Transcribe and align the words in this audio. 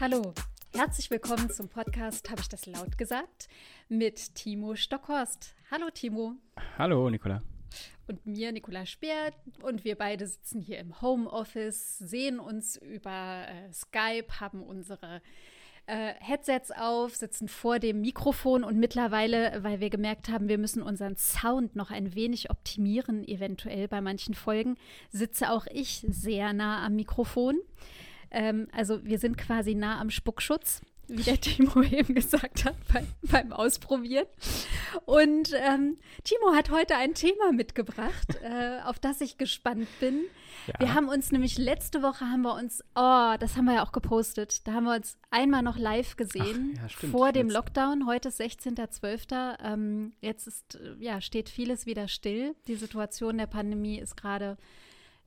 Hallo, 0.00 0.32
herzlich 0.72 1.10
willkommen 1.10 1.50
zum 1.50 1.68
Podcast 1.68 2.30
Habe 2.30 2.40
ich 2.40 2.48
das 2.48 2.64
laut 2.64 2.96
gesagt? 2.96 3.48
mit 3.90 4.34
Timo 4.34 4.74
Stockhorst. 4.74 5.54
Hallo 5.70 5.90
Timo. 5.92 6.36
Hallo 6.78 7.10
Nicola. 7.10 7.42
Und 8.08 8.24
mir, 8.24 8.50
Nicola 8.50 8.86
Speer. 8.86 9.34
Und 9.60 9.84
wir 9.84 9.96
beide 9.96 10.26
sitzen 10.26 10.62
hier 10.62 10.78
im 10.78 11.02
Homeoffice, 11.02 11.98
sehen 11.98 12.40
uns 12.40 12.76
über 12.78 13.44
äh, 13.46 13.70
Skype, 13.74 14.40
haben 14.40 14.62
unsere 14.62 15.20
äh, 15.84 16.14
Headsets 16.20 16.70
auf, 16.70 17.14
sitzen 17.14 17.48
vor 17.48 17.78
dem 17.78 18.00
Mikrofon 18.00 18.64
und 18.64 18.78
mittlerweile, 18.78 19.62
weil 19.62 19.80
wir 19.80 19.90
gemerkt 19.90 20.30
haben, 20.30 20.48
wir 20.48 20.56
müssen 20.56 20.82
unseren 20.82 21.16
Sound 21.18 21.76
noch 21.76 21.90
ein 21.90 22.14
wenig 22.14 22.48
optimieren, 22.48 23.22
eventuell 23.28 23.86
bei 23.86 24.00
manchen 24.00 24.32
Folgen, 24.32 24.78
sitze 25.10 25.52
auch 25.52 25.66
ich 25.70 26.06
sehr 26.08 26.54
nah 26.54 26.86
am 26.86 26.96
Mikrofon. 26.96 27.60
Ähm, 28.30 28.68
also 28.72 29.04
wir 29.04 29.18
sind 29.18 29.36
quasi 29.38 29.74
nah 29.74 30.00
am 30.00 30.10
Spuckschutz 30.10 30.82
wie 31.10 31.22
der 31.22 31.40
Timo 31.40 31.82
eben 31.82 32.14
gesagt 32.14 32.64
hat 32.64 32.76
bei, 32.92 33.04
beim 33.22 33.52
Ausprobieren. 33.52 34.26
Und 35.04 35.52
ähm, 35.54 35.98
Timo 36.24 36.54
hat 36.54 36.70
heute 36.70 36.96
ein 36.96 37.14
Thema 37.14 37.52
mitgebracht, 37.52 38.38
äh, 38.42 38.80
auf 38.84 38.98
das 38.98 39.20
ich 39.20 39.38
gespannt 39.38 39.88
bin. 39.98 40.24
Ja. 40.66 40.74
Wir 40.78 40.94
haben 40.94 41.08
uns 41.08 41.32
nämlich 41.32 41.58
letzte 41.58 42.02
Woche 42.02 42.26
haben 42.26 42.42
wir 42.42 42.54
uns, 42.54 42.82
oh, 42.94 43.34
das 43.38 43.56
haben 43.56 43.64
wir 43.64 43.74
ja 43.74 43.84
auch 43.84 43.92
gepostet, 43.92 44.66
da 44.66 44.72
haben 44.72 44.84
wir 44.84 44.94
uns 44.94 45.16
einmal 45.30 45.62
noch 45.62 45.78
live 45.78 46.16
gesehen 46.16 46.78
Ach, 46.84 47.02
ja, 47.02 47.08
vor 47.08 47.32
dem 47.32 47.50
Lockdown. 47.50 48.06
Heute 48.06 48.28
ist 48.28 48.40
16.12. 48.40 49.56
Ähm, 49.62 50.12
jetzt 50.20 50.46
ist, 50.46 50.76
äh, 50.76 50.94
ja, 50.98 51.20
steht 51.20 51.48
vieles 51.48 51.86
wieder 51.86 52.08
still. 52.08 52.54
Die 52.68 52.76
Situation 52.76 53.38
der 53.38 53.46
Pandemie 53.46 53.98
ist 53.98 54.16
gerade 54.16 54.56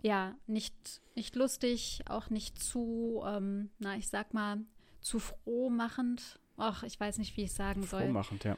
ja, 0.03 0.35
nicht, 0.47 1.01
nicht 1.15 1.35
lustig, 1.35 2.01
auch 2.07 2.29
nicht 2.29 2.61
zu, 2.61 3.23
ähm, 3.25 3.69
na, 3.79 3.95
ich 3.95 4.09
sag 4.09 4.33
mal, 4.33 4.59
zu 4.99 5.17
frohmachend. 5.17 6.39
Ach, 6.57 6.83
ich 6.83 6.99
weiß 6.99 7.17
nicht, 7.17 7.35
wie 7.37 7.43
ich 7.43 7.53
sagen 7.53 7.83
soll. 7.83 8.03
Frohmachend, 8.03 8.43
ja. 8.43 8.57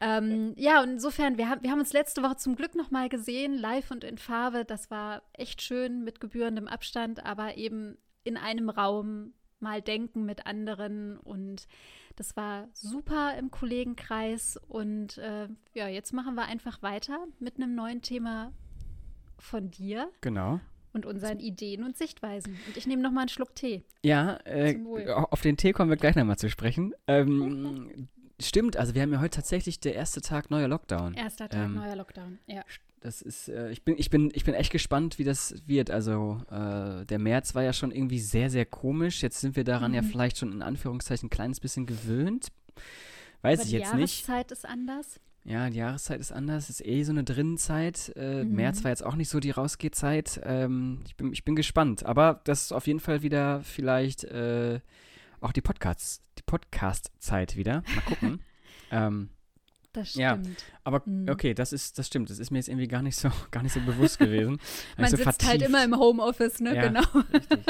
Ähm, 0.00 0.54
ja, 0.56 0.82
und 0.82 0.90
insofern, 0.90 1.38
wir 1.38 1.48
haben, 1.48 1.62
wir 1.62 1.70
haben 1.70 1.78
uns 1.78 1.92
letzte 1.92 2.22
Woche 2.22 2.36
zum 2.36 2.56
Glück 2.56 2.74
nochmal 2.74 3.08
gesehen, 3.08 3.56
live 3.56 3.92
und 3.92 4.02
in 4.02 4.18
Farbe. 4.18 4.64
Das 4.64 4.90
war 4.90 5.22
echt 5.34 5.62
schön 5.62 6.02
mit 6.02 6.20
gebührendem 6.20 6.66
Abstand, 6.66 7.24
aber 7.24 7.56
eben 7.56 7.96
in 8.24 8.36
einem 8.36 8.70
Raum 8.70 9.34
mal 9.60 9.80
denken 9.80 10.24
mit 10.24 10.46
anderen. 10.46 11.16
Und 11.16 11.68
das 12.16 12.36
war 12.36 12.68
super 12.72 13.36
im 13.38 13.52
Kollegenkreis. 13.52 14.58
Und 14.68 15.18
äh, 15.18 15.48
ja, 15.74 15.86
jetzt 15.86 16.12
machen 16.12 16.34
wir 16.34 16.46
einfach 16.46 16.82
weiter 16.82 17.26
mit 17.38 17.56
einem 17.56 17.76
neuen 17.76 18.02
Thema 18.02 18.52
von 19.40 19.70
dir. 19.70 20.10
Genau 20.20 20.60
und 20.92 21.06
unseren 21.06 21.38
Ideen 21.38 21.84
und 21.84 21.96
Sichtweisen. 21.96 22.56
Und 22.66 22.76
ich 22.76 22.86
nehme 22.86 23.02
noch 23.02 23.12
mal 23.12 23.20
einen 23.20 23.28
Schluck 23.28 23.54
Tee. 23.54 23.84
Ja, 24.02 24.38
äh, 24.44 24.76
auf 25.08 25.40
den 25.40 25.56
Tee 25.56 25.72
kommen 25.72 25.90
wir 25.90 25.96
gleich 25.96 26.16
nochmal 26.16 26.38
zu 26.38 26.50
sprechen. 26.50 26.94
Ähm, 27.06 28.08
stimmt, 28.40 28.76
also 28.76 28.94
wir 28.94 29.02
haben 29.02 29.12
ja 29.12 29.20
heute 29.20 29.36
tatsächlich 29.36 29.80
der 29.80 29.94
erste 29.94 30.20
Tag 30.20 30.50
neuer 30.50 30.68
Lockdown. 30.68 31.14
Erster 31.14 31.48
Tag 31.48 31.66
ähm, 31.66 31.74
neuer 31.74 31.96
Lockdown, 31.96 32.38
ja. 32.46 32.62
Das 33.02 33.22
ist, 33.22 33.48
äh, 33.48 33.70
ich 33.70 33.82
bin, 33.82 33.94
ich 33.96 34.10
bin, 34.10 34.30
ich 34.34 34.44
bin 34.44 34.52
echt 34.52 34.70
gespannt, 34.70 35.18
wie 35.18 35.24
das 35.24 35.54
wird. 35.66 35.90
Also 35.90 36.42
äh, 36.50 37.06
der 37.06 37.18
März 37.18 37.54
war 37.54 37.62
ja 37.62 37.72
schon 37.72 37.92
irgendwie 37.92 38.18
sehr, 38.18 38.50
sehr 38.50 38.66
komisch. 38.66 39.22
Jetzt 39.22 39.40
sind 39.40 39.56
wir 39.56 39.64
daran 39.64 39.92
mhm. 39.92 39.96
ja 39.96 40.02
vielleicht 40.02 40.36
schon 40.36 40.52
in 40.52 40.60
Anführungszeichen 40.60 41.28
ein 41.28 41.30
kleines 41.30 41.60
bisschen 41.60 41.86
gewöhnt. 41.86 42.48
Weiß 43.40 43.60
Aber 43.60 43.66
ich 43.66 43.72
jetzt 43.72 43.94
nicht. 43.94 44.26
Die 44.26 44.30
Jahreszeit 44.30 44.52
ist 44.52 44.66
anders. 44.66 45.18
Ja, 45.44 45.70
die 45.70 45.78
Jahreszeit 45.78 46.20
ist 46.20 46.32
anders, 46.32 46.68
ist 46.68 46.84
eh 46.84 47.02
so 47.02 47.12
eine 47.12 47.24
Drinnenzeit. 47.24 48.12
Äh, 48.14 48.44
mhm. 48.44 48.54
März 48.56 48.84
war 48.84 48.90
jetzt 48.90 49.04
auch 49.04 49.16
nicht 49.16 49.28
so 49.28 49.40
die 49.40 49.50
Rausgehzeit. 49.50 50.40
Ähm, 50.44 51.00
ich, 51.06 51.16
bin, 51.16 51.32
ich 51.32 51.44
bin 51.44 51.56
gespannt. 51.56 52.04
Aber 52.04 52.40
das 52.44 52.62
ist 52.64 52.72
auf 52.72 52.86
jeden 52.86 53.00
Fall 53.00 53.22
wieder 53.22 53.62
vielleicht 53.62 54.24
äh, 54.24 54.80
auch 55.40 55.52
die 55.52 55.62
Podcasts, 55.62 56.20
die 56.38 56.42
Podcast-Zeit 56.42 57.56
wieder. 57.56 57.82
Mal 57.94 58.02
gucken. 58.06 58.40
ähm, 58.90 59.30
das 59.92 60.10
stimmt. 60.10 60.22
Ja, 60.22 60.38
aber 60.84 61.02
mhm. 61.04 61.28
okay, 61.28 61.54
das 61.54 61.72
ist, 61.72 61.98
das 61.98 62.06
stimmt. 62.06 62.30
Das 62.30 62.38
ist 62.38 62.50
mir 62.50 62.58
jetzt 62.58 62.68
irgendwie 62.68 62.86
gar 62.86 63.02
nicht 63.02 63.16
so, 63.16 63.30
gar 63.50 63.62
nicht 63.62 63.72
so 63.72 63.80
bewusst 63.80 64.18
gewesen. 64.18 64.58
Man 64.98 65.10
so 65.10 65.16
sitzt 65.16 65.26
halt 65.26 65.42
vertieft. 65.42 65.50
halt 65.50 65.62
immer 65.62 65.84
im 65.84 65.98
Homeoffice, 65.98 66.60
ne? 66.60 66.76
Ja, 66.76 66.82
genau. 66.86 67.02
Richtig. 67.32 67.60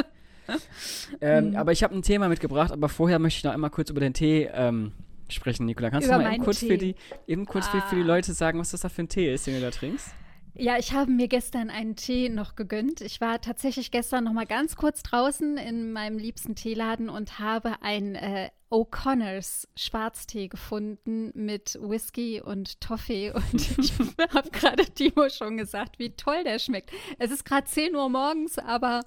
ähm, 1.21 1.51
mhm. 1.51 1.57
Aber 1.57 1.71
ich 1.71 1.85
habe 1.85 1.95
ein 1.95 2.03
Thema 2.03 2.29
mitgebracht, 2.29 2.73
aber 2.73 2.89
vorher 2.89 3.21
möchte 3.21 3.39
ich 3.39 3.45
noch 3.45 3.53
einmal 3.53 3.71
kurz 3.71 3.91
über 3.91 4.01
den 4.01 4.13
Tee 4.13 4.51
ähm, 4.53 4.93
sprechen, 5.31 5.67
Nicola. 5.67 5.91
Kannst 5.91 6.09
Über 6.09 6.19
du 6.19 6.25
mal 6.25 6.35
eben 6.35 6.45
kurz, 6.45 6.59
für 6.59 6.79
die, 6.79 6.95
eben 7.27 7.47
kurz 7.47 7.67
ah. 7.69 7.81
für, 7.81 7.97
die 7.97 8.03
ah. 8.03 8.07
Leute 8.07 8.33
sagen, 8.33 8.59
was 8.59 8.71
das 8.71 8.81
da 8.81 8.89
für 8.89 9.03
ein 9.03 9.09
Tee 9.09 9.33
ist, 9.33 9.47
den 9.47 9.55
du 9.55 9.61
da 9.61 9.71
trinkst? 9.71 10.15
Ja, 10.55 10.77
ich 10.79 10.93
habe 10.93 11.11
mir 11.11 11.29
gestern 11.29 11.71
einen 11.71 11.97
Tee 11.97 12.29
noch 12.29 12.57
gegönnt. 12.57 13.01
Ich 13.01 13.21
war 13.21 13.41
tatsächlich 13.41 13.91
gestern 13.91 14.25
noch 14.25 14.33
mal 14.33 14.47
ganz 14.47 14.77
kurz 14.77 15.03
draußen 15.03 15.57
in 15.57 15.93
meinem 15.93 16.19
liebsten 16.19 16.55
Teeladen 16.55 17.09
und 17.09 17.39
habe 17.39 17.81
einen 17.83 18.15
äh, 18.15 18.51
O'Connors 18.71 19.67
Schwarztee 19.75 20.49
gefunden 20.49 21.33
mit 21.35 21.79
Whisky 21.81 22.41
und 22.41 22.81
Toffee. 22.81 23.31
Und 23.35 23.79
ich 23.79 23.93
habe 24.35 24.51
gerade 24.51 24.85
Timo 24.85 25.29
schon 25.29 25.57
gesagt, 25.57 25.99
wie 25.99 26.11
toll 26.11 26.45
der 26.45 26.59
schmeckt. 26.59 26.91
Es 27.19 27.31
ist 27.31 27.45
gerade 27.45 27.67
10 27.67 27.95
Uhr 27.97 28.09
morgens, 28.09 28.59
aber 28.59 29.03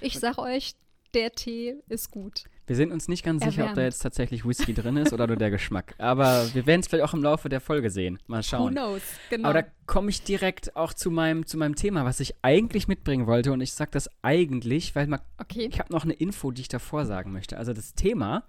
ich 0.00 0.18
sag 0.18 0.38
euch, 0.38 0.74
der 1.16 1.32
Tee 1.32 1.76
ist 1.88 2.10
gut. 2.10 2.44
Wir 2.66 2.76
sind 2.76 2.92
uns 2.92 3.08
nicht 3.08 3.24
ganz 3.24 3.42
sicher, 3.42 3.66
ob 3.66 3.74
da 3.74 3.82
jetzt 3.82 4.00
tatsächlich 4.00 4.44
Whisky 4.44 4.74
drin 4.74 4.96
ist 4.96 5.12
oder 5.12 5.26
nur 5.26 5.36
der 5.36 5.50
Geschmack. 5.50 5.94
Aber 5.98 6.46
wir 6.52 6.66
werden 6.66 6.80
es 6.80 6.88
vielleicht 6.88 7.04
auch 7.04 7.14
im 7.14 7.22
Laufe 7.22 7.48
der 7.48 7.60
Folge 7.60 7.90
sehen. 7.90 8.18
Mal 8.26 8.42
schauen. 8.42 8.74
Who 8.74 8.80
knows, 8.80 9.02
genau. 9.30 9.48
Aber 9.48 9.62
da 9.62 9.68
komme 9.86 10.10
ich 10.10 10.22
direkt 10.22 10.76
auch 10.76 10.92
zu 10.92 11.10
meinem, 11.10 11.46
zu 11.46 11.56
meinem 11.56 11.74
Thema, 11.76 12.04
was 12.04 12.20
ich 12.20 12.34
eigentlich 12.42 12.86
mitbringen 12.86 13.26
wollte. 13.26 13.52
Und 13.52 13.60
ich 13.60 13.72
sage 13.72 13.92
das 13.92 14.10
eigentlich, 14.22 14.94
weil 14.94 15.06
man, 15.06 15.20
okay. 15.38 15.68
ich 15.70 15.78
habe 15.78 15.92
noch 15.92 16.04
eine 16.04 16.12
Info, 16.12 16.50
die 16.50 16.62
ich 16.62 16.68
davor 16.68 17.06
sagen 17.06 17.32
möchte. 17.32 17.56
Also 17.56 17.72
das 17.72 17.94
Thema 17.94 18.42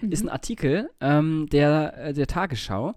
mhm. 0.00 0.10
ist 0.10 0.24
ein 0.24 0.30
Artikel 0.30 0.90
ähm, 1.00 1.46
der, 1.52 1.96
äh, 1.98 2.12
der 2.14 2.26
Tagesschau 2.26 2.94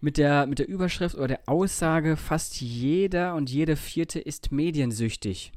mit 0.00 0.16
der, 0.16 0.46
mit 0.46 0.58
der 0.58 0.68
Überschrift 0.68 1.16
oder 1.16 1.28
der 1.28 1.40
Aussage, 1.46 2.16
fast 2.16 2.60
jeder 2.60 3.34
und 3.34 3.50
jede 3.50 3.76
Vierte 3.76 4.20
ist 4.20 4.52
mediensüchtig 4.52 5.52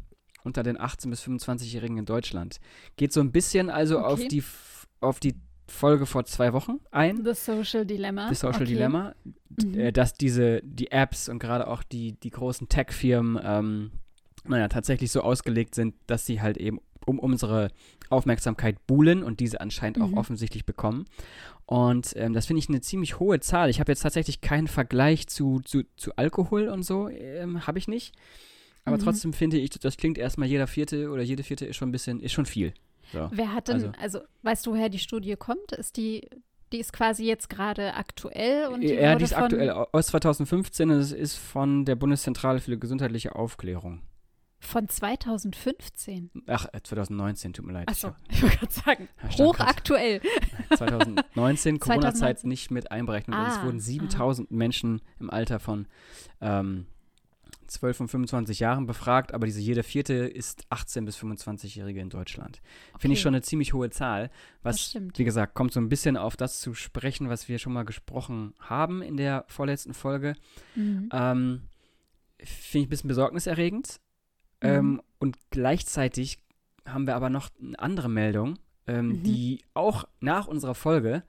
unter 0.47 0.63
den 0.63 0.77
18- 0.77 1.09
bis 1.09 1.21
25-Jährigen 1.23 1.97
in 1.97 2.05
Deutschland. 2.05 2.59
Geht 2.95 3.13
so 3.13 3.19
ein 3.19 3.31
bisschen 3.31 3.69
also 3.69 3.99
okay. 3.99 4.07
auf, 4.07 4.27
die, 4.27 4.43
auf 5.01 5.19
die 5.19 5.35
Folge 5.67 6.05
vor 6.05 6.25
zwei 6.25 6.53
Wochen 6.53 6.79
ein. 6.91 7.23
The 7.23 7.33
Social 7.33 7.85
Dilemma. 7.85 8.29
The 8.29 8.35
Social 8.35 8.63
okay. 8.63 8.73
Dilemma. 8.73 9.13
Mhm. 9.61 9.79
Äh, 9.79 9.91
dass 9.91 10.13
diese, 10.13 10.61
die 10.63 10.91
Apps 10.91 11.29
und 11.29 11.39
gerade 11.39 11.67
auch 11.67 11.83
die, 11.83 12.13
die 12.13 12.29
großen 12.29 12.69
Tech-Firmen, 12.69 13.39
ähm, 13.43 13.91
naja, 14.45 14.69
tatsächlich 14.69 15.11
so 15.11 15.21
ausgelegt 15.21 15.75
sind, 15.75 15.93
dass 16.07 16.25
sie 16.25 16.41
halt 16.41 16.57
eben 16.57 16.79
um 17.05 17.19
unsere 17.19 17.69
Aufmerksamkeit 18.09 18.85
buhlen 18.87 19.23
und 19.23 19.39
diese 19.39 19.61
anscheinend 19.61 19.97
mhm. 19.97 20.03
auch 20.03 20.17
offensichtlich 20.17 20.65
bekommen. 20.65 21.05
Und 21.65 22.13
ähm, 22.15 22.33
das 22.33 22.45
finde 22.45 22.59
ich 22.59 22.69
eine 22.69 22.81
ziemlich 22.81 23.19
hohe 23.19 23.39
Zahl. 23.41 23.69
Ich 23.69 23.79
habe 23.79 23.91
jetzt 23.91 24.01
tatsächlich 24.01 24.39
keinen 24.39 24.67
Vergleich 24.67 25.27
zu, 25.27 25.59
zu, 25.59 25.83
zu 25.97 26.15
Alkohol 26.15 26.69
und 26.69 26.83
so, 26.83 27.09
ähm, 27.09 27.67
habe 27.67 27.77
ich 27.77 27.87
nicht. 27.89 28.15
Aber 28.87 28.97
mhm. 28.97 29.01
trotzdem 29.01 29.33
finde 29.33 29.57
ich, 29.57 29.69
das 29.71 29.97
klingt 29.97 30.17
erstmal 30.17 30.47
jeder 30.47 30.65
vierte 30.65 31.09
oder 31.09 31.21
jede 31.21 31.43
vierte 31.43 31.65
ist 31.65 31.75
schon 31.75 31.89
ein 31.89 31.91
bisschen, 31.91 32.21
ist 32.21 32.31
schon 32.31 32.45
viel. 32.45 32.73
So. 33.11 33.27
Wer 33.31 33.53
hat 33.53 33.67
denn, 33.67 33.75
also, 33.75 33.91
also, 33.99 34.19
weißt 34.43 34.65
du, 34.65 34.71
woher 34.71 34.87
die 34.87 34.99
Studie 34.99 35.35
kommt? 35.35 35.73
Ist 35.73 35.97
die, 35.97 36.29
die 36.71 36.79
ist 36.79 36.93
quasi 36.93 37.25
jetzt 37.25 37.49
gerade 37.49 37.95
aktuell 37.95 38.67
und 38.67 38.79
die 38.81 38.93
Ja, 38.93 39.15
die 39.15 39.25
ist 39.25 39.37
aktuell 39.37 39.71
aus 39.71 40.07
2015 40.07 40.89
und 40.89 40.97
es 40.97 41.11
ist 41.11 41.35
von 41.35 41.83
der 41.83 41.95
Bundeszentrale 41.95 42.61
für 42.61 42.77
gesundheitliche 42.77 43.35
Aufklärung. 43.35 44.03
Von 44.59 44.87
2015? 44.87 46.31
Ach, 46.47 46.65
2019, 46.81 47.51
äh, 47.51 47.53
tut 47.53 47.65
mir 47.65 47.73
leid. 47.73 47.89
Achso, 47.89 48.15
ich 48.29 48.41
wollte 48.41 48.57
gerade 48.57 48.73
sagen, 48.73 49.09
hochaktuell. 49.37 50.21
2019, 50.75 51.79
Corona-Zeit 51.79 52.45
nicht 52.45 52.71
mit 52.71 52.89
einberechnet. 52.89 53.35
Ah, 53.35 53.49
es 53.49 53.63
wurden 53.63 53.81
7000 53.81 54.49
ah. 54.49 54.55
Menschen 54.55 55.01
im 55.19 55.29
Alter 55.29 55.59
von 55.59 55.87
ähm, 56.39 56.87
12 57.67 58.01
und 58.01 58.07
25 58.07 58.59
Jahren 58.59 58.85
befragt, 58.85 59.33
aber 59.33 59.45
diese 59.45 59.61
jede 59.61 59.83
vierte 59.83 60.13
ist 60.13 60.65
18 60.69 61.05
bis 61.05 61.17
25-Jährige 61.17 61.99
in 61.99 62.09
Deutschland. 62.09 62.61
Okay. 62.89 63.01
Finde 63.01 63.13
ich 63.13 63.21
schon 63.21 63.33
eine 63.33 63.41
ziemlich 63.41 63.73
hohe 63.73 63.89
Zahl. 63.89 64.29
Was, 64.63 64.95
wie 65.15 65.23
gesagt, 65.23 65.53
kommt 65.53 65.73
so 65.73 65.79
ein 65.79 65.89
bisschen 65.89 66.17
auf 66.17 66.37
das 66.37 66.59
zu 66.59 66.73
sprechen, 66.73 67.29
was 67.29 67.47
wir 67.47 67.59
schon 67.59 67.73
mal 67.73 67.83
gesprochen 67.83 68.53
haben 68.59 69.01
in 69.01 69.17
der 69.17 69.45
vorletzten 69.47 69.93
Folge. 69.93 70.35
Mhm. 70.75 71.09
Ähm, 71.11 71.61
Finde 72.39 72.83
ich 72.83 72.87
ein 72.87 72.89
bisschen 72.89 73.07
besorgniserregend. 73.07 73.99
Mhm. 74.61 74.69
Ähm, 74.69 75.01
und 75.19 75.37
gleichzeitig 75.49 76.39
haben 76.85 77.07
wir 77.07 77.15
aber 77.15 77.29
noch 77.29 77.49
eine 77.61 77.77
andere 77.79 78.09
Meldung, 78.09 78.57
ähm, 78.87 79.07
mhm. 79.07 79.23
die 79.23 79.61
auch 79.73 80.05
nach 80.19 80.47
unserer 80.47 80.75
Folge 80.75 81.23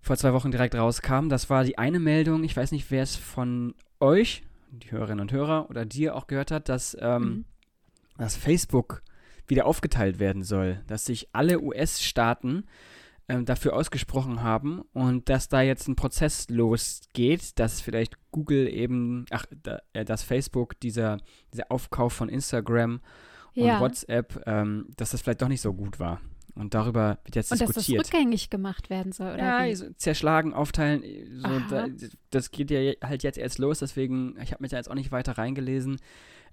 vor 0.00 0.16
zwei 0.16 0.32
Wochen 0.32 0.50
direkt 0.50 0.74
rauskam. 0.74 1.28
Das 1.28 1.50
war 1.50 1.64
die 1.64 1.78
eine 1.78 1.98
Meldung, 1.98 2.44
ich 2.44 2.56
weiß 2.56 2.72
nicht, 2.72 2.90
wer 2.90 3.02
es 3.02 3.16
von 3.16 3.74
euch 4.00 4.42
die 4.78 4.90
Hörerinnen 4.90 5.20
und 5.20 5.32
Hörer 5.32 5.68
oder 5.70 5.84
dir 5.84 6.14
auch 6.14 6.26
gehört 6.26 6.50
hat, 6.50 6.68
dass, 6.68 6.96
ähm, 7.00 7.22
mhm. 7.22 7.44
dass 8.18 8.36
Facebook 8.36 9.02
wieder 9.46 9.66
aufgeteilt 9.66 10.18
werden 10.18 10.42
soll, 10.42 10.82
dass 10.86 11.04
sich 11.04 11.28
alle 11.32 11.60
US-Staaten 11.60 12.64
ähm, 13.28 13.44
dafür 13.44 13.74
ausgesprochen 13.74 14.42
haben 14.42 14.82
und 14.92 15.28
dass 15.28 15.48
da 15.48 15.60
jetzt 15.60 15.88
ein 15.88 15.96
Prozess 15.96 16.48
losgeht, 16.48 17.58
dass 17.58 17.80
vielleicht 17.80 18.16
Google 18.30 18.68
eben, 18.68 19.24
ach, 19.30 19.46
da, 19.62 19.80
äh, 19.92 20.04
dass 20.04 20.22
Facebook 20.22 20.78
dieser, 20.80 21.18
dieser 21.52 21.70
Aufkauf 21.70 22.12
von 22.12 22.28
Instagram 22.28 23.00
und 23.54 23.64
ja. 23.64 23.80
WhatsApp, 23.80 24.42
ähm, 24.46 24.88
dass 24.96 25.10
das 25.10 25.22
vielleicht 25.22 25.42
doch 25.42 25.48
nicht 25.48 25.60
so 25.60 25.72
gut 25.72 25.98
war. 25.98 26.20
Und 26.56 26.72
darüber 26.72 27.18
wird 27.24 27.36
jetzt 27.36 27.52
und 27.52 27.60
diskutiert. 27.60 28.00
dass 28.00 28.08
das 28.08 28.14
rückgängig 28.14 28.48
gemacht 28.48 28.88
werden 28.88 29.12
soll, 29.12 29.34
oder 29.34 29.44
ja, 29.44 29.66
wie? 29.66 29.74
so 29.74 29.90
zerschlagen, 29.98 30.54
aufteilen. 30.54 31.02
So, 31.36 31.48
da, 31.68 31.86
das 32.30 32.50
geht 32.50 32.70
ja 32.70 32.92
halt 33.04 33.22
jetzt 33.22 33.36
erst 33.36 33.58
los, 33.58 33.80
deswegen, 33.80 34.36
ich 34.42 34.52
habe 34.52 34.62
mich 34.62 34.70
da 34.70 34.78
jetzt 34.78 34.90
auch 34.90 34.94
nicht 34.94 35.12
weiter 35.12 35.36
reingelesen. 35.36 35.98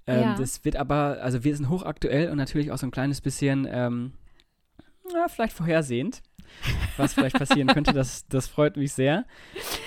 Ähm, 0.05 0.21
Ja. 0.21 0.35
Das 0.35 0.65
wird 0.65 0.75
aber, 0.75 1.19
also 1.21 1.45
wir 1.45 1.55
sind 1.55 1.69
hochaktuell 1.69 2.29
und 2.29 2.37
natürlich 2.37 2.71
auch 2.71 2.77
so 2.77 2.85
ein 2.85 2.91
kleines 2.91 3.21
bisschen, 3.21 3.65
ähm, 3.71 4.11
ja, 5.11 5.27
vielleicht 5.27 5.53
vorhersehend, 5.53 6.21
was 6.97 7.13
vielleicht 7.13 7.37
passieren 7.37 7.67
könnte. 7.67 7.93
Das, 7.93 8.27
das 8.27 8.47
freut 8.47 8.77
mich 8.77 8.93
sehr. 8.93 9.25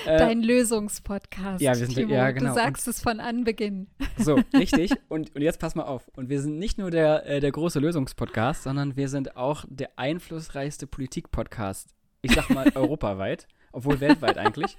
Äh, 0.07 0.19
Dein 0.19 0.43
Lösungspodcast. 0.43 1.61
ja, 1.63 1.71
wir 1.73 1.87
sind- 1.87 1.95
Timo. 1.95 2.13
ja, 2.15 2.31
genau. 2.33 2.49
Du 2.51 2.55
sagst 2.55 2.89
es 2.89 3.01
von 3.01 3.21
Anbeginn. 3.21 3.89
So, 4.19 4.41
richtig. 4.55 4.93
Und, 5.09 5.35
und 5.35 5.43
jetzt 5.43 5.59
pass 5.61 5.75
mal 5.75 5.85
auf. 5.85 6.09
Und 6.17 6.29
wir 6.29 6.41
sind 6.41 6.59
nicht 6.59 6.79
nur 6.79 6.91
der, 6.91 7.27
äh, 7.27 7.41
der 7.41 7.53
große 7.53 7.79
Lösungspodcast, 7.79 8.65
sondern 8.65 8.97
wir 8.97 9.09
sind 9.09 9.37
auch 9.37 9.65
der 9.69 9.91
einflussreichste 9.99 10.87
Politik-Podcast. 10.87 11.95
Ich 12.23 12.33
sag 12.35 12.51
mal 12.51 12.71
europaweit, 12.75 13.47
obwohl 13.73 14.01
weltweit 14.01 14.39
eigentlich. 14.39 14.77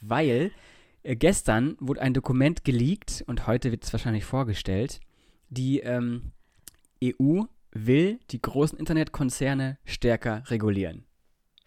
Weil 0.00 0.50
äh, 1.02 1.16
gestern 1.16 1.76
wurde 1.80 2.02
ein 2.02 2.12
Dokument 2.12 2.64
geleakt 2.64 3.24
und 3.26 3.46
heute 3.46 3.70
wird 3.70 3.84
es 3.84 3.92
wahrscheinlich 3.92 4.24
vorgestellt. 4.24 5.00
Die 5.48 5.78
ähm, 5.80 6.32
EU 7.02 7.42
will 7.84 8.18
die 8.30 8.40
großen 8.40 8.78
Internetkonzerne 8.78 9.78
stärker 9.84 10.42
regulieren. 10.46 11.04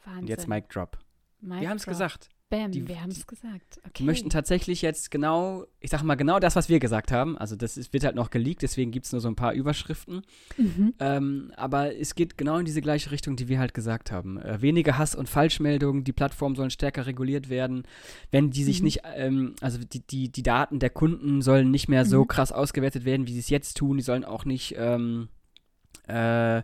Wahnsinn. 0.06 0.22
Und 0.24 0.30
jetzt 0.30 0.48
Mic 0.48 0.68
Drop. 0.70 0.98
Mic 1.42 1.62
Wir 1.62 1.70
haben 1.70 1.78
es 1.78 1.86
gesagt. 1.86 2.30
Bam, 2.50 2.72
Die- 2.72 2.88
wir 2.88 3.00
haben 3.00 3.12
es 3.12 3.28
gesagt. 3.28 3.78
Okay. 3.82 3.92
Die 4.00 4.04
möchten 4.06 4.32
tatsächlich 4.32 4.82
jetzt 4.82 5.12
genau, 5.12 5.68
ich 5.80 5.92
sag 5.92 6.02
mal 6.02 6.16
genau 6.16 6.40
das, 6.40 6.56
was 6.56 6.68
wir 6.68 6.80
gesagt 6.80 7.12
haben. 7.12 7.38
Also 7.38 7.56
das 7.56 7.78
ist, 7.78 7.94
wird 7.94 8.04
halt 8.04 8.16
noch 8.16 8.32
geleakt, 8.32 8.64
deswegen 8.64 8.90
gibt 8.90 9.06
es 9.06 9.12
nur 9.12 9.22
so 9.22 9.28
ein 9.28 9.36
paar 9.36 9.54
Überschriften. 9.54 10.24
Mhm. 10.58 10.96
Ähm, 11.00 11.52
aber 11.58 11.96
es 11.96 12.16
geht 12.16 12.40
genau 12.40 12.58
in 12.58 12.66
diese 12.66 12.82
gleiche 12.82 13.12
Richtung, 13.12 13.36
die 13.36 13.50
wir 13.50 13.60
halt 13.60 13.76
gesagt 13.76 14.12
haben. 14.12 14.40
Äh, 14.42 14.64
weniger 14.64 14.98
Hass 14.98 15.14
und 15.14 15.30
Falschmeldungen, 15.30 16.04
die 16.04 16.12
Plattformen 16.12 16.56
sollen 16.56 16.72
stärker 16.72 17.06
reguliert 17.06 17.50
werden. 17.50 17.84
Wenn 18.32 18.50
die 18.50 18.64
sich 18.64 18.80
Mhm. 18.80 18.84
nicht, 18.86 19.02
ähm, 19.16 19.54
also 19.62 19.78
die, 19.78 20.00
die, 20.08 20.32
die 20.32 20.42
Daten 20.44 20.80
der 20.80 20.90
Kunden 20.90 21.44
sollen 21.44 21.70
nicht 21.70 21.88
mehr 21.88 22.04
so 22.04 22.24
Mhm. 22.24 22.28
krass 22.30 22.52
ausgewertet 22.52 23.06
werden, 23.06 23.28
wie 23.28 23.34
sie 23.34 23.40
es 23.42 23.50
jetzt 23.52 23.78
tun. 23.78 23.98
Die 23.98 24.04
sollen 24.04 24.26
auch 24.26 24.44
nicht, 24.46 24.74
ähm, 24.76 25.30
äh, 26.10 26.64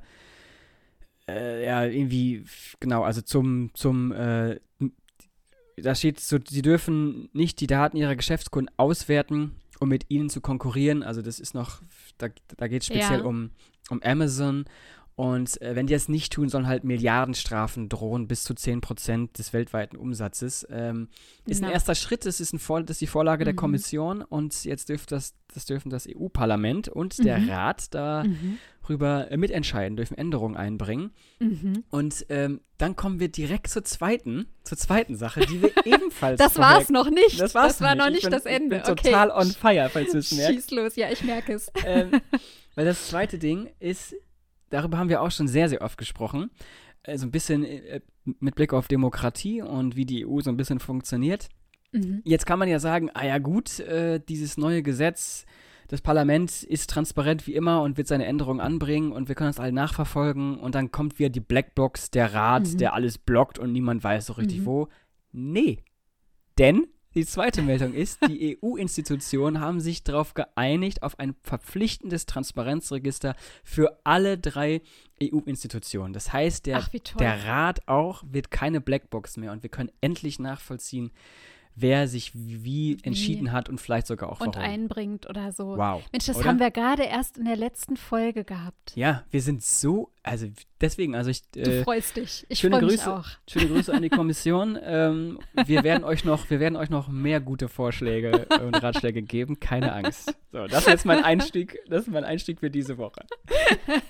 äh, 1.28 1.66
ja, 1.66 1.86
irgendwie, 1.86 2.46
genau, 2.80 3.04
also 3.04 3.22
zum, 3.22 3.72
zum, 3.74 4.12
äh, 4.12 4.60
da 5.78 5.96
steht 5.96 6.20
so, 6.20 6.38
sie 6.48 6.62
dürfen 6.62 7.30
nicht 7.34 7.60
die 7.60 7.68
Daten 7.68 7.98
ihrer 7.98 8.16
Geschäftskunden 8.16 8.74
auswerten, 8.78 9.56
um 9.80 9.90
mit 9.90 10.06
ihnen 10.10 10.30
zu 10.30 10.40
konkurrieren. 10.40 11.04
Also 11.04 11.22
das 11.22 11.40
ist 11.40 11.54
noch, 11.54 11.82
da, 12.18 12.30
da 12.58 12.68
geht 12.68 12.82
es 12.82 12.88
speziell 12.88 13.20
Ja. 13.20 13.26
um, 13.26 13.52
um 13.90 14.02
Amazon. 14.04 14.66
Und 15.18 15.62
äh, 15.62 15.76
wenn 15.78 15.88
die 15.88 15.94
das 15.94 16.10
nicht 16.10 16.34
tun, 16.34 16.50
sollen 16.50 16.68
halt 16.68 16.84
Milliardenstrafen 16.84 17.88
drohen, 17.88 18.28
bis 18.28 18.44
zu 18.44 18.54
10% 18.54 19.32
des 19.38 19.54
weltweiten 19.54 19.96
Umsatzes. 19.96 20.68
Ähm, 20.70 21.08
ist 21.46 21.62
ein 21.62 21.68
Na. 21.68 21.74
erster 21.74 21.96
Schritt, 21.96 22.26
das 22.26 22.42
ist, 22.42 22.52
ein 22.52 22.60
Vor 22.60 22.82
das 22.84 22.96
ist 22.96 23.02
die 23.02 23.08
Vorlage 23.08 23.46
der 23.46 23.54
Mhm. 23.54 23.58
Kommission 23.58 24.22
und 24.22 24.66
jetzt 24.66 24.90
dürft 24.90 25.14
das, 25.14 25.34
das 25.54 25.64
dürfen 25.66 25.90
das 25.90 26.06
EU-Parlament 26.06 26.90
und 26.90 27.24
der 27.24 27.38
Mhm. 27.40 27.50
Rat 27.50 27.90
Mhm. 28.26 28.58
darüber 28.84 29.32
äh, 29.32 29.38
mitentscheiden, 29.38 29.96
dürfen 29.96 30.18
Änderungen 30.18 30.58
einbringen. 30.58 31.12
Mhm. 31.40 31.86
Und 31.92 32.26
ähm, 32.28 32.60
dann 32.78 32.98
kommen 32.98 33.22
wir 33.22 33.30
direkt 33.30 33.70
zur 33.70 33.86
zweiten, 33.86 34.48
zur 34.66 34.78
zweiten 34.78 35.16
Sache, 35.16 35.46
die 35.46 35.62
wir 35.62 35.72
ebenfalls 35.86 36.40
Das 36.40 36.54
vorher- 36.54 36.76
war's 36.76 36.90
noch 36.90 37.10
nicht. 37.10 37.40
Das, 37.40 37.56
war's 37.56 37.80
war 37.80 37.96
noch 37.96 38.08
Ich 38.08 38.12
nicht 38.16 38.24
bin, 38.24 38.32
das 38.32 38.46
Ende. 38.46 38.76
Ich 38.78 38.84
bin 38.84 38.92
okay. 38.92 39.12
total 39.12 39.32
on 39.32 39.50
fire, 39.52 39.90
falls 39.90 40.12
du 40.12 40.18
es 40.18 40.34
merkst. 40.34 40.54
Schieß 40.56 40.72
los, 40.72 40.98
ja, 40.98 41.10
ich 41.10 41.24
merke 41.24 41.54
es. 41.54 41.72
ähm, 41.86 42.12
weil 42.76 42.84
das 42.84 43.08
zweite 43.08 43.40
Ding 43.40 43.70
ist, 43.80 44.14
darüber 44.70 44.98
haben 44.98 45.10
wir 45.10 45.22
auch 45.22 45.32
schon 45.32 45.48
sehr, 45.48 45.70
sehr 45.70 45.82
oft 45.82 45.98
gesprochen, 45.98 46.50
äh, 47.04 47.18
so 47.18 47.26
ein 47.26 47.32
bisschen 47.32 47.64
äh, 47.64 48.02
mit 48.40 48.56
Blick 48.56 48.74
auf 48.74 48.88
Demokratie 48.88 49.62
und 49.62 49.96
wie 49.96 50.06
die 50.06 50.26
EU 50.26 50.40
so 50.42 50.50
ein 50.50 50.58
bisschen 50.58 50.80
funktioniert. 50.80 51.50
Mhm. 51.92 52.22
Jetzt 52.26 52.46
kann 52.46 52.60
man 52.60 52.68
ja 52.68 52.80
sagen, 52.80 53.10
ah 53.14 53.26
ja 53.26 53.38
gut, 53.38 53.80
äh, 53.80 54.20
dieses 54.20 54.58
neue 54.58 54.82
Gesetz, 54.84 55.46
das 55.88 56.02
Parlament 56.02 56.64
ist 56.64 56.90
transparent 56.90 57.46
wie 57.46 57.54
immer 57.54 57.84
und 57.84 57.98
wird 57.98 58.08
seine 58.08 58.26
Änderungen 58.26 58.60
anbringen 58.60 59.12
und 59.12 59.28
wir 59.28 59.36
können 59.36 59.50
das 59.52 59.60
alle 59.60 59.72
nachverfolgen 59.72 60.58
und 60.58 60.74
dann 60.74 60.92
kommt 60.92 61.20
wieder 61.20 61.30
die 61.30 61.40
Blackbox, 61.40 62.10
der 62.10 62.34
Rat, 62.34 62.68
Mhm. 62.74 62.78
der 62.80 62.94
alles 62.96 63.20
blockt 63.20 63.60
und 63.60 63.72
niemand 63.72 64.04
weiß 64.04 64.26
so 64.26 64.34
richtig 64.34 64.62
Mhm. 64.62 64.66
wo. 64.66 64.88
Nee. 65.32 65.84
Denn 66.58 66.88
die 67.16 67.26
zweite 67.26 67.62
Meldung 67.62 67.94
ist, 67.94 68.20
die 68.28 68.58
EU-Institutionen 68.64 69.60
haben 69.60 69.80
sich 69.80 70.04
darauf 70.04 70.34
geeinigt, 70.34 71.02
auf 71.02 71.18
ein 71.18 71.34
verpflichtendes 71.42 72.26
Transparenzregister 72.26 73.36
für 73.64 74.00
alle 74.04 74.38
drei 74.38 74.82
EU-Institutionen. 75.24 76.14
Das 76.14 76.34
heißt, 76.34 76.66
der 76.66 76.78
Ach, 76.78 76.90
der 77.18 77.46
Rat 77.46 77.88
auch 77.88 78.24
wird 78.30 78.52
keine 78.52 78.82
Blackbox 78.82 79.38
mehr 79.38 79.54
und 79.54 79.64
wir 79.64 79.70
können 79.70 79.92
endlich 80.02 80.40
nachvollziehen, 80.40 81.12
wer 81.76 82.08
sich 82.08 82.32
wie 82.34 82.98
entschieden 83.04 83.52
hat 83.52 83.70
und 83.70 83.82
vielleicht 83.82 84.08
sogar 84.08 84.32
auch 84.32 84.40
und 84.40 84.56
warum. 84.56 84.70
einbringt 84.70 85.30
oder 85.30 85.52
so. 85.52 85.78
wow. 85.78 86.02
Mensch, 86.12 86.26
das 86.26 86.38
oder? 86.38 86.46
haben 86.46 86.60
wir 86.60 86.72
gerade 86.72 87.04
erst 87.04 87.38
in 87.38 87.46
der 87.46 87.58
letzten 87.58 87.98
Folge 87.98 88.44
gehabt. 88.46 88.96
Ja, 88.96 89.24
wir 89.30 89.42
sind 89.42 89.62
so, 89.62 90.12
also 90.24 90.48
deswegen, 90.80 91.16
also 91.16 91.30
ich, 91.30 91.42
Du 91.52 91.60
äh, 91.60 91.84
freust 91.84 92.16
dich. 92.16 92.46
Ich 92.50 92.62
freue 92.62 92.82
mich 92.82 93.06
auch. 93.06 93.26
schöne 93.50 93.68
Grüße 93.68 93.94
an 93.94 94.02
die 94.02 94.10
Kommission. 94.10 94.80
ähm, 94.84 95.40
wir 95.66 95.84
werden 95.84 96.04
euch 96.04 96.24
noch, 96.24 96.50
wir 96.50 96.60
werden 96.60 96.76
euch 96.78 96.90
noch 96.90 97.10
mehr 97.10 97.42
gute 97.42 97.68
Vorschläge 97.68 98.48
und 98.64 98.82
Ratschläge 98.82 99.22
geben, 99.22 99.60
keine 99.60 99.94
Angst. 99.94 100.34
So, 100.52 100.66
das 100.68 100.82
ist 100.82 100.88
jetzt 100.88 101.06
mein 101.06 101.24
Einstieg, 101.24 101.80
das 101.90 102.04
ist 102.04 102.12
mein 102.12 102.24
Einstieg 102.24 102.60
für 102.60 102.70
diese 102.70 102.98
Woche. 102.98 103.26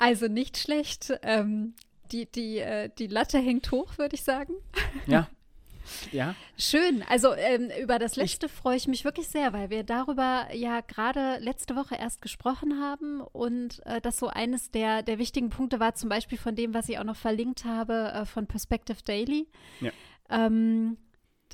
Also 0.00 0.28
nicht 0.28 0.56
schlecht. 0.56 1.12
Ähm, 1.22 1.74
die, 2.10 2.24
die, 2.24 2.58
äh, 2.58 2.88
die 2.98 3.06
Latte 3.06 3.38
hängt 3.38 3.70
hoch, 3.70 3.98
würde 3.98 4.14
ich 4.14 4.22
sagen. 4.22 4.54
Ja. 5.06 5.28
Ja, 6.12 6.34
Schön. 6.60 7.02
Also 7.08 7.34
ähm, 7.34 7.70
über 7.80 7.98
das 7.98 8.16
letzte 8.16 8.46
freue 8.50 8.76
ich 8.76 8.86
mich 8.86 9.06
wirklich 9.06 9.28
sehr, 9.28 9.54
weil 9.54 9.70
wir 9.70 9.82
darüber 9.82 10.46
ja 10.52 10.82
gerade 10.82 11.38
letzte 11.38 11.74
Woche 11.74 11.94
erst 11.94 12.20
gesprochen 12.20 12.78
haben 12.78 13.22
und 13.22 13.80
äh, 13.86 14.02
das 14.02 14.18
so 14.18 14.28
eines 14.28 14.70
der, 14.70 15.02
der 15.02 15.18
wichtigen 15.18 15.48
Punkte 15.48 15.80
war, 15.80 15.94
zum 15.94 16.10
Beispiel 16.10 16.36
von 16.36 16.54
dem, 16.54 16.74
was 16.74 16.90
ich 16.90 16.98
auch 16.98 17.04
noch 17.04 17.16
verlinkt 17.16 17.64
habe, 17.64 18.12
äh, 18.12 18.26
von 18.26 18.46
Perspective 18.46 18.98
Daily. 19.02 19.48
Ja. 19.80 19.90
Ähm, 20.28 20.98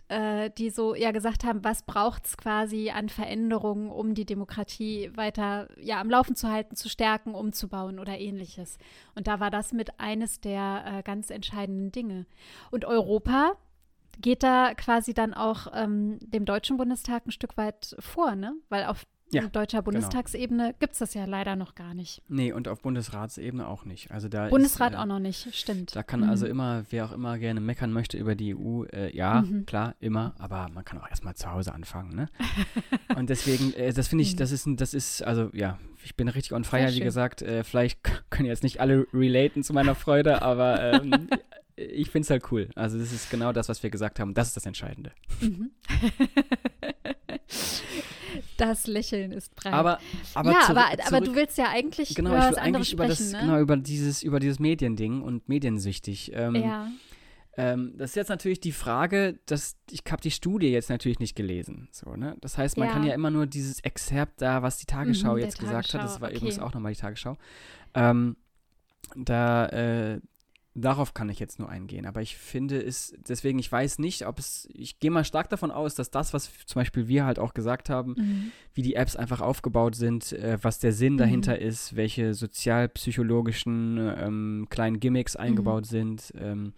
äh, 0.08 0.50
die 0.58 0.70
so 0.70 0.96
ja 0.96 1.12
gesagt 1.12 1.44
haben, 1.44 1.62
was 1.62 1.84
braucht 1.84 2.26
es 2.26 2.36
quasi 2.36 2.90
an 2.90 3.08
Veränderungen, 3.08 3.90
um 3.90 4.14
die 4.14 4.26
Demokratie 4.26 5.10
weiter 5.14 5.68
ja 5.80 6.00
am 6.00 6.10
Laufen 6.10 6.34
zu 6.34 6.48
halten, 6.48 6.74
zu 6.74 6.88
stärken, 6.88 7.34
umzubauen 7.34 8.00
oder 8.00 8.18
ähnliches. 8.18 8.78
Und 9.14 9.28
da 9.28 9.38
war 9.38 9.50
das 9.50 9.72
mit 9.72 10.00
eines 10.00 10.40
der 10.40 10.84
äh, 10.84 11.02
ganz 11.04 11.30
entscheidenden 11.30 11.92
Dinge. 11.92 12.26
Und 12.72 12.84
Europa 12.84 13.56
geht 14.20 14.42
da 14.42 14.74
quasi 14.74 15.14
dann 15.14 15.34
auch 15.34 15.66
ähm, 15.74 16.18
dem 16.20 16.44
Deutschen 16.44 16.76
Bundestag 16.76 17.26
ein 17.26 17.30
Stück 17.32 17.56
weit 17.56 17.96
vor, 17.98 18.34
ne? 18.34 18.54
Weil 18.68 18.84
auf 18.86 19.04
Ja, 19.32 19.40
genau. 19.40 19.50
deutscher 19.52 19.82
Bundestagsebene 19.82 20.74
gibt 20.78 20.92
es 20.92 21.00
das 21.00 21.12
ja 21.14 21.24
leider 21.24 21.56
noch 21.56 21.74
gar 21.74 21.94
nicht. 21.94 22.22
nee, 22.28 22.52
und 22.52 22.68
auf 22.68 22.80
Bundesratsebene 22.82 23.66
auch 23.66 23.84
nicht. 23.84 24.12
Also 24.12 24.28
da 24.28 24.48
Bundesrat 24.48 24.92
ist, 24.92 24.98
äh, 24.98 25.00
auch 25.00 25.06
noch 25.06 25.18
nicht, 25.18 25.52
stimmt. 25.52 25.96
Da 25.96 26.04
kann 26.04 26.20
Mhm. 26.20 26.28
also 26.30 26.46
immer, 26.46 26.84
wer 26.90 27.06
auch 27.06 27.12
immer 27.12 27.36
gerne 27.38 27.60
meckern 27.60 27.92
möchte 27.92 28.18
über 28.18 28.36
die 28.36 28.54
EU, 28.54 28.84
äh, 28.84 29.14
ja, 29.16 29.42
Mhm. 29.42 29.66
klar, 29.66 29.96
immer, 29.98 30.34
aber 30.38 30.68
man 30.72 30.84
kann 30.84 31.00
auch 31.00 31.08
erstmal 31.08 31.34
zu 31.34 31.50
Hause 31.50 31.74
anfangen, 31.74 32.14
ne? 32.14 32.28
Und 33.16 33.28
deswegen, 33.28 33.72
äh, 33.74 33.92
das 33.92 34.06
finde 34.08 34.22
ich, 34.22 34.34
Mhm. 34.34 34.36
das 34.38 34.52
ist, 34.52 34.66
ein- 34.66 34.76
das 34.76 34.94
ist, 34.94 35.22
also 35.22 35.50
ja, 35.52 35.78
ich 36.04 36.14
bin 36.14 36.28
richtig 36.28 36.52
on 36.52 36.62
fire, 36.62 36.92
wie 36.94 37.00
gesagt, 37.00 37.42
äh, 37.42 37.64
vielleicht 37.64 37.98
können 38.30 38.46
jetzt 38.46 38.62
nicht 38.62 38.80
alle 38.80 39.06
relaten 39.12 39.64
zu 39.64 39.72
meiner 39.72 39.96
Freude, 39.96 40.40
aber 40.42 40.80
ähm, 40.80 41.28
ich 41.76 42.10
finde 42.10 42.24
es 42.24 42.30
halt 42.30 42.50
cool. 42.52 42.68
Also 42.74 42.98
das 42.98 43.12
ist 43.12 43.30
genau 43.30 43.52
das, 43.52 43.68
was 43.68 43.82
wir 43.82 43.90
gesagt 43.90 44.18
haben, 44.18 44.32
das 44.34 44.48
ist 44.48 44.56
das 44.56 44.66
Entscheidende. 44.66 45.12
Mhm. 45.40 45.70
das 48.56 48.86
Lächeln 48.86 49.32
ist 49.32 49.54
breit. 49.54 49.72
Aber, 49.72 49.98
aber 50.34 50.52
ja, 50.52 50.60
zurück- 50.60 50.70
aber, 50.78 50.92
aber 50.92 51.02
zurück- 51.08 51.24
du 51.24 51.34
willst 51.34 51.58
ja 51.58 51.68
eigentlich 51.68 52.14
Genau, 52.14 52.30
über 52.30 52.38
ich 52.44 52.50
will 52.50 52.58
eigentlich 52.58 52.92
über 52.92 53.04
sprechen, 53.04 53.32
das, 53.32 53.40
ne? 53.42 53.46
genau, 53.46 53.60
über 53.60 53.76
dieses, 53.76 54.22
über 54.22 54.40
dieses 54.40 54.58
Mediending 54.58 55.22
und 55.22 55.48
mediensüchtig. 55.48 56.32
Ähm, 56.34 56.54
ja. 56.56 56.88
Ähm, 57.58 57.94
das 57.96 58.10
ist 58.10 58.16
jetzt 58.16 58.28
natürlich 58.28 58.60
die 58.60 58.72
Frage, 58.72 59.38
dass 59.46 59.76
ich 59.90 60.02
habe 60.10 60.20
die 60.20 60.30
Studie 60.30 60.68
jetzt 60.68 60.90
natürlich 60.90 61.20
nicht 61.20 61.34
gelesen. 61.36 61.88
So, 61.90 62.14
ne? 62.14 62.36
Das 62.42 62.58
heißt, 62.58 62.76
man 62.76 62.88
Ja. 62.88 62.92
kann 62.94 63.04
ja 63.04 63.14
immer 63.14 63.30
nur 63.30 63.46
dieses 63.46 63.80
Exzerpt 63.80 64.42
da, 64.42 64.62
was 64.62 64.76
die 64.76 64.84
Tagesschau 64.86 65.34
Mhm, 65.34 65.38
jetzt 65.40 65.58
gesagt 65.58 65.94
hat, 65.94 66.02
das 66.02 66.12
Tagesschau, 66.12 66.20
war 66.20 66.28
okay. 66.28 66.36
übrigens 66.36 66.58
auch 66.58 66.74
nochmal 66.74 66.92
die 66.92 67.00
Tagesschau. 67.00 67.38
Ähm, 67.94 68.36
da, 69.14 69.66
äh, 69.68 70.20
darauf 70.78 71.14
kann 71.14 71.30
ich 71.30 71.38
jetzt 71.40 71.58
nur 71.58 71.70
eingehen. 71.70 72.04
Aber 72.04 72.20
ich 72.20 72.36
finde 72.36 72.78
es, 72.82 73.14
deswegen, 73.26 73.58
ich 73.58 73.72
weiß 73.72 73.98
nicht, 73.98 74.26
ob 74.26 74.38
es, 74.38 74.68
ich 74.74 74.98
gehe 75.00 75.10
mal 75.10 75.24
stark 75.24 75.48
davon 75.48 75.70
aus, 75.70 75.94
dass 75.94 76.10
das, 76.10 76.34
was 76.34 76.50
zum 76.66 76.80
Beispiel 76.80 77.08
wir 77.08 77.24
halt 77.24 77.38
auch 77.38 77.54
gesagt 77.54 77.88
haben, 77.88 78.14
Mhm. 78.18 78.52
wie 78.74 78.82
die 78.82 78.94
Apps 78.94 79.16
einfach 79.16 79.40
aufgebaut 79.40 79.94
sind, 79.96 80.32
äh, 80.32 80.58
was 80.60 80.78
der 80.78 80.92
Sinn 80.92 81.14
Mhm. 81.14 81.18
dahinter 81.18 81.58
ist, 81.58 81.96
welche 81.96 82.34
sozialpsychologischen 82.34 83.98
ähm, 84.18 84.66
kleinen 84.70 85.00
Gimmicks 85.00 85.34
Mhm. 85.34 85.40
eingebaut 85.40 85.86
sind. 85.86 86.32
Ähm, 86.38 86.72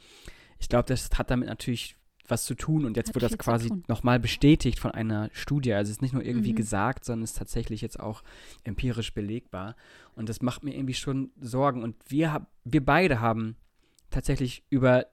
ich 0.58 0.68
glaube, 0.68 0.86
das 0.86 1.08
hat 1.16 1.30
damit 1.30 1.48
natürlich 1.48 1.96
was 2.26 2.44
zu 2.44 2.54
tun 2.54 2.84
und 2.84 2.96
jetzt 2.98 3.08
hat 3.08 3.14
wird 3.14 3.24
das 3.24 3.38
quasi 3.38 3.72
nochmal 3.88 4.20
bestätigt 4.20 4.78
von 4.78 4.90
einer 4.90 5.30
Studie. 5.32 5.72
Also 5.72 5.88
es 5.90 5.96
ist 5.96 6.02
nicht 6.02 6.12
nur 6.12 6.22
irgendwie 6.22 6.52
mhm. 6.52 6.56
gesagt, 6.56 7.04
sondern 7.06 7.24
es 7.24 7.30
ist 7.30 7.38
tatsächlich 7.38 7.80
jetzt 7.80 7.98
auch 7.98 8.22
empirisch 8.64 9.14
belegbar. 9.14 9.76
Und 10.14 10.28
das 10.28 10.42
macht 10.42 10.62
mir 10.62 10.74
irgendwie 10.74 10.92
schon 10.94 11.30
Sorgen. 11.40 11.82
Und 11.82 11.96
wir, 12.08 12.46
wir 12.64 12.84
beide 12.84 13.20
haben 13.20 13.56
tatsächlich 14.10 14.64
über 14.70 15.06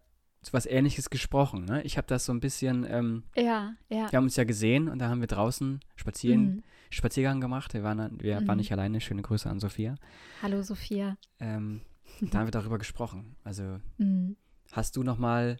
was 0.52 0.66
Ähnliches 0.66 1.10
gesprochen. 1.10 1.66
Ne? 1.66 1.82
Ich 1.84 1.98
habe 1.98 2.08
das 2.08 2.26
so 2.26 2.34
ein 2.34 2.40
bisschen. 2.40 2.86
Ähm, 2.90 3.24
ja, 3.36 3.74
ja. 3.90 4.12
Wir 4.12 4.18
haben 4.18 4.26
uns 4.26 4.36
ja 4.36 4.44
gesehen 4.44 4.88
und 4.88 5.00
da 5.00 5.10
haben 5.10 5.22
wir 5.22 5.28
draußen 5.28 5.80
spazieren, 5.96 6.44
mhm. 6.44 6.64
Spaziergang 6.90 7.42
gemacht. 7.42 7.74
Wir, 7.74 7.84
waren, 7.84 8.22
wir 8.22 8.42
mhm. 8.42 8.48
waren 8.48 8.58
nicht 8.58 8.72
alleine. 8.72 9.02
Schöne 9.02 9.22
Grüße 9.22 9.50
an 9.50 9.60
Sophia. 9.60 9.96
Hallo, 10.42 10.62
Sophia. 10.62 11.18
Ähm, 11.40 11.82
da 12.22 12.40
haben 12.40 12.48
wir 12.48 12.52
darüber 12.52 12.78
gesprochen. 12.78 13.36
Also, 13.44 13.80
mhm. 13.98 14.36
hast 14.72 14.96
du 14.96 15.04
noch 15.04 15.18
mal 15.18 15.58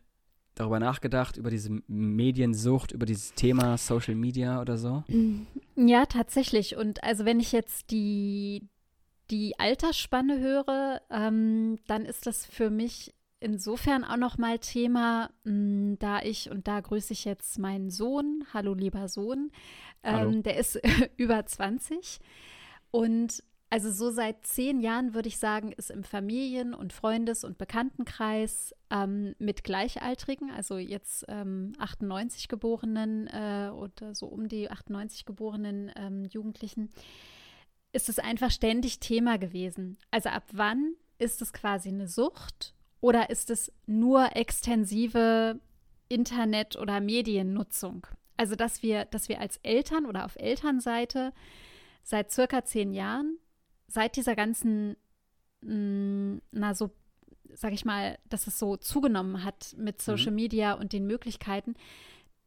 darüber 0.54 0.80
nachgedacht, 0.80 1.36
über 1.36 1.50
diese 1.50 1.82
Mediensucht, 1.88 2.94
über 2.94 3.06
dieses 3.06 3.34
Thema 3.34 3.78
Social 3.78 4.16
Media 4.16 4.62
oder 4.62 4.78
so? 4.78 5.04
Ja, 5.76 6.06
tatsächlich. 6.06 6.78
Und 6.78 7.04
also 7.04 7.26
wenn 7.26 7.42
ich 7.42 7.52
jetzt 7.52 7.92
die, 7.92 8.70
die 9.32 9.60
Altersspanne 9.60 10.40
höre, 10.40 11.02
ähm, 11.10 11.80
dann 11.88 12.06
ist 12.06 12.26
das 12.26 12.46
für 12.46 12.70
mich 12.70 13.15
insofern 13.40 14.04
auch 14.04 14.18
noch 14.18 14.38
mal 14.38 14.60
Thema, 14.60 15.30
mh, 15.44 15.52
hm, 15.52 16.00
da 16.00 16.22
ich, 16.22 16.50
und 16.50 16.68
da 16.68 16.80
grüße 16.80 17.14
ich 17.14 17.26
jetzt 17.26 17.60
meinen 17.60 17.90
Sohn, 17.90 18.46
hallo 18.54 18.74
lieber 18.74 19.08
Sohn, 19.08 19.52
ähm, 20.04 20.44
der 20.44 20.58
ist 20.58 20.80
über 21.18 21.46
20 21.46 22.20
und 22.92 23.44
also 23.70 23.92
so 23.92 24.12
seit 24.12 24.46
zehn 24.46 24.80
Jahren 24.80 25.14
würde 25.14 25.28
ich 25.28 25.38
sagen, 25.38 25.72
ist 25.72 25.90
im 25.90 26.04
Familien- 26.04 26.74
und 26.74 26.94
Freundes- 26.94 27.44
und 27.44 27.58
Bekanntenkreis 27.58 28.74
ähm, 28.92 29.36
mit 29.40 29.64
Gleichaltrigen, 29.64 30.52
also 30.52 30.78
jetzt 30.78 31.26
ähm, 31.28 31.74
98 31.80 32.48
geborenen 32.48 33.28
äh, 33.28 33.70
oder 33.74 34.14
so 34.14 34.28
um 34.28 34.48
die 34.48 34.70
98 34.70 35.26
geborenen 35.26 35.92
ähm, 35.96 36.26
Jugendlichen, 36.26 36.92
ist 37.92 38.08
es 38.08 38.20
einfach 38.20 38.52
ständig 38.52 39.00
Thema 39.00 39.38
gewesen. 39.38 39.98
Also 40.12 40.30
ab 40.30 40.46
wann 40.52 40.94
ist 41.18 41.42
es 41.42 41.52
quasi 41.52 41.90
eine 41.90 42.08
Sucht 42.08 42.75
oder 43.06 43.30
ist 43.30 43.52
es 43.52 43.72
nur 43.86 44.36
extensive 44.36 45.60
Internet- 46.10 46.76
oder 46.76 47.00
Mediennutzung? 47.02 48.08
Also, 48.36 48.56
dass 48.56 48.82
wir, 48.82 49.06
dass 49.06 49.30
wir 49.30 49.40
als 49.40 49.58
Eltern 49.58 50.08
oder 50.08 50.26
auf 50.26 50.36
Elternseite 50.38 51.32
seit 52.02 52.32
circa 52.32 52.66
zehn 52.66 52.94
Jahren, 52.94 53.38
seit 53.88 54.16
dieser 54.16 54.36
ganzen, 54.36 54.98
mh, 55.62 55.76
mm, 55.76 56.42
na 56.50 56.74
so, 56.74 56.90
sag 57.54 57.74
ich 57.74 57.86
mal, 57.86 58.18
dass 58.28 58.48
es 58.48 58.58
so 58.58 58.76
zugenommen 58.76 59.44
hat 59.44 59.76
mit 59.78 60.02
Social 60.02 60.32
mhm. 60.32 60.38
Media 60.38 60.74
und 60.74 60.92
den 60.92 61.06
Möglichkeiten, 61.06 61.76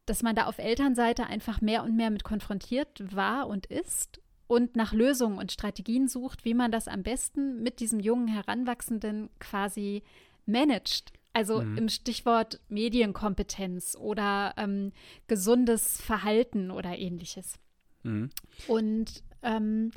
dass 0.07 0.23
man 0.23 0.35
da 0.35 0.47
auf 0.47 0.57
Elternseite 0.57 1.27
einfach 1.27 1.61
mehr 1.61 1.83
und 1.83 1.95
mehr 1.95 2.09
mit 2.09 2.25
konfrontiert 2.25 3.15
war 3.15 3.47
und 3.47 3.65
ist 3.67 4.19
und 4.47 4.75
nach 4.75 4.91
Lösungen 4.91 5.37
und 5.37 5.53
Strategien 5.53 6.09
sucht, 6.09 6.43
wie 6.43 6.53
man 6.53 6.69
das 6.69 6.89
am 6.89 7.03
besten 7.03 7.63
mit 7.63 7.79
diesem 7.79 8.01
jungen 8.01 8.27
Heranwachsenden 8.27 9.29
quasi 9.39 10.03
managt. 10.49 11.13
Also 11.31 11.61
mhm. 11.61 11.77
im 11.77 11.89
Stichwort 11.89 12.59
Medienkompetenz 12.69 13.95
oder 13.95 14.53
ähm, 14.57 14.91
gesundes 15.27 16.01
Verhalten 16.01 16.71
oder 16.71 16.97
ähnliches. 16.97 17.59
Mhm. 18.03 18.29
Und 18.67 19.23
ähm, 19.43 19.91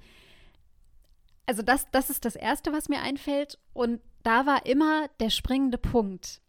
also 1.46 1.62
das, 1.62 1.86
das 1.90 2.10
ist 2.10 2.24
das 2.24 2.36
Erste, 2.36 2.72
was 2.72 2.88
mir 2.88 3.00
einfällt. 3.00 3.58
Und 3.72 4.00
da 4.22 4.46
war 4.46 4.66
immer 4.66 5.08
der 5.20 5.30
springende 5.30 5.78
Punkt. 5.78 6.40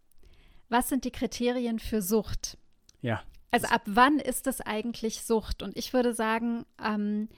Was 0.70 0.90
sind 0.90 1.06
die 1.06 1.12
Kriterien 1.12 1.80
für 1.80 2.02
Sucht? 2.02 2.58
Ja. 3.02 3.22
Also 3.52 3.68
ab 3.68 3.84
wann 3.86 4.20
ist 4.20 4.48
es 4.48 4.62
eigentlich 4.62 5.24
Sucht? 5.24 5.62
Und 5.62 5.78
ich 5.78 5.94
würde 5.94 6.14
sagen, 6.14 6.66
ähm, 6.84 7.30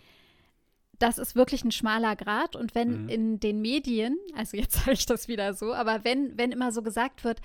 das 1.00 1.18
ist 1.18 1.36
wirklich 1.36 1.64
ein 1.64 1.72
schmaler 1.72 2.16
Grad. 2.16 2.56
Und 2.56 2.75
wenn 2.75 3.04
mhm. 3.04 3.10
in 3.10 3.40
den 3.40 3.62
Medien, 3.62 4.18
also 4.36 4.58
jetzt 4.58 4.74
sage 4.86 4.94
ich 4.94 5.06
das 5.06 5.28
wieder 5.28 5.54
so, 5.54 5.74
aber 5.74 6.04
wenn, 6.04 6.38
wenn 6.38 6.52
immer 6.52 6.72
so 6.72 6.82
gesagt 6.82 7.24
wird, 7.24 7.42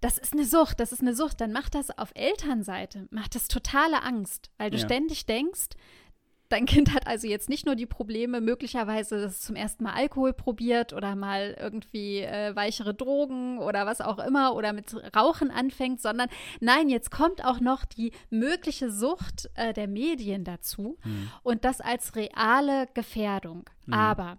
das 0.00 0.16
ist 0.16 0.32
eine 0.32 0.46
Sucht, 0.46 0.80
das 0.80 0.92
ist 0.92 1.02
eine 1.02 1.14
Sucht, 1.14 1.40
dann 1.40 1.52
macht 1.52 1.74
das 1.74 1.96
auf 1.98 2.10
Elternseite, 2.14 3.06
macht 3.10 3.34
das 3.34 3.48
totale 3.48 4.02
Angst, 4.02 4.50
weil 4.56 4.70
du 4.70 4.78
ja. 4.78 4.84
ständig 4.84 5.26
denkst, 5.26 5.68
Dein 6.50 6.66
Kind 6.66 6.92
hat 6.92 7.06
also 7.06 7.28
jetzt 7.28 7.48
nicht 7.48 7.64
nur 7.64 7.76
die 7.76 7.86
Probleme, 7.86 8.40
möglicherweise, 8.40 9.20
dass 9.20 9.34
es 9.34 9.40
zum 9.40 9.54
ersten 9.54 9.84
Mal 9.84 9.92
Alkohol 9.92 10.32
probiert 10.32 10.92
oder 10.92 11.14
mal 11.14 11.56
irgendwie 11.58 12.18
äh, 12.18 12.56
weichere 12.56 12.92
Drogen 12.92 13.58
oder 13.60 13.86
was 13.86 14.00
auch 14.00 14.18
immer 14.18 14.56
oder 14.56 14.72
mit 14.72 14.92
Rauchen 15.16 15.52
anfängt, 15.52 16.00
sondern 16.00 16.28
nein, 16.58 16.88
jetzt 16.88 17.12
kommt 17.12 17.44
auch 17.44 17.60
noch 17.60 17.84
die 17.84 18.12
mögliche 18.30 18.90
Sucht 18.90 19.48
äh, 19.54 19.72
der 19.72 19.86
Medien 19.86 20.42
dazu 20.42 20.98
mhm. 21.04 21.30
und 21.44 21.64
das 21.64 21.80
als 21.80 22.16
reale 22.16 22.88
Gefährdung. 22.94 23.70
Mhm. 23.86 23.94
Aber 23.94 24.38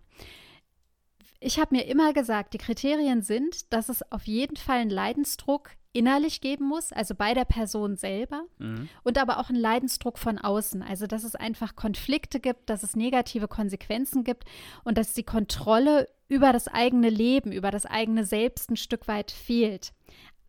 ich 1.39 1.59
habe 1.59 1.75
mir 1.75 1.87
immer 1.87 2.11
gesagt, 2.11 2.53
die 2.53 2.57
Kriterien 2.57 3.21
sind, 3.21 3.71
dass 3.71 3.87
es 3.87 4.11
auf 4.11 4.27
jeden 4.27 4.57
Fall 4.57 4.79
einen 4.79 4.89
Leidensdruck 4.89 5.71
innerlich 5.93 6.41
geben 6.41 6.65
muss, 6.65 6.91
also 6.93 7.15
bei 7.15 7.33
der 7.33 7.45
Person 7.45 7.97
selber, 7.97 8.43
mhm. 8.59 8.87
und 9.03 9.17
aber 9.17 9.39
auch 9.39 9.49
einen 9.49 9.59
Leidensdruck 9.59 10.17
von 10.17 10.37
außen. 10.37 10.81
Also, 10.81 11.07
dass 11.07 11.23
es 11.23 11.35
einfach 11.35 11.75
Konflikte 11.75 12.39
gibt, 12.39 12.69
dass 12.69 12.83
es 12.83 12.95
negative 12.95 13.47
Konsequenzen 13.47 14.23
gibt 14.23 14.45
und 14.83 14.97
dass 14.97 15.13
die 15.13 15.23
Kontrolle 15.23 16.07
über 16.27 16.53
das 16.53 16.67
eigene 16.67 17.09
Leben, 17.09 17.51
über 17.51 17.71
das 17.71 17.85
eigene 17.85 18.25
Selbst 18.25 18.69
ein 18.69 18.77
Stück 18.77 19.07
weit 19.07 19.31
fehlt. 19.31 19.93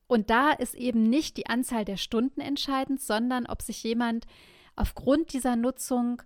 Und 0.06 0.30
da 0.30 0.50
ist 0.50 0.74
eben 0.74 1.04
nicht 1.04 1.36
die 1.36 1.46
Anzahl 1.46 1.84
der 1.84 1.96
Stunden 1.96 2.40
entscheidend, 2.40 3.00
sondern 3.00 3.46
ob 3.46 3.62
sich 3.62 3.82
jemand 3.82 4.26
aufgrund 4.76 5.32
dieser 5.32 5.56
Nutzung 5.56 6.22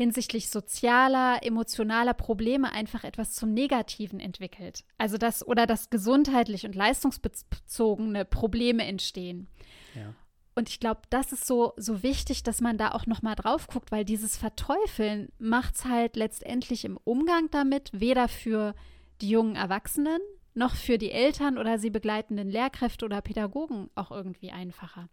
hinsichtlich 0.00 0.48
sozialer, 0.48 1.40
emotionaler 1.42 2.14
Probleme 2.14 2.72
einfach 2.72 3.04
etwas 3.04 3.34
zum 3.34 3.52
Negativen 3.52 4.18
entwickelt. 4.18 4.82
Also 4.96 5.18
das 5.18 5.46
oder 5.46 5.66
dass 5.66 5.90
gesundheitlich 5.90 6.64
und 6.64 6.74
leistungsbezogene 6.74 8.24
Probleme 8.24 8.86
entstehen. 8.86 9.46
Ja. 9.94 10.14
Und 10.54 10.70
ich 10.70 10.80
glaube, 10.80 11.02
das 11.10 11.32
ist 11.32 11.46
so, 11.46 11.74
so 11.76 12.02
wichtig, 12.02 12.42
dass 12.42 12.62
man 12.62 12.78
da 12.78 12.92
auch 12.92 13.04
noch 13.04 13.20
mal 13.20 13.34
drauf 13.34 13.66
guckt, 13.66 13.92
weil 13.92 14.06
dieses 14.06 14.38
Verteufeln 14.38 15.28
macht 15.38 15.74
es 15.74 15.84
halt 15.84 16.16
letztendlich 16.16 16.86
im 16.86 16.98
Umgang 17.04 17.50
damit 17.50 17.90
weder 17.92 18.26
für 18.26 18.74
die 19.20 19.28
jungen 19.28 19.54
Erwachsenen 19.54 20.20
noch 20.54 20.76
für 20.76 20.96
die 20.96 21.10
Eltern 21.10 21.58
oder 21.58 21.78
sie 21.78 21.90
begleitenden 21.90 22.48
Lehrkräfte 22.48 23.04
oder 23.04 23.20
Pädagogen 23.20 23.90
auch 23.94 24.10
irgendwie 24.10 24.50
einfacher. 24.50 25.10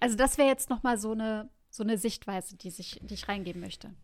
Also 0.00 0.16
das 0.16 0.38
wäre 0.38 0.48
jetzt 0.48 0.70
noch 0.70 0.82
mal 0.82 0.96
so 0.96 1.12
eine, 1.12 1.50
so 1.68 1.82
eine 1.82 1.98
Sichtweise, 1.98 2.56
die, 2.56 2.70
sich, 2.70 2.98
die 3.02 3.14
ich 3.14 3.28
reingeben 3.28 3.60
möchte. 3.60 3.94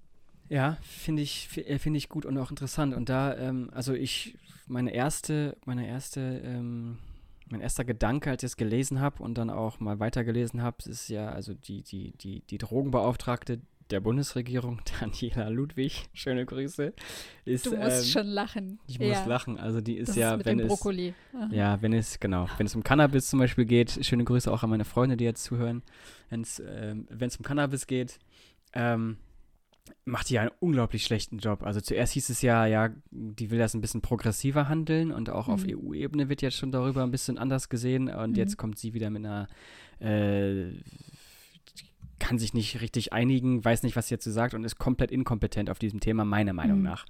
Ja, 0.52 0.76
finde 0.82 1.22
ich, 1.22 1.48
äh, 1.56 1.78
finde 1.78 1.96
ich 1.96 2.10
gut 2.10 2.26
und 2.26 2.36
auch 2.36 2.50
interessant. 2.50 2.92
Und 2.94 3.08
da, 3.08 3.34
ähm, 3.38 3.70
also 3.72 3.94
ich, 3.94 4.36
meine 4.66 4.92
erste, 4.92 5.56
meine 5.64 5.88
erste, 5.88 6.42
ähm, 6.44 6.98
mein 7.48 7.62
erster 7.62 7.86
Gedanke, 7.86 8.28
als 8.28 8.42
ich 8.42 8.48
es 8.48 8.56
gelesen 8.58 9.00
habe 9.00 9.22
und 9.22 9.38
dann 9.38 9.48
auch 9.48 9.80
mal 9.80 9.98
weitergelesen 9.98 10.60
habe, 10.60 10.76
ist 10.84 11.08
ja, 11.08 11.30
also 11.30 11.54
die, 11.54 11.80
die, 11.80 12.12
die, 12.18 12.42
die 12.42 12.58
Drogenbeauftragte 12.58 13.62
der 13.88 14.00
Bundesregierung, 14.00 14.82
Daniela 15.00 15.48
Ludwig, 15.48 16.04
schöne 16.12 16.44
Grüße. 16.44 16.92
Ist, 17.46 17.64
du 17.64 17.74
musst 17.74 18.04
ähm, 18.04 18.10
schon 18.10 18.26
lachen. 18.26 18.78
Ich 18.86 18.98
muss 18.98 19.08
ja. 19.08 19.24
lachen. 19.24 19.58
Also 19.58 19.80
die 19.80 19.96
ist 19.96 20.10
das 20.10 20.16
ja, 20.16 20.34
ist 20.34 20.44
wenn 20.44 20.60
es 20.60 20.68
Brokkoli. 20.68 21.14
ja, 21.50 21.80
wenn 21.80 21.94
es 21.94 22.20
genau, 22.20 22.46
wenn 22.58 22.66
es 22.66 22.74
um 22.74 22.82
Cannabis 22.82 23.30
zum 23.30 23.38
Beispiel 23.38 23.64
geht, 23.64 24.04
schöne 24.04 24.24
Grüße 24.24 24.52
auch 24.52 24.62
an 24.62 24.68
meine 24.68 24.84
Freunde, 24.84 25.16
die 25.16 25.24
jetzt 25.24 25.44
zuhören. 25.44 25.82
Wenn's, 26.28 26.60
ähm, 26.60 27.06
wenn 27.08 27.28
es 27.28 27.38
um 27.38 27.42
Cannabis 27.42 27.86
geht, 27.86 28.18
ähm, 28.74 29.16
macht 30.04 30.30
die 30.30 30.38
einen 30.38 30.50
unglaublich 30.60 31.04
schlechten 31.04 31.38
Job. 31.38 31.62
Also 31.62 31.80
zuerst 31.80 32.12
hieß 32.12 32.30
es 32.30 32.42
ja, 32.42 32.66
ja, 32.66 32.90
die 33.10 33.50
will 33.50 33.58
das 33.58 33.74
ein 33.74 33.80
bisschen 33.80 34.02
progressiver 34.02 34.68
handeln 34.68 35.12
und 35.12 35.30
auch 35.30 35.48
mhm. 35.48 35.54
auf 35.54 35.64
EU-Ebene 35.68 36.28
wird 36.28 36.42
jetzt 36.42 36.56
schon 36.56 36.72
darüber 36.72 37.02
ein 37.02 37.10
bisschen 37.10 37.38
anders 37.38 37.68
gesehen 37.68 38.08
und 38.08 38.30
mhm. 38.30 38.36
jetzt 38.36 38.56
kommt 38.56 38.78
sie 38.78 38.94
wieder 38.94 39.10
mit 39.10 39.24
einer 39.24 39.48
äh, 40.00 40.72
kann 42.22 42.38
sich 42.38 42.54
nicht 42.54 42.80
richtig 42.80 43.12
einigen, 43.12 43.64
weiß 43.64 43.82
nicht, 43.82 43.96
was 43.96 44.06
sie 44.06 44.14
dazu 44.14 44.30
sagt 44.30 44.54
und 44.54 44.62
ist 44.62 44.78
komplett 44.78 45.10
inkompetent 45.10 45.68
auf 45.68 45.80
diesem 45.80 45.98
Thema, 45.98 46.24
meiner 46.24 46.52
Meinung 46.52 46.78
mhm. 46.78 46.84
nach. 46.84 47.04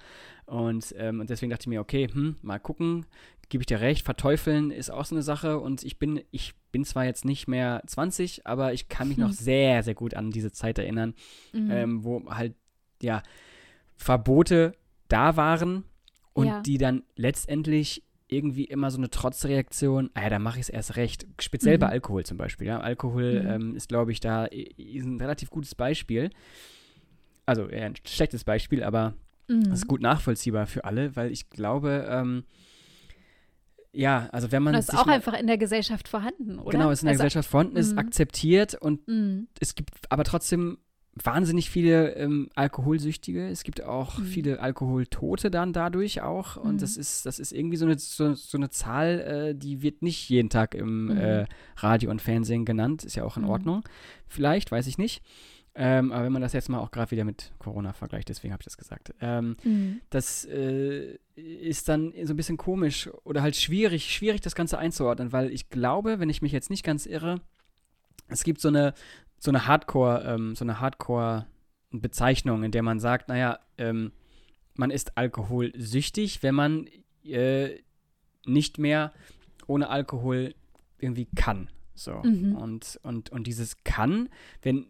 Und, 0.47 0.95
ähm, 0.97 1.21
und 1.21 1.29
deswegen 1.29 1.50
dachte 1.50 1.64
ich 1.64 1.67
mir, 1.69 1.83
okay, 1.83 2.09
hm, 2.11 2.37
mal 2.41 2.59
gucken, 2.59 3.05
gebe 3.50 3.61
ich 3.61 3.67
dir 3.67 3.81
recht, 3.81 4.07
verteufeln 4.07 4.71
ist 4.71 4.91
auch 4.91 5.05
so 5.05 5.14
eine 5.14 5.23
Sache 5.23 5.61
und 5.61 5.85
ich 5.85 5.99
bin, 5.99 6.23
ich 6.31 6.55
bin 6.73 6.87
zwar 6.87 7.05
jetzt 7.05 7.26
nicht 7.26 7.47
mehr 7.47 7.83
20, 7.87 8.47
aber 8.47 8.73
ich 8.73 8.88
kann 8.88 9.09
mich 9.09 9.19
hm. 9.19 9.25
noch 9.25 9.33
sehr, 9.33 9.83
sehr 9.83 9.95
gut 9.95 10.14
an 10.14 10.31
diese 10.31 10.50
Zeit 10.50 10.79
erinnern, 10.79 11.14
mhm. 11.52 11.71
ähm, 11.71 12.05
wo 12.05 12.25
halt 12.31 12.55
ja, 13.02 13.23
Verbote 13.97 14.75
da 15.09 15.37
waren 15.37 15.85
und 16.32 16.47
ja. 16.47 16.61
die 16.61 16.78
dann 16.78 17.02
letztendlich 17.16 18.02
irgendwie 18.28 18.64
immer 18.64 18.90
so 18.90 18.99
eine 18.99 19.11
Trotzreaktion, 19.11 20.11
ah 20.14 20.23
ja, 20.23 20.30
dann 20.30 20.42
mache 20.42 20.59
ich 20.59 20.62
es 20.62 20.68
erst 20.71 20.97
recht. 20.97 21.26
Speziell 21.38 21.76
mhm. 21.76 21.80
bei 21.80 21.88
Alkohol 21.88 22.25
zum 22.25 22.38
Beispiel. 22.38 22.66
Ja. 22.66 22.80
Alkohol 22.80 23.42
mhm. 23.42 23.49
ähm, 23.49 23.76
ist, 23.76 23.88
glaube 23.88 24.12
ich, 24.12 24.21
da 24.21 24.44
ein 24.44 25.18
relativ 25.21 25.50
gutes 25.50 25.75
Beispiel. 25.75 26.30
Also 27.44 27.68
eher 27.68 27.87
ein 27.87 27.94
schlechtes 28.06 28.44
Beispiel, 28.44 28.82
aber 28.82 29.14
mhm. 29.49 29.64
das 29.64 29.80
ist 29.80 29.87
gut 29.87 30.00
nachvollziehbar 30.00 30.66
für 30.66 30.85
alle, 30.85 31.14
weil 31.14 31.30
ich 31.30 31.50
glaube, 31.50 32.06
ähm, 32.09 32.44
ja, 33.92 34.28
also 34.32 34.50
wenn 34.50 34.62
man. 34.62 34.73
Das 34.73 34.88
ist 34.88 34.99
auch 34.99 35.06
einfach 35.06 35.38
in 35.38 35.47
der 35.47 35.59
Gesellschaft 35.59 36.09
vorhanden, 36.09 36.59
oder? 36.59 36.71
Genau, 36.71 36.90
ist 36.90 37.02
in 37.02 37.06
der 37.06 37.12
also, 37.12 37.25
Gesellschaft 37.25 37.50
vorhanden, 37.50 37.76
ist 37.76 37.92
mhm. 37.92 37.99
akzeptiert 37.99 38.75
und 38.75 39.06
mm. 39.06 39.49
es 39.61 39.75
gibt 39.75 39.90
aber 40.09 40.25
trotzdem 40.25 40.78
wahnsinnig 41.14 41.71
viele 41.71 42.14
ähm, 42.14 42.49
Alkoholsüchtige. 42.54 43.49
Es 43.49 43.64
gibt 43.64 43.83
auch 43.83 44.19
mhm. 44.19 44.25
viele 44.25 44.61
Alkoholtote 44.61 45.50
dann 45.50 45.73
dadurch 45.73 46.23
auch. 46.23 46.57
Und 46.57 46.75
mhm. 46.75 46.78
das 46.78 46.97
ist, 46.97 47.26
das 47.26 47.38
ist 47.38 47.52
irgendwie 47.52 47.76
so 47.76 47.85
eine, 47.85 47.99
so, 47.99 48.35
so 48.35 48.57
eine 48.57 48.71
Zahl, 48.71 49.21
äh, 49.21 49.54
die 49.54 49.83
wird 49.83 50.02
nicht 50.02 50.28
jeden 50.28 50.49
Tag 50.49 50.75
im 50.75 51.07
mhm. 51.07 51.16
äh, 51.16 51.47
Radio 51.76 52.11
und 52.11 52.23
Fernsehen 52.23 52.64
genannt. 52.64 53.04
Ist 53.04 53.16
ja 53.16 53.25
auch 53.25 53.37
in 53.37 53.42
mhm. 53.42 53.50
Ordnung. 53.50 53.83
Vielleicht, 54.26 54.71
weiß 54.71 54.87
ich 54.87 54.97
nicht. 54.97 55.23
Ähm, 55.75 56.12
aber 56.12 56.25
wenn 56.25 56.33
man 56.33 56.42
das 56.42 56.52
jetzt 56.52 56.69
mal 56.69 56.81
auch 56.81 56.90
gerade 56.90 57.11
wieder 57.11 57.25
mit 57.25 57.50
Corona 57.59 57.95
vergleicht, 57.95 58.28
deswegen 58.28 58.52
habe 58.52 58.61
ich 58.61 58.66
das 58.66 58.76
gesagt, 58.76 59.14
ähm, 59.23 59.57
mhm. 59.64 60.02
das 60.11 60.45
äh, 60.45 61.19
ist 61.35 61.88
dann 61.88 62.12
so 62.25 62.35
ein 62.35 62.37
bisschen 62.37 62.59
komisch 62.59 63.09
oder 63.25 63.40
halt 63.40 63.57
schwierig, 63.57 64.14
schwierig 64.14 64.42
das 64.42 64.54
Ganze 64.54 64.78
einzuordnen, 64.78 65.33
weil 65.33 65.50
ich 65.50 65.71
glaube, 65.71 66.21
wenn 66.21 66.28
ich 66.28 66.42
mich 66.42 66.52
jetzt 66.52 66.69
nicht 66.69 66.85
ganz 66.85 67.07
irre, 67.07 67.40
es 68.28 68.45
gibt 68.45 68.61
so 68.61 68.69
eine, 68.69 68.92
so 69.42 69.50
eine 69.50 69.66
Hardcore, 69.66 70.22
ähm, 70.25 70.54
so 70.54 70.64
eine 70.64 70.78
Hardcore-Bezeichnung, 70.78 72.62
in 72.62 72.70
der 72.70 72.84
man 72.84 73.00
sagt, 73.00 73.28
naja, 73.28 73.58
ähm, 73.76 74.12
man 74.75 74.92
ist 74.92 75.18
alkoholsüchtig, 75.18 76.44
wenn 76.44 76.54
man 76.54 76.87
äh, 77.25 77.80
nicht 78.46 78.78
mehr 78.78 79.12
ohne 79.66 79.88
Alkohol 79.88 80.54
irgendwie 80.99 81.26
kann. 81.34 81.68
So. 81.92 82.22
Mhm. 82.22 82.54
Und, 82.54 83.00
und, 83.02 83.30
und 83.30 83.49
dieses 83.49 83.82
kann, 83.82 84.28
wenn, 84.62 84.87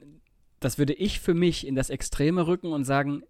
das 0.60 0.76
würde 0.76 0.92
ich 0.92 1.18
für 1.18 1.32
mich 1.32 1.66
in 1.66 1.74
das 1.74 1.88
Extreme 1.88 2.46
rücken 2.46 2.74
und 2.74 2.84
sagen, 2.84 3.22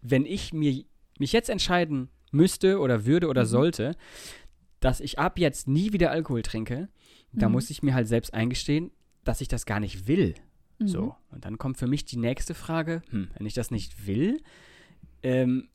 wenn 0.00 0.24
ich 0.24 0.54
mir, 0.54 0.84
mich 1.18 1.32
jetzt 1.32 1.50
entscheiden 1.50 2.08
müsste 2.30 2.78
oder 2.78 3.04
würde 3.04 3.28
oder 3.28 3.42
mhm. 3.42 3.48
sollte, 3.48 3.96
dass 4.80 5.00
ich 5.00 5.18
ab 5.18 5.38
jetzt 5.38 5.68
nie 5.68 5.92
wieder 5.92 6.10
Alkohol 6.10 6.40
trinke, 6.40 6.88
mhm. 7.32 7.40
da 7.40 7.50
muss 7.50 7.68
ich 7.68 7.82
mir 7.82 7.92
halt 7.92 8.08
selbst 8.08 8.32
eingestehen, 8.32 8.90
dass 9.22 9.42
ich 9.42 9.48
das 9.48 9.66
gar 9.66 9.78
nicht 9.78 10.06
will. 10.06 10.34
Mhm. 10.82 10.88
So, 10.88 11.14
und 11.30 11.44
dann 11.44 11.58
kommt 11.58 11.78
für 11.78 11.86
mich 11.86 12.04
die 12.04 12.18
nächste 12.18 12.54
Frage, 12.54 13.02
hm, 13.10 13.28
wenn 13.36 13.46
ich 13.46 13.54
das 13.54 13.70
nicht 13.70 14.06
will, 14.06 14.42
ähm, 15.22 15.68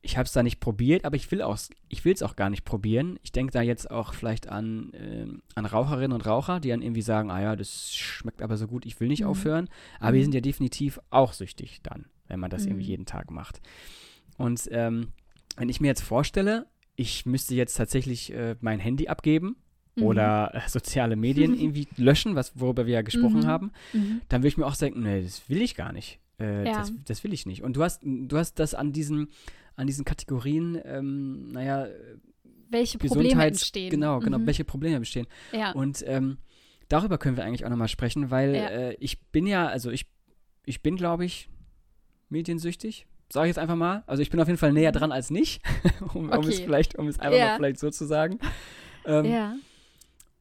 ich 0.00 0.16
habe 0.16 0.26
es 0.26 0.32
da 0.32 0.42
nicht 0.42 0.60
probiert, 0.60 1.04
aber 1.04 1.16
ich 1.16 1.30
will 1.30 1.40
es 1.40 2.22
auch 2.22 2.36
gar 2.36 2.50
nicht 2.50 2.64
probieren. 2.64 3.18
Ich 3.22 3.32
denke 3.32 3.52
da 3.52 3.62
jetzt 3.62 3.90
auch 3.90 4.14
vielleicht 4.14 4.48
an, 4.48 4.92
äh, 4.92 5.26
an 5.54 5.66
Raucherinnen 5.66 6.12
und 6.12 6.24
Raucher, 6.24 6.60
die 6.60 6.68
dann 6.68 6.82
irgendwie 6.82 7.02
sagen, 7.02 7.30
ah 7.30 7.42
ja, 7.42 7.56
das 7.56 7.94
schmeckt 7.94 8.40
aber 8.40 8.56
so 8.56 8.68
gut, 8.68 8.86
ich 8.86 9.00
will 9.00 9.08
nicht 9.08 9.22
mhm. 9.22 9.28
aufhören. 9.28 9.68
Aber 9.98 10.12
mhm. 10.12 10.16
die 10.16 10.22
sind 10.22 10.34
ja 10.34 10.40
definitiv 10.40 11.00
auch 11.10 11.32
süchtig 11.32 11.80
dann, 11.82 12.06
wenn 12.28 12.38
man 12.38 12.50
das 12.50 12.62
mhm. 12.62 12.72
irgendwie 12.72 12.86
jeden 12.86 13.06
Tag 13.06 13.30
macht. 13.30 13.60
Und 14.36 14.68
ähm, 14.70 15.08
wenn 15.56 15.68
ich 15.68 15.80
mir 15.80 15.88
jetzt 15.88 16.02
vorstelle, 16.02 16.66
ich 16.94 17.26
müsste 17.26 17.54
jetzt 17.54 17.74
tatsächlich 17.74 18.32
äh, 18.32 18.54
mein 18.60 18.78
Handy 18.78 19.08
abgeben 19.08 19.56
mhm. 19.98 20.06
oder 20.06 20.54
äh, 20.54 20.68
soziale 20.68 21.16
Medien 21.16 21.58
irgendwie 21.58 21.88
löschen, 21.96 22.34
was, 22.34 22.58
worüber 22.58 22.86
wir 22.86 22.94
ja 22.94 23.02
gesprochen 23.02 23.40
mhm. 23.40 23.46
haben, 23.46 23.72
mhm. 23.92 24.20
dann 24.28 24.40
würde 24.40 24.48
ich 24.48 24.56
mir 24.56 24.66
auch 24.66 24.76
denken, 24.76 25.02
nee, 25.02 25.22
das 25.22 25.48
will 25.48 25.62
ich 25.62 25.74
gar 25.74 25.92
nicht. 25.92 26.20
Äh, 26.40 26.66
ja. 26.66 26.78
das, 26.78 26.92
das, 27.04 27.24
will 27.24 27.32
ich 27.32 27.46
nicht. 27.46 27.62
Und 27.62 27.76
du 27.76 27.82
hast, 27.82 28.02
du 28.04 28.36
hast 28.36 28.54
das 28.60 28.74
an 28.74 28.92
diesen, 28.92 29.28
an 29.74 29.86
diesen 29.86 30.04
Kategorien, 30.04 30.80
ähm, 30.84 31.50
naja, 31.52 31.88
welche 32.70 32.98
Probleme 32.98 33.44
entstehen. 33.44 33.90
Genau, 33.90 34.20
genau, 34.20 34.38
mhm. 34.38 34.46
welche 34.46 34.64
Probleme 34.64 35.00
bestehen. 35.00 35.26
Ja. 35.52 35.72
Und 35.72 36.04
ähm, 36.06 36.38
darüber 36.88 37.18
können 37.18 37.36
wir 37.36 37.44
eigentlich 37.44 37.64
auch 37.64 37.70
nochmal 37.70 37.88
sprechen, 37.88 38.30
weil 38.30 38.54
ja. 38.54 38.68
äh, 38.68 38.96
ich 39.00 39.20
bin 39.30 39.46
ja, 39.46 39.66
also 39.66 39.90
ich, 39.90 40.06
ich 40.64 40.82
bin, 40.82 40.96
glaube 40.96 41.24
ich, 41.24 41.48
mediensüchtig. 42.28 43.06
Sage 43.30 43.46
ich 43.46 43.50
jetzt 43.50 43.58
einfach 43.58 43.76
mal. 43.76 44.04
Also 44.06 44.22
ich 44.22 44.30
bin 44.30 44.40
auf 44.40 44.48
jeden 44.48 44.58
Fall 44.58 44.72
näher 44.72 44.90
mhm. 44.90 44.96
dran 44.96 45.12
als 45.12 45.30
nicht, 45.30 45.62
um, 46.14 46.28
okay. 46.28 46.38
um 46.38 46.48
es 46.48 46.60
vielleicht, 46.60 46.98
um 46.98 47.08
es 47.08 47.18
einfach 47.18 47.38
ja. 47.38 47.46
mal 47.48 47.56
vielleicht 47.56 47.78
so 47.78 47.90
zu 47.90 48.06
sagen. 48.06 48.38
Ähm, 49.04 49.24
ja. 49.24 49.56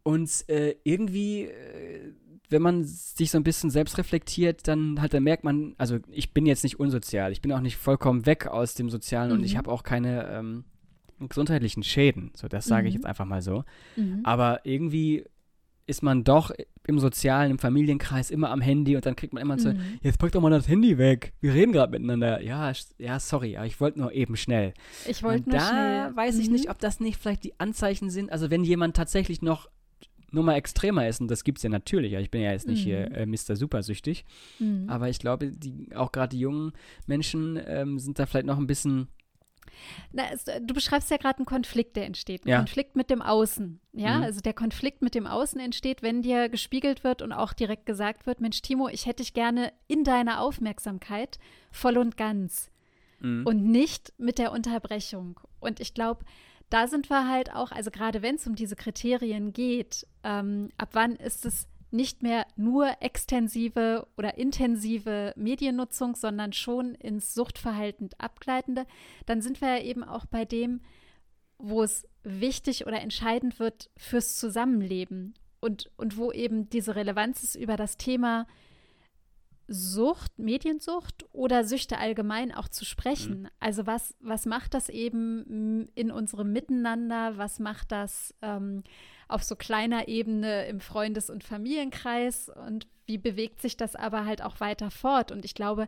Und 0.07 0.47
äh, 0.47 0.77
irgendwie, 0.85 1.47
äh, 1.47 2.13
wenn 2.47 2.61
man 2.61 2.85
sich 2.85 3.29
so 3.29 3.37
ein 3.37 3.43
bisschen 3.43 3.69
selbst 3.69 3.97
reflektiert, 3.97 4.65
dann 4.65 5.01
halt, 5.01 5.13
dann 5.13 5.23
merkt 5.23 5.43
man, 5.43 5.75
also 5.77 5.99
ich 6.09 6.33
bin 6.33 6.45
jetzt 6.45 6.63
nicht 6.63 6.79
unsozial, 6.79 7.33
ich 7.33 7.41
bin 7.41 7.51
auch 7.51 7.59
nicht 7.59 7.75
vollkommen 7.75 8.25
weg 8.25 8.47
aus 8.47 8.73
dem 8.73 8.89
Sozialen 8.89 9.31
mhm. 9.31 9.37
und 9.39 9.43
ich 9.43 9.55
mhm. 9.55 9.57
habe 9.57 9.69
auch 9.69 9.83
keine 9.83 10.29
ähm, 10.29 10.63
gesundheitlichen 11.19 11.83
Schäden. 11.83 12.31
So, 12.37 12.47
das 12.47 12.63
sage 12.63 12.83
mhm. 12.83 12.87
ich 12.87 12.93
jetzt 12.93 13.05
einfach 13.05 13.25
mal 13.25 13.41
so. 13.41 13.65
Mhm. 13.97 14.21
Aber 14.23 14.61
irgendwie 14.63 15.25
ist 15.87 16.03
man 16.03 16.23
doch 16.23 16.51
im 16.85 16.99
sozialen, 16.99 17.51
im 17.51 17.59
Familienkreis 17.59 18.31
immer 18.31 18.51
am 18.51 18.61
Handy 18.61 18.95
und 18.95 19.05
dann 19.05 19.17
kriegt 19.17 19.33
man 19.33 19.43
immer 19.43 19.55
mhm. 19.55 19.59
so, 19.59 19.73
jetzt 20.03 20.19
pack 20.19 20.31
doch 20.31 20.39
mal 20.39 20.51
das 20.51 20.69
Handy 20.69 20.97
weg. 20.97 21.33
Wir 21.41 21.53
reden 21.53 21.73
gerade 21.73 21.91
miteinander. 21.91 22.41
Ja, 22.41 22.71
ja, 22.97 23.19
sorry, 23.19 23.57
aber 23.57 23.65
ich 23.65 23.81
wollte 23.81 23.99
nur 23.99 24.13
eben 24.13 24.37
schnell. 24.37 24.73
Ich 25.05 25.21
wollte 25.21 25.49
nur 25.49 25.59
da 25.59 25.67
schnell. 25.67 26.09
Da 26.11 26.15
weiß 26.15 26.39
ich 26.39 26.49
nicht, 26.49 26.65
mhm. 26.65 26.71
ob 26.71 26.79
das 26.79 27.01
nicht 27.01 27.17
vielleicht 27.17 27.43
die 27.43 27.59
Anzeichen 27.59 28.09
sind. 28.09 28.31
Also 28.31 28.49
wenn 28.49 28.63
jemand 28.63 28.95
tatsächlich 28.95 29.41
noch 29.41 29.69
Nummer 30.31 30.55
extremer 30.55 31.07
ist, 31.07 31.21
und 31.21 31.29
das 31.29 31.43
gibt 31.43 31.59
es 31.59 31.63
ja 31.63 31.69
natürlich, 31.69 32.13
ich 32.13 32.31
bin 32.31 32.41
ja 32.41 32.51
jetzt 32.51 32.67
nicht 32.67 32.81
mhm. 32.81 32.89
hier 32.89 33.11
äh, 33.11 33.25
Mr. 33.25 33.55
Supersüchtig, 33.55 34.25
mhm. 34.59 34.85
aber 34.89 35.09
ich 35.09 35.19
glaube, 35.19 35.51
die, 35.51 35.95
auch 35.95 36.11
gerade 36.11 36.35
die 36.35 36.39
jungen 36.39 36.73
Menschen 37.05 37.59
ähm, 37.65 37.99
sind 37.99 38.19
da 38.19 38.25
vielleicht 38.25 38.47
noch 38.47 38.57
ein 38.57 38.67
bisschen 38.67 39.07
na, 40.11 40.23
es, 40.31 40.45
du 40.45 40.73
beschreibst 40.73 41.11
ja 41.11 41.17
gerade 41.17 41.37
einen 41.37 41.45
Konflikt, 41.45 41.95
der 41.95 42.05
entsteht. 42.05 42.45
Ein 42.45 42.49
ja. 42.49 42.57
Konflikt 42.57 42.95
mit 42.95 43.09
dem 43.09 43.21
Außen. 43.21 43.79
Ja, 43.93 44.17
mhm. 44.17 44.23
also 44.23 44.41
der 44.41 44.53
Konflikt 44.53 45.01
mit 45.01 45.15
dem 45.15 45.27
Außen 45.27 45.59
entsteht, 45.59 46.01
wenn 46.01 46.21
dir 46.21 46.49
gespiegelt 46.49 47.03
wird 47.03 47.21
und 47.21 47.31
auch 47.31 47.53
direkt 47.53 47.85
gesagt 47.85 48.25
wird: 48.25 48.41
Mensch, 48.41 48.61
Timo, 48.61 48.87
ich 48.89 49.05
hätte 49.05 49.23
dich 49.23 49.33
gerne 49.33 49.71
in 49.87 50.03
deiner 50.03 50.41
Aufmerksamkeit 50.41 51.37
voll 51.71 51.97
und 51.97 52.17
ganz. 52.17 52.71
Mhm. 53.19 53.45
Und 53.45 53.63
nicht 53.65 54.13
mit 54.17 54.37
der 54.37 54.51
Unterbrechung. 54.51 55.39
Und 55.59 55.79
ich 55.79 55.93
glaube, 55.93 56.23
da 56.69 56.87
sind 56.87 57.09
wir 57.09 57.29
halt 57.29 57.53
auch, 57.53 57.71
also 57.71 57.91
gerade 57.91 58.21
wenn 58.21 58.35
es 58.35 58.47
um 58.47 58.55
diese 58.55 58.75
Kriterien 58.75 59.53
geht, 59.53 60.05
ähm, 60.23 60.69
ab 60.77 60.89
wann 60.93 61.15
ist 61.15 61.45
es 61.45 61.67
nicht 61.91 62.21
mehr 62.21 62.45
nur 62.57 63.01
extensive 63.01 64.07
oder 64.17 64.37
intensive 64.37 65.33
Mediennutzung, 65.37 66.15
sondern 66.15 66.51
schon 66.51 66.95
ins 66.95 67.33
Suchtverhalten 67.33 68.09
abgleitende, 68.17 68.85
dann 69.25 69.41
sind 69.41 69.61
wir 69.61 69.77
ja 69.77 69.83
eben 69.83 70.03
auch 70.03 70.25
bei 70.25 70.43
dem, 70.43 70.81
wo 71.57 71.83
es 71.83 72.05
wichtig 72.23 72.85
oder 72.85 73.01
entscheidend 73.01 73.59
wird 73.59 73.89
fürs 73.95 74.35
Zusammenleben 74.35 75.33
und, 75.61 75.89
und 75.97 76.17
wo 76.17 76.31
eben 76.31 76.69
diese 76.69 76.95
Relevanz 76.95 77.43
ist 77.43 77.55
über 77.55 77.77
das 77.77 77.97
Thema 77.97 78.45
Sucht, 79.67 80.39
Mediensucht 80.39 81.25
oder 81.33 81.63
Süchte 81.63 81.97
allgemein 81.97 82.53
auch 82.53 82.69
zu 82.69 82.85
sprechen. 82.85 83.41
Mhm. 83.41 83.49
Also 83.59 83.85
was, 83.85 84.15
was 84.19 84.45
macht 84.45 84.73
das 84.73 84.89
eben 84.89 85.87
in 85.93 86.11
unserem 86.11 86.53
Miteinander? 86.53 87.37
Was 87.37 87.59
macht 87.59 87.91
das 87.91 88.33
ähm, 88.41 88.83
auf 89.27 89.43
so 89.43 89.55
kleiner 89.55 90.07
Ebene 90.07 90.67
im 90.67 90.79
Freundes- 90.79 91.29
und 91.29 91.43
Familienkreis? 91.43 92.49
Und 92.49 92.87
wie 93.05 93.17
bewegt 93.17 93.61
sich 93.61 93.75
das 93.75 93.95
aber 93.95 94.25
halt 94.25 94.41
auch 94.41 94.59
weiter 94.59 94.89
fort? 94.89 95.31
Und 95.31 95.43
ich 95.43 95.53
glaube, 95.53 95.87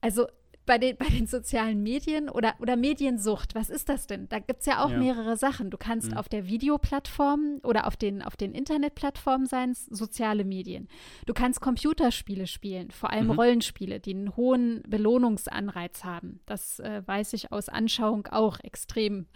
also 0.00 0.26
bei 0.68 0.76
den, 0.76 0.96
bei 0.98 1.06
den 1.06 1.26
sozialen 1.26 1.82
Medien 1.82 2.28
oder, 2.28 2.54
oder 2.60 2.76
Mediensucht, 2.76 3.54
was 3.54 3.70
ist 3.70 3.88
das 3.88 4.06
denn? 4.06 4.28
Da 4.28 4.38
gibt 4.38 4.60
es 4.60 4.66
ja 4.66 4.84
auch 4.84 4.90
ja. 4.90 4.98
mehrere 4.98 5.36
Sachen. 5.38 5.70
Du 5.70 5.78
kannst 5.78 6.10
mhm. 6.10 6.18
auf 6.18 6.28
der 6.28 6.46
Videoplattform 6.46 7.60
oder 7.64 7.86
auf 7.86 7.96
den, 7.96 8.22
auf 8.22 8.36
den 8.36 8.52
Internetplattformen 8.52 9.46
sein, 9.46 9.74
soziale 9.74 10.44
Medien. 10.44 10.86
Du 11.24 11.32
kannst 11.32 11.62
Computerspiele 11.62 12.46
spielen, 12.46 12.90
vor 12.90 13.10
allem 13.10 13.28
mhm. 13.28 13.32
Rollenspiele, 13.32 13.98
die 13.98 14.14
einen 14.14 14.36
hohen 14.36 14.82
Belohnungsanreiz 14.86 16.04
haben. 16.04 16.40
Das 16.44 16.80
äh, 16.80 17.02
weiß 17.04 17.32
ich 17.32 17.50
aus 17.50 17.70
Anschauung 17.70 18.26
auch 18.26 18.60
extrem. 18.60 19.26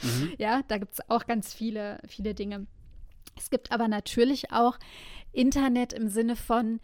Mhm. 0.00 0.32
ja, 0.38 0.62
da 0.68 0.78
gibt 0.78 0.94
es 0.94 1.10
auch 1.10 1.26
ganz 1.26 1.52
viele, 1.52 1.98
viele 2.06 2.34
Dinge. 2.34 2.68
Es 3.36 3.50
gibt 3.50 3.72
aber 3.72 3.88
natürlich 3.88 4.52
auch 4.52 4.78
Internet 5.32 5.92
im 5.92 6.08
Sinne 6.08 6.36
von, 6.36 6.78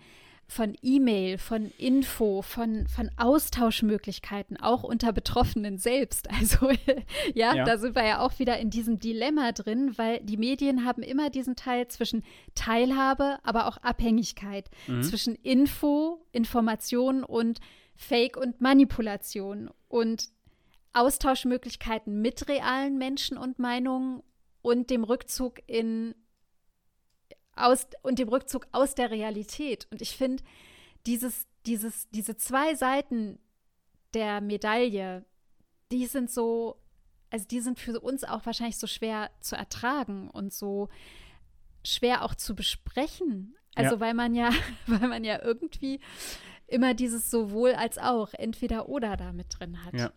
von 0.47 0.77
E-Mail, 0.83 1.39
von 1.39 1.71
Info, 1.79 2.43
von, 2.43 2.87
von 2.87 3.11
Austauschmöglichkeiten, 3.17 4.57
auch 4.59 4.83
unter 4.83 5.13
Betroffenen 5.13 5.79
selbst. 5.79 6.29
Also 6.45 6.71
ja, 7.35 7.55
ja, 7.55 7.65
da 7.65 7.79
sind 7.79 7.95
wir 7.95 8.05
ja 8.05 8.21
auch 8.21 8.39
wieder 8.39 8.59
in 8.59 8.69
diesem 8.69 8.99
Dilemma 8.99 9.53
drin, 9.53 9.97
weil 9.97 10.21
die 10.21 10.37
Medien 10.37 10.85
haben 10.85 11.03
immer 11.03 11.31
diesen 11.31 11.57
Teil 11.57 11.89
zwischen 11.89 12.23
Teilhabe, 12.55 13.39
aber 13.45 13.67
auch 13.67 13.79
Abhängigkeit, 13.79 14.69
mhm. 14.87 15.03
zwischen 15.03 15.37
Info, 15.37 16.27
Information 16.33 17.25
und 17.25 17.61
Fake 17.95 18.37
und 18.37 18.61
Manipulation 18.61 19.71
und 19.89 20.29
Austauschmöglichkeiten 20.93 22.21
mit 22.21 22.49
realen 22.49 22.99
Menschen 22.99 23.39
und 23.39 23.59
Meinungen 23.59 24.23
und 24.63 24.91
dem 24.91 25.05
Rückzug 25.05 25.61
in 25.67 26.15
aus, 27.57 27.87
und 28.03 28.19
dem 28.19 28.29
Rückzug 28.29 28.67
aus 28.73 28.95
der 28.95 29.11
Realität. 29.11 29.87
Und 29.91 30.03
ich 30.03 30.17
finde, 30.17 30.43
dieses, 31.07 31.47
dieses, 31.67 32.09
diese 32.11 32.37
zwei 32.37 32.75
Seiten 32.75 33.39
der 34.13 34.41
Medaille, 34.41 35.25
die 35.93 36.07
sind 36.07 36.31
so, 36.31 36.81
also 37.31 37.47
die 37.47 37.61
sind 37.61 37.79
für 37.79 38.01
uns 38.01 38.25
auch 38.25 38.47
wahrscheinlich 38.47 38.79
so 38.79 38.87
schwer 38.87 39.31
zu 39.41 39.57
ertragen 39.57 40.31
und 40.31 40.53
so 40.53 40.89
schwer 41.85 42.25
auch 42.25 42.35
zu 42.35 42.55
besprechen. 42.55 43.55
Also 43.75 43.97
ja. 43.97 44.01
weil 44.01 44.15
man 44.15 44.35
ja, 44.35 44.51
weil 44.87 45.09
man 45.09 45.25
ja 45.25 45.43
irgendwie 45.43 46.01
immer 46.67 46.95
dieses 46.95 47.31
sowohl 47.31 47.75
als 47.75 47.99
auch, 47.99 48.33
entweder 48.35 48.89
oder 48.89 49.17
da 49.17 49.33
mit 49.33 49.59
drin 49.59 49.85
hat. 49.85 49.95
Ja. 49.95 50.13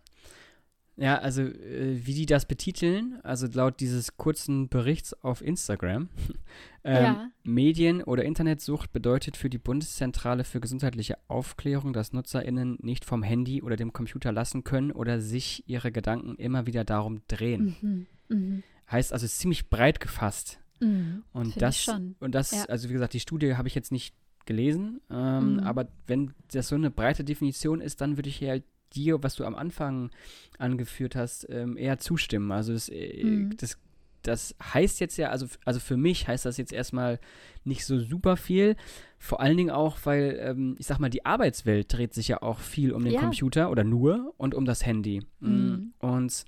Ja, 1.00 1.18
also 1.18 1.42
äh, 1.42 2.04
wie 2.04 2.12
die 2.12 2.26
das 2.26 2.44
betiteln, 2.46 3.20
also 3.22 3.46
laut 3.46 3.78
dieses 3.78 4.16
kurzen 4.16 4.68
Berichts 4.68 5.14
auf 5.22 5.42
Instagram, 5.42 6.08
ähm, 6.84 7.02
ja. 7.02 7.30
Medien- 7.44 8.02
oder 8.02 8.24
Internetsucht 8.24 8.92
bedeutet 8.92 9.36
für 9.36 9.48
die 9.48 9.58
Bundeszentrale 9.58 10.42
für 10.42 10.60
gesundheitliche 10.60 11.16
Aufklärung, 11.28 11.92
dass 11.92 12.12
NutzerInnen 12.12 12.78
nicht 12.82 13.04
vom 13.04 13.22
Handy 13.22 13.62
oder 13.62 13.76
dem 13.76 13.92
Computer 13.92 14.32
lassen 14.32 14.64
können 14.64 14.90
oder 14.90 15.20
sich 15.20 15.62
ihre 15.68 15.92
Gedanken 15.92 16.34
immer 16.34 16.66
wieder 16.66 16.82
darum 16.82 17.22
drehen. 17.28 17.76
Mhm. 17.80 18.06
Mhm. 18.28 18.62
Heißt 18.90 19.12
also 19.12 19.26
ziemlich 19.28 19.70
breit 19.70 20.00
gefasst. 20.00 20.58
Mhm. 20.80 21.22
Und 21.32 21.62
das, 21.62 21.86
und 22.18 22.34
das, 22.34 22.50
ja. 22.50 22.64
also 22.64 22.88
wie 22.88 22.94
gesagt, 22.94 23.12
die 23.12 23.20
Studie 23.20 23.54
habe 23.54 23.68
ich 23.68 23.76
jetzt 23.76 23.92
nicht 23.92 24.16
gelesen, 24.46 25.00
ähm, 25.10 25.54
mhm. 25.54 25.60
aber 25.60 25.86
wenn 26.08 26.34
das 26.50 26.68
so 26.68 26.74
eine 26.74 26.90
breite 26.90 27.22
Definition 27.22 27.80
ist, 27.80 28.00
dann 28.00 28.16
würde 28.16 28.30
ich 28.30 28.42
halt 28.42 28.64
dir, 28.94 29.22
was 29.22 29.34
du 29.34 29.44
am 29.44 29.54
Anfang 29.54 30.10
angeführt 30.58 31.16
hast, 31.16 31.46
ähm, 31.50 31.76
eher 31.76 31.98
zustimmen. 31.98 32.50
Also 32.52 32.72
das, 32.72 32.88
äh, 32.88 33.24
mhm. 33.24 33.56
das, 33.56 33.78
das 34.22 34.54
heißt 34.62 35.00
jetzt 35.00 35.16
ja, 35.16 35.30
also, 35.30 35.46
also 35.64 35.80
für 35.80 35.96
mich 35.96 36.28
heißt 36.28 36.44
das 36.44 36.56
jetzt 36.56 36.72
erstmal 36.72 37.18
nicht 37.64 37.84
so 37.84 37.98
super 37.98 38.36
viel. 38.36 38.76
Vor 39.18 39.40
allen 39.40 39.56
Dingen 39.56 39.70
auch, 39.70 39.98
weil, 40.04 40.38
ähm, 40.40 40.76
ich 40.78 40.86
sag 40.86 40.98
mal, 40.98 41.10
die 41.10 41.24
Arbeitswelt 41.24 41.92
dreht 41.92 42.14
sich 42.14 42.28
ja 42.28 42.42
auch 42.42 42.60
viel 42.60 42.92
um 42.92 43.04
den 43.04 43.14
ja. 43.14 43.20
Computer 43.20 43.70
oder 43.70 43.84
nur 43.84 44.34
und 44.36 44.54
um 44.54 44.64
das 44.64 44.84
Handy. 44.84 45.22
Mm, 45.40 45.48
mhm. 45.48 45.92
Und 45.98 46.44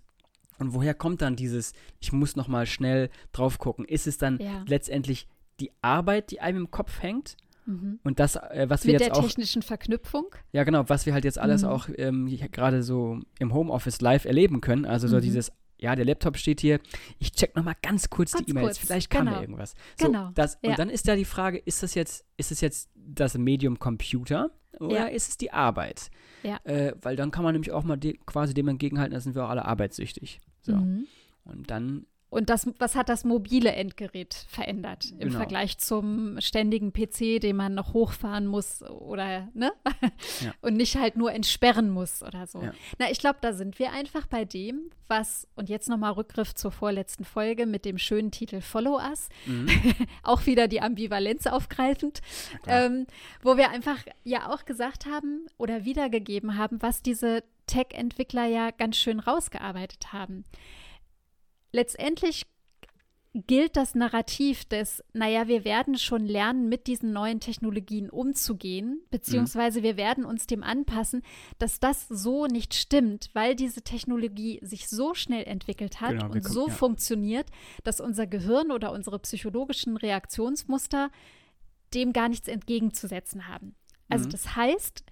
und 0.60 0.74
woher 0.74 0.92
kommt 0.92 1.22
dann 1.22 1.36
dieses, 1.36 1.72
ich 2.00 2.12
muss 2.12 2.36
noch 2.36 2.46
mal 2.46 2.66
schnell 2.66 3.08
drauf 3.32 3.58
gucken? 3.58 3.86
Ist 3.86 4.06
es 4.06 4.18
dann 4.18 4.38
ja. 4.38 4.62
letztendlich 4.66 5.26
die 5.58 5.72
Arbeit, 5.80 6.30
die 6.30 6.40
einem 6.40 6.58
im 6.58 6.70
Kopf 6.70 7.02
hängt? 7.02 7.36
Mhm. 7.70 8.00
Und 8.02 8.18
das, 8.18 8.36
äh, 8.36 8.66
was 8.68 8.84
wir 8.84 8.92
Mit 8.92 9.00
jetzt 9.00 9.16
der 9.16 9.22
technischen 9.22 9.62
Verknüpfung? 9.62 10.26
Ja, 10.52 10.64
genau, 10.64 10.88
was 10.88 11.06
wir 11.06 11.12
halt 11.12 11.24
jetzt 11.24 11.38
alles 11.38 11.62
mhm. 11.62 11.68
auch 11.68 11.88
ähm, 11.96 12.26
gerade 12.50 12.82
so 12.82 13.20
im 13.38 13.54
Homeoffice 13.54 14.00
live 14.00 14.24
erleben 14.24 14.60
können. 14.60 14.84
Also 14.84 15.06
so 15.08 15.16
mhm. 15.16 15.20
dieses, 15.22 15.52
ja, 15.78 15.94
der 15.94 16.04
Laptop 16.04 16.36
steht 16.36 16.60
hier, 16.60 16.80
ich 17.18 17.32
check 17.32 17.56
noch 17.56 17.64
mal 17.64 17.76
ganz 17.80 18.10
kurz 18.10 18.32
ganz 18.32 18.44
die 18.44 18.50
E-Mails, 18.50 18.78
vielleicht 18.78 19.10
kam 19.10 19.26
genau. 19.26 19.36
da 19.36 19.40
irgendwas. 19.42 19.74
So, 19.98 20.06
genau. 20.06 20.30
Das, 20.34 20.58
ja. 20.62 20.70
Und 20.70 20.78
dann 20.78 20.90
ist 20.90 21.06
da 21.08 21.16
die 21.16 21.24
Frage, 21.24 21.58
ist 21.58 21.82
das 21.82 21.94
jetzt, 21.94 22.24
ist 22.36 22.52
es 22.52 22.60
jetzt 22.60 22.90
das 22.94 23.38
Medium 23.38 23.78
Computer 23.78 24.50
oder 24.78 24.94
ja. 24.94 25.06
ist 25.06 25.28
es 25.28 25.36
die 25.38 25.52
Arbeit? 25.52 26.10
Ja. 26.42 26.58
Äh, 26.64 26.94
weil 27.00 27.16
dann 27.16 27.30
kann 27.30 27.44
man 27.44 27.52
nämlich 27.52 27.72
auch 27.72 27.84
mal 27.84 27.96
de 27.96 28.18
quasi 28.26 28.52
dem 28.52 28.68
entgegenhalten, 28.68 29.14
da 29.14 29.20
sind 29.20 29.34
wir 29.34 29.44
auch 29.44 29.50
alle 29.50 29.64
arbeitssüchtig. 29.64 30.40
So. 30.60 30.76
Mhm. 30.76 31.06
Und 31.44 31.70
dann 31.70 32.06
und 32.30 32.48
das, 32.48 32.68
was 32.78 32.94
hat 32.94 33.08
das 33.08 33.24
mobile 33.24 33.72
Endgerät 33.72 34.34
verändert 34.48 35.10
im 35.18 35.18
genau. 35.18 35.38
Vergleich 35.38 35.78
zum 35.78 36.40
ständigen 36.40 36.92
PC, 36.92 37.40
den 37.40 37.56
man 37.56 37.74
noch 37.74 37.92
hochfahren 37.92 38.46
muss 38.46 38.82
oder, 38.82 39.48
ne? 39.52 39.72
Ja. 40.40 40.54
Und 40.60 40.76
nicht 40.76 40.96
halt 40.96 41.16
nur 41.16 41.32
entsperren 41.32 41.90
muss 41.90 42.22
oder 42.22 42.46
so. 42.46 42.62
Ja. 42.62 42.72
Na, 42.98 43.10
ich 43.10 43.18
glaube, 43.18 43.38
da 43.40 43.52
sind 43.52 43.78
wir 43.78 43.92
einfach 43.92 44.26
bei 44.26 44.44
dem, 44.44 44.90
was, 45.08 45.48
und 45.56 45.68
jetzt 45.68 45.88
nochmal 45.88 46.12
Rückgriff 46.12 46.54
zur 46.54 46.70
vorletzten 46.70 47.24
Folge 47.24 47.66
mit 47.66 47.84
dem 47.84 47.98
schönen 47.98 48.30
Titel 48.30 48.60
Follow 48.60 48.98
Us, 48.98 49.28
mhm. 49.46 49.68
auch 50.22 50.46
wieder 50.46 50.68
die 50.68 50.80
Ambivalenz 50.80 51.46
aufgreifend, 51.46 52.20
ähm, 52.66 53.06
wo 53.42 53.56
wir 53.56 53.70
einfach 53.70 53.98
ja 54.22 54.50
auch 54.50 54.64
gesagt 54.64 55.06
haben 55.06 55.46
oder 55.58 55.84
wiedergegeben 55.84 56.56
haben, 56.56 56.80
was 56.80 57.02
diese 57.02 57.42
Tech-Entwickler 57.66 58.46
ja 58.46 58.70
ganz 58.70 58.96
schön 58.96 59.18
rausgearbeitet 59.18 60.12
haben 60.12 60.44
letztendlich 61.72 62.46
gilt 63.32 63.76
das 63.76 63.94
Narrativ 63.94 64.64
des, 64.64 65.04
naja, 65.12 65.46
wir 65.46 65.64
werden 65.64 65.96
schon 65.96 66.26
lernen, 66.26 66.68
mit 66.68 66.88
diesen 66.88 67.12
neuen 67.12 67.38
Technologien 67.38 68.10
umzugehen, 68.10 69.02
beziehungsweise 69.10 69.80
mhm. 69.80 69.84
wir 69.84 69.96
werden 69.96 70.24
uns 70.24 70.48
dem 70.48 70.64
anpassen, 70.64 71.22
dass 71.58 71.78
das 71.78 72.08
so 72.08 72.46
nicht 72.46 72.74
stimmt, 72.74 73.30
weil 73.32 73.54
diese 73.54 73.82
Technologie 73.82 74.58
sich 74.62 74.88
so 74.88 75.14
schnell 75.14 75.44
entwickelt 75.44 76.00
hat 76.00 76.18
genau, 76.18 76.30
und 76.30 76.44
so 76.44 76.66
ja. 76.66 76.74
funktioniert, 76.74 77.46
dass 77.84 78.00
unser 78.00 78.26
Gehirn 78.26 78.72
oder 78.72 78.90
unsere 78.90 79.20
psychologischen 79.20 79.96
Reaktionsmuster 79.96 81.10
dem 81.94 82.12
gar 82.12 82.28
nichts 82.28 82.48
entgegenzusetzen 82.48 83.46
haben. 83.46 83.76
Also 84.08 84.26
mhm. 84.26 84.30
das 84.30 84.56
heißt, 84.56 85.04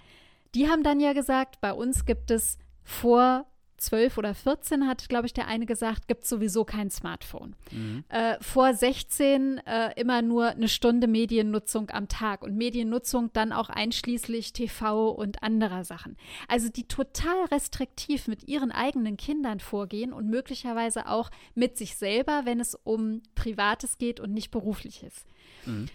die 0.57 0.69
haben 0.69 0.83
dann 0.83 0.99
ja 0.99 1.13
gesagt, 1.13 1.61
bei 1.61 1.73
uns 1.73 2.05
gibt 2.05 2.33
es 2.33 2.59
vor 2.83 3.47
12 3.79 4.19
oder 4.19 4.35
14 4.35 4.87
hat, 4.87 5.09
glaube 5.09 5.27
ich, 5.27 5.33
der 5.33 5.47
eine 5.47 5.67
gesagt, 5.67 6.09
gibt 6.09 6.27
sowieso 6.27 6.65
kein 6.65 6.91
Smartphone. 6.91 7.55
Mhm. 7.71 8.05
Äh, 8.09 8.37
vor 8.41 8.75
16 8.75 9.59
äh, 9.59 9.93
immer 10.01 10.23
nur 10.23 10.49
eine 10.49 10.69
Stunde 10.69 11.07
Mediennutzung 11.07 11.91
am 11.91 12.09
Tag 12.09 12.43
und 12.43 12.57
Mediennutzung 12.57 13.33
dann 13.33 13.53
auch 13.53 13.69
einschließlich 13.69 14.53
TV 14.53 15.11
und 15.11 15.43
anderer 15.43 15.85
Sachen. 15.85 16.17
Also 16.49 16.69
die 16.69 16.89
total 16.89 17.45
restriktiv 17.47 18.29
mit 18.29 18.49
ihren 18.49 18.73
eigenen 18.73 19.17
Kindern 19.17 19.61
vorgehen 19.61 20.13
und 20.13 20.29
möglicherweise 20.29 21.09
auch 21.09 21.31
mit 21.55 21.79
sich 21.79 21.97
selber, 21.97 22.43
wenn 22.45 22.61
es 22.61 22.75
um 22.75 23.23
Privates 23.35 23.99
geht 23.99 24.21
und 24.21 24.33
nicht 24.33 24.51
berufliches. 24.51 25.25
Mhm. 25.65 25.87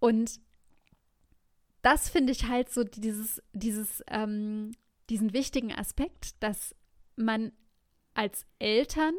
Und 0.00 0.40
das 1.82 2.08
finde 2.08 2.32
ich 2.32 2.48
halt 2.48 2.70
so 2.70 2.84
dieses, 2.84 3.42
dieses, 3.52 4.02
ähm, 4.08 4.72
diesen 5.08 5.32
wichtigen 5.32 5.72
Aspekt, 5.72 6.42
dass 6.42 6.74
man 7.24 7.52
als 8.14 8.46
Eltern, 8.58 9.14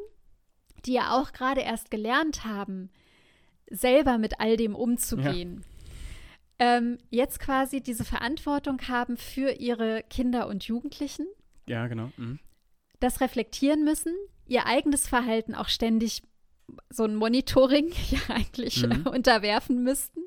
die 0.85 0.93
ja 0.93 1.11
auch 1.19 1.31
gerade 1.31 1.61
erst 1.61 1.91
gelernt 1.91 2.43
haben, 2.43 2.89
selber 3.69 4.17
mit 4.17 4.39
all 4.39 4.57
dem 4.57 4.75
umzugehen, 4.75 5.63
ja. 6.59 6.77
ähm, 6.77 6.97
jetzt 7.09 7.39
quasi 7.39 7.81
diese 7.81 8.03
Verantwortung 8.03 8.79
haben 8.87 9.17
für 9.17 9.51
ihre 9.51 10.03
Kinder 10.09 10.47
und 10.47 10.63
Jugendlichen. 10.65 11.25
Ja, 11.67 11.87
genau. 11.87 12.11
Mhm. 12.17 12.39
Das 12.99 13.21
reflektieren 13.21 13.83
müssen, 13.83 14.13
ihr 14.45 14.65
eigenes 14.65 15.07
Verhalten 15.07 15.55
auch 15.55 15.69
ständig 15.69 16.23
so 16.89 17.03
ein 17.03 17.15
Monitoring 17.15 17.91
ja 18.09 18.19
eigentlich 18.29 18.85
mhm. 18.85 19.07
unterwerfen 19.07 19.83
müssten 19.83 20.21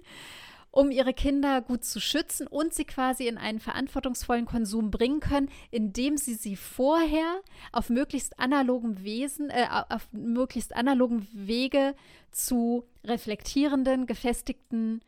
um 0.74 0.90
ihre 0.90 1.14
Kinder 1.14 1.60
gut 1.62 1.84
zu 1.84 2.00
schützen 2.00 2.48
und 2.48 2.74
sie 2.74 2.84
quasi 2.84 3.28
in 3.28 3.38
einen 3.38 3.60
verantwortungsvollen 3.60 4.44
Konsum 4.44 4.90
bringen 4.90 5.20
können, 5.20 5.48
indem 5.70 6.16
sie 6.16 6.34
sie 6.34 6.56
vorher 6.56 7.40
auf 7.70 7.90
möglichst 7.90 8.40
analogen 8.40 9.04
Wesen, 9.04 9.50
äh, 9.50 9.68
auf 9.88 10.08
möglichst 10.10 10.74
analogen 10.74 11.28
Wege 11.32 11.94
zu 12.32 12.84
reflektierenden, 13.04 14.06
gefestigten 14.06 15.00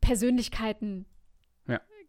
Persönlichkeiten 0.00 1.06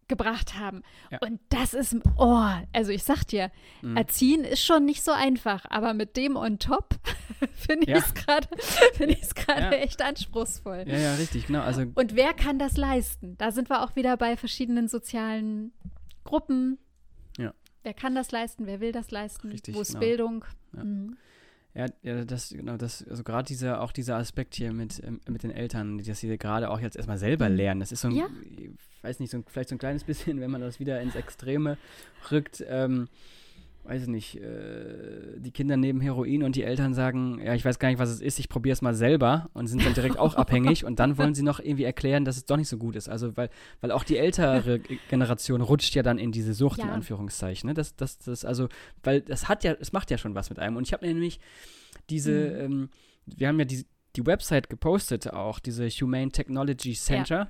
gebracht 0.07 0.57
haben. 0.57 0.83
Ja. 1.11 1.19
Und 1.19 1.39
das 1.49 1.73
ist, 1.73 1.95
oh, 2.17 2.49
also 2.71 2.91
ich 2.91 3.03
sag 3.03 3.23
dir, 3.25 3.51
mhm. 3.81 3.97
erziehen 3.97 4.43
ist 4.43 4.63
schon 4.63 4.85
nicht 4.85 5.03
so 5.03 5.11
einfach, 5.11 5.65
aber 5.69 5.93
mit 5.93 6.17
dem 6.17 6.35
on 6.35 6.59
top 6.59 6.95
finde 7.53 7.91
ich 7.91 7.97
es 7.97 8.13
gerade 8.13 8.47
find 8.93 9.11
ja. 9.47 9.71
echt 9.71 10.01
anspruchsvoll. 10.01 10.85
Ja, 10.87 10.97
ja, 10.97 11.15
richtig, 11.15 11.47
genau. 11.47 11.61
Also 11.61 11.85
Und 11.95 12.15
wer 12.15 12.33
kann 12.33 12.59
das 12.59 12.77
leisten? 12.77 13.37
Da 13.37 13.51
sind 13.51 13.69
wir 13.69 13.83
auch 13.83 13.95
wieder 13.95 14.17
bei 14.17 14.37
verschiedenen 14.37 14.87
sozialen 14.87 15.71
Gruppen. 16.23 16.77
Ja. 17.37 17.53
Wer 17.83 17.93
kann 17.93 18.15
das 18.15 18.31
leisten? 18.31 18.65
Wer 18.65 18.79
will 18.79 18.91
das 18.91 19.11
leisten? 19.11 19.49
Richtig, 19.49 19.75
Wo 19.75 19.81
ist 19.81 19.89
genau. 19.89 19.99
Bildung? 19.99 20.45
Ja. 20.73 20.83
Mhm. 20.83 21.17
Ja, 21.75 21.87
ja, 22.03 22.23
das, 22.23 22.49
genau, 22.49 22.77
das, 22.77 23.07
also 23.07 23.23
gerade 23.23 23.47
dieser, 23.47 23.81
auch 23.81 23.91
dieser 23.91 24.17
Aspekt 24.17 24.53
hier 24.53 24.71
mit, 24.73 25.01
ähm, 25.03 25.19
mit 25.27 25.41
den 25.41 25.49
Eltern, 25.49 25.97
dass 25.97 26.19
sie 26.19 26.37
gerade 26.37 26.69
auch 26.69 26.79
jetzt 26.79 26.95
erstmal 26.95 27.17
selber 27.17 27.49
mhm. 27.49 27.55
lernen. 27.55 27.79
Das 27.79 27.91
ist 27.91 28.01
so 28.01 28.09
ein, 28.09 28.15
ja. 28.15 28.27
ich 28.57 28.69
weiß 29.01 29.19
nicht, 29.19 29.31
so 29.31 29.37
ein, 29.37 29.45
vielleicht 29.47 29.69
so 29.69 29.75
ein 29.75 29.79
kleines 29.79 30.03
bisschen, 30.03 30.39
wenn 30.41 30.51
man 30.51 30.61
das 30.61 30.79
wieder 30.79 31.01
ins 31.01 31.15
Extreme 31.15 31.77
rückt, 32.31 32.63
ähm, 32.67 33.07
weiß 33.85 34.03
ich 34.03 34.07
nicht, 34.07 34.35
äh, 34.37 35.37
die 35.37 35.51
Kinder 35.51 35.75
nehmen 35.75 35.99
Heroin 35.99 36.43
und 36.43 36.55
die 36.55 36.63
Eltern 36.63 36.93
sagen, 36.93 37.41
ja, 37.43 37.53
ich 37.53 37.65
weiß 37.65 37.79
gar 37.79 37.89
nicht, 37.89 37.99
was 37.99 38.09
es 38.09 38.21
ist, 38.21 38.39
ich 38.39 38.47
probiere 38.47 38.73
es 38.73 38.81
mal 38.81 38.95
selber 38.95 39.49
und 39.53 39.67
sind 39.67 39.85
dann 39.85 39.93
direkt 39.93 40.17
auch 40.17 40.35
abhängig 40.35 40.85
und 40.85 40.99
dann 40.99 41.17
wollen 41.17 41.33
sie 41.33 41.43
noch 41.43 41.59
irgendwie 41.59 41.83
erklären, 41.83 42.23
dass 42.23 42.37
es 42.37 42.45
doch 42.45 42.55
nicht 42.55 42.69
so 42.69 42.77
gut 42.77 42.95
ist. 42.95 43.09
Also, 43.09 43.35
weil, 43.35 43.49
weil 43.81 43.91
auch 43.91 44.03
die 44.03 44.17
ältere 44.17 44.79
Generation 45.09 45.61
rutscht 45.61 45.95
ja 45.95 46.03
dann 46.03 46.17
in 46.17 46.31
diese 46.31 46.53
Sucht, 46.53 46.79
ja. 46.79 46.85
in 46.85 46.91
Anführungszeichen. 46.91 47.67
Ne? 47.67 47.73
Das, 47.73 47.95
das, 47.95 48.19
das, 48.19 48.45
also, 48.45 48.69
weil 49.03 49.21
das 49.21 49.49
hat 49.49 49.63
ja, 49.65 49.73
es 49.79 49.91
macht 49.91 50.11
ja 50.11 50.17
schon 50.17 50.33
was 50.33 50.49
mit 50.49 50.59
einem. 50.59 50.77
Und 50.77 50.87
ich 50.87 50.93
habe 50.93 51.05
nämlich 51.05 51.39
diese, 52.09 52.31
mhm. 52.31 52.73
ähm, 52.73 52.89
wir 53.25 53.49
haben 53.49 53.59
ja 53.59 53.65
die, 53.65 53.85
die 54.15 54.25
Website 54.25 54.69
gepostet 54.69 55.33
auch, 55.33 55.59
diese 55.59 55.89
Humane 55.89 56.31
Technology 56.31 56.93
Center. 56.93 57.49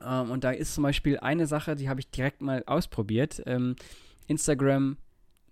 Ja. 0.00 0.22
Ähm, 0.22 0.30
und 0.30 0.44
da 0.44 0.50
ist 0.50 0.74
zum 0.74 0.82
Beispiel 0.82 1.18
eine 1.18 1.46
Sache, 1.46 1.76
die 1.76 1.90
habe 1.90 2.00
ich 2.00 2.10
direkt 2.10 2.40
mal 2.40 2.62
ausprobiert. 2.66 3.42
Ähm, 3.46 3.76
Instagram 4.26 4.96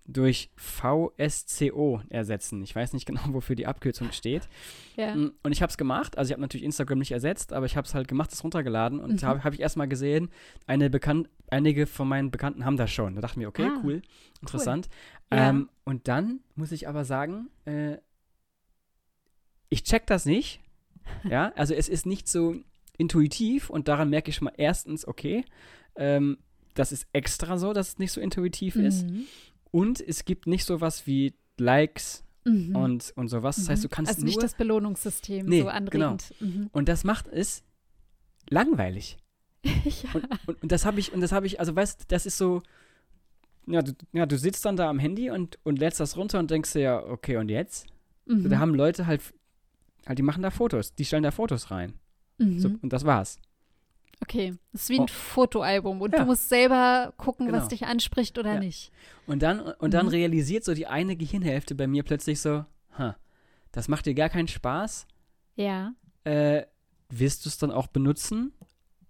durch 0.07 0.49
VSCO 0.55 2.01
ersetzen. 2.09 2.63
Ich 2.63 2.73
weiß 2.73 2.93
nicht 2.93 3.05
genau, 3.05 3.21
wofür 3.27 3.55
die 3.55 3.67
Abkürzung 3.67 4.11
steht. 4.13 4.47
Ja. 4.95 5.13
Mm, 5.13 5.33
und 5.43 5.51
ich 5.51 5.61
habe 5.61 5.69
es 5.69 5.77
gemacht. 5.77 6.17
Also 6.17 6.29
ich 6.29 6.33
habe 6.33 6.41
natürlich 6.41 6.63
Instagram 6.63 6.99
nicht 6.99 7.11
ersetzt, 7.11 7.51
aber 7.51 7.65
ich 7.65 7.75
habe 7.75 7.85
es 7.85 7.93
halt 7.93 8.07
gemacht, 8.07 8.31
es 8.31 8.43
runtergeladen 8.43 8.99
und 8.99 9.21
mhm. 9.21 9.27
habe 9.27 9.43
hab 9.43 9.53
ich 9.53 9.59
erstmal 9.59 9.87
gesehen, 9.87 10.29
eine 10.65 10.89
bekannt, 10.89 11.29
einige 11.51 11.85
von 11.85 12.07
meinen 12.07 12.31
Bekannten 12.31 12.65
haben 12.65 12.77
das 12.77 12.89
schon. 12.89 13.15
Da 13.15 13.21
dachte 13.21 13.33
ich 13.33 13.37
mir, 13.37 13.49
okay, 13.49 13.69
ah, 13.69 13.81
cool, 13.83 14.01
interessant. 14.41 14.87
Cool. 15.31 15.37
Ja. 15.37 15.49
Ähm, 15.49 15.69
und 15.83 16.07
dann 16.07 16.39
muss 16.55 16.71
ich 16.71 16.87
aber 16.87 17.03
sagen, 17.03 17.49
äh, 17.65 17.97
ich 19.69 19.83
check 19.83 20.07
das 20.07 20.25
nicht. 20.25 20.61
ja, 21.29 21.51
also 21.55 21.73
es 21.73 21.89
ist 21.89 22.05
nicht 22.05 22.27
so 22.29 22.55
intuitiv 22.97 23.69
und 23.69 23.87
daran 23.87 24.09
merke 24.09 24.29
ich 24.29 24.37
schon 24.37 24.45
mal 24.45 24.53
erstens, 24.57 25.07
okay, 25.07 25.43
ähm, 25.95 26.37
das 26.73 26.91
ist 26.91 27.07
extra 27.11 27.57
so, 27.57 27.73
dass 27.73 27.89
es 27.89 27.99
nicht 27.99 28.11
so 28.11 28.21
intuitiv 28.21 28.75
mhm. 28.75 28.85
ist. 28.85 29.05
Und 29.71 30.01
es 30.01 30.25
gibt 30.25 30.47
nicht 30.47 30.65
so 30.65 30.81
was 30.81 31.07
wie 31.07 31.33
Likes 31.57 32.23
mhm. 32.45 32.75
und, 32.75 33.13
und 33.15 33.27
sowas. 33.27 33.57
Das 33.57 33.69
heißt, 33.69 33.83
du 33.83 33.89
kannst 33.89 34.09
also 34.09 34.21
nur, 34.21 34.27
nicht 34.27 34.43
das 34.43 34.55
Belohnungssystem 34.55 35.45
nee, 35.45 35.61
so 35.61 35.69
anregend. 35.69 36.33
Genau. 36.39 36.51
Mhm. 36.51 36.69
Und 36.71 36.89
das 36.89 37.03
macht 37.03 37.27
es 37.27 37.63
langweilig. 38.49 39.17
ja. 39.63 39.73
Und, 40.13 40.27
und, 40.47 40.63
und 40.63 40.71
das 40.71 40.85
habe 40.85 40.99
ich, 40.99 41.13
und 41.13 41.21
das 41.21 41.31
habe 41.31 41.45
ich, 41.47 41.59
also 41.59 41.75
weißt 41.75 42.05
das 42.07 42.25
ist 42.25 42.37
so, 42.37 42.61
ja 43.65 43.81
du, 43.81 43.93
ja, 44.13 44.25
du 44.25 44.37
sitzt 44.37 44.65
dann 44.65 44.77
da 44.77 44.89
am 44.89 44.99
Handy 44.99 45.29
und, 45.29 45.59
und 45.63 45.79
lädst 45.79 45.99
das 45.99 46.15
runter 46.15 46.39
und 46.39 46.51
denkst 46.51 46.73
dir 46.73 46.81
ja, 46.81 47.05
okay, 47.05 47.37
und 47.37 47.49
jetzt? 47.49 47.87
Mhm. 48.25 48.43
So, 48.43 48.49
da 48.49 48.59
haben 48.59 48.73
Leute 48.73 49.07
halt, 49.07 49.21
halt, 50.05 50.17
die 50.17 50.23
machen 50.23 50.43
da 50.43 50.51
Fotos, 50.51 50.93
die 50.95 51.05
stellen 51.05 51.23
da 51.23 51.31
Fotos 51.31 51.71
rein. 51.71 51.93
Mhm. 52.37 52.59
So, 52.59 52.69
und 52.81 52.93
das 52.93 53.05
war's. 53.05 53.39
Okay, 54.21 54.55
das 54.71 54.83
ist 54.83 54.89
wie 54.89 54.99
ein 54.99 55.03
oh. 55.03 55.07
Fotoalbum 55.07 56.01
und 56.01 56.13
ja. 56.13 56.19
du 56.19 56.25
musst 56.25 56.49
selber 56.49 57.13
gucken, 57.17 57.47
genau. 57.47 57.59
was 57.59 57.67
dich 57.67 57.85
anspricht 57.85 58.37
oder 58.37 58.55
ja. 58.55 58.59
nicht. 58.59 58.91
Und 59.27 59.43
dann, 59.43 59.59
und 59.59 59.93
dann 59.93 60.07
mhm. 60.07 60.11
realisiert 60.11 60.63
so 60.63 60.73
die 60.73 60.87
eine 60.87 61.15
Gehirnhälfte 61.15 61.75
bei 61.75 61.87
mir 61.87 62.03
plötzlich 62.03 62.41
so, 62.41 62.65
ha, 62.97 63.15
das 63.71 63.87
macht 63.87 64.05
dir 64.05 64.15
gar 64.15 64.29
keinen 64.29 64.47
Spaß. 64.47 65.05
Ja. 65.55 65.93
Äh, 66.23 66.63
wirst 67.09 67.45
du 67.45 67.49
es 67.49 67.57
dann 67.57 67.71
auch 67.71 67.87
benutzen? 67.87 68.53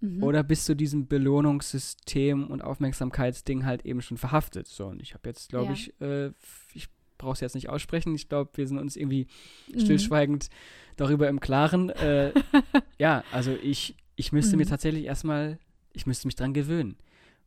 Mhm. 0.00 0.22
Oder 0.22 0.42
bist 0.42 0.68
du 0.68 0.74
diesem 0.74 1.08
Belohnungssystem 1.08 2.46
und 2.46 2.62
Aufmerksamkeitsding 2.62 3.64
halt 3.64 3.84
eben 3.84 4.02
schon 4.02 4.16
verhaftet? 4.16 4.66
So, 4.66 4.86
und 4.86 5.02
ich 5.02 5.14
habe 5.14 5.28
jetzt, 5.28 5.48
glaube 5.48 5.66
ja. 5.66 5.72
ich, 5.72 6.00
äh, 6.00 6.30
ich 6.74 6.88
brauche 7.16 7.32
es 7.32 7.40
jetzt 7.40 7.54
nicht 7.54 7.68
aussprechen. 7.68 8.14
Ich 8.14 8.28
glaube, 8.28 8.50
wir 8.54 8.66
sind 8.66 8.78
uns 8.78 8.96
irgendwie 8.96 9.26
mhm. 9.72 9.80
stillschweigend 9.80 10.48
darüber 10.96 11.28
im 11.28 11.40
Klaren. 11.40 11.90
Äh, 11.90 12.32
ja, 12.98 13.24
also 13.32 13.56
ich, 13.60 13.96
ich 14.18 14.32
müsste 14.32 14.56
mir 14.56 14.64
mhm. 14.64 14.70
tatsächlich 14.70 15.04
erstmal, 15.04 15.58
ich 15.92 16.06
müsste 16.06 16.26
mich 16.28 16.36
dran 16.36 16.52
gewöhnen. 16.52 16.96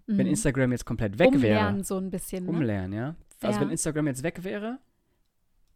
Wenn 0.08 0.26
mhm. 0.26 0.32
Instagram 0.32 0.72
jetzt 0.72 0.86
komplett 0.86 1.20
weg 1.20 1.28
Umlernen 1.28 1.44
wäre. 1.44 1.60
Umlernen 1.60 1.84
so 1.84 1.98
ein 1.98 2.10
bisschen. 2.10 2.46
Ne? 2.46 2.50
Umlernen, 2.50 2.94
ja. 2.94 3.16
Also 3.42 3.60
ja. 3.60 3.66
wenn 3.66 3.72
Instagram 3.72 4.08
jetzt 4.08 4.24
weg 4.24 4.44
wäre, 4.44 4.80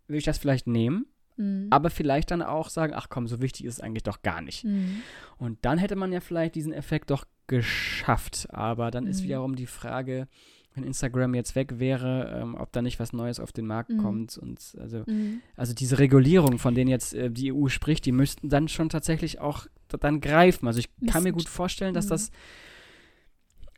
würde 0.08 0.18
ich 0.18 0.26
das 0.26 0.38
vielleicht 0.38 0.68
nehmen 0.68 1.06
Mhm. 1.38 1.68
Aber 1.70 1.90
vielleicht 1.90 2.32
dann 2.32 2.42
auch 2.42 2.70
sagen, 2.70 2.94
ach 2.96 3.10
komm, 3.10 3.28
so 3.28 3.42
wichtig 3.42 3.66
ist 3.66 3.76
es 3.76 3.80
eigentlich 3.80 4.04
doch 4.04 4.22
gar 4.22 4.42
nicht. 4.42 4.64
Mhm. 4.64 5.02
Und 5.38 5.64
dann 5.64 5.78
hätte 5.78 5.96
man 5.96 6.12
ja 6.12 6.20
vielleicht 6.20 6.56
diesen 6.56 6.74
Effekt 6.74 7.10
doch 7.12 7.26
geschafft. 7.48 8.48
Aber 8.52 8.92
dann 8.92 9.06
mhm. 9.06 9.10
ist 9.10 9.24
wiederum 9.24 9.56
die 9.56 9.68
Frage, 9.68 10.28
wenn 10.76 10.84
Instagram 10.84 11.34
jetzt 11.34 11.56
weg 11.56 11.80
wäre, 11.80 12.40
ähm, 12.42 12.56
ob 12.56 12.72
da 12.72 12.82
nicht 12.82 13.00
was 13.00 13.14
Neues 13.14 13.40
auf 13.40 13.52
den 13.52 13.66
Markt 13.66 13.90
mhm. 13.90 13.98
kommt. 13.98 14.38
Und 14.38 14.60
also, 14.80 15.04
mhm. 15.08 15.42
also 15.56 15.74
diese 15.74 16.00
Regulierung, 16.00 16.60
von 16.60 16.76
denen 16.76 16.90
jetzt 16.90 17.14
äh, 17.14 17.32
die 17.32 17.54
EU 17.54 17.68
spricht, 17.70 18.06
die 18.06 18.12
müssten 18.12 18.50
dann 18.50 18.68
schon 18.68 18.90
tatsächlich 18.90 19.40
auch 19.40 19.68
dann 19.88 20.20
greifen. 20.20 20.68
Also 20.68 20.80
ich 20.80 20.90
kann 21.08 21.24
mir 21.24 21.32
gut 21.32 21.48
vorstellen, 21.48 21.94
dass 21.94 22.06
mhm. 22.06 22.10
das 22.10 22.32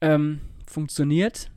ähm, 0.02 0.42
funktioniert. 0.66 1.52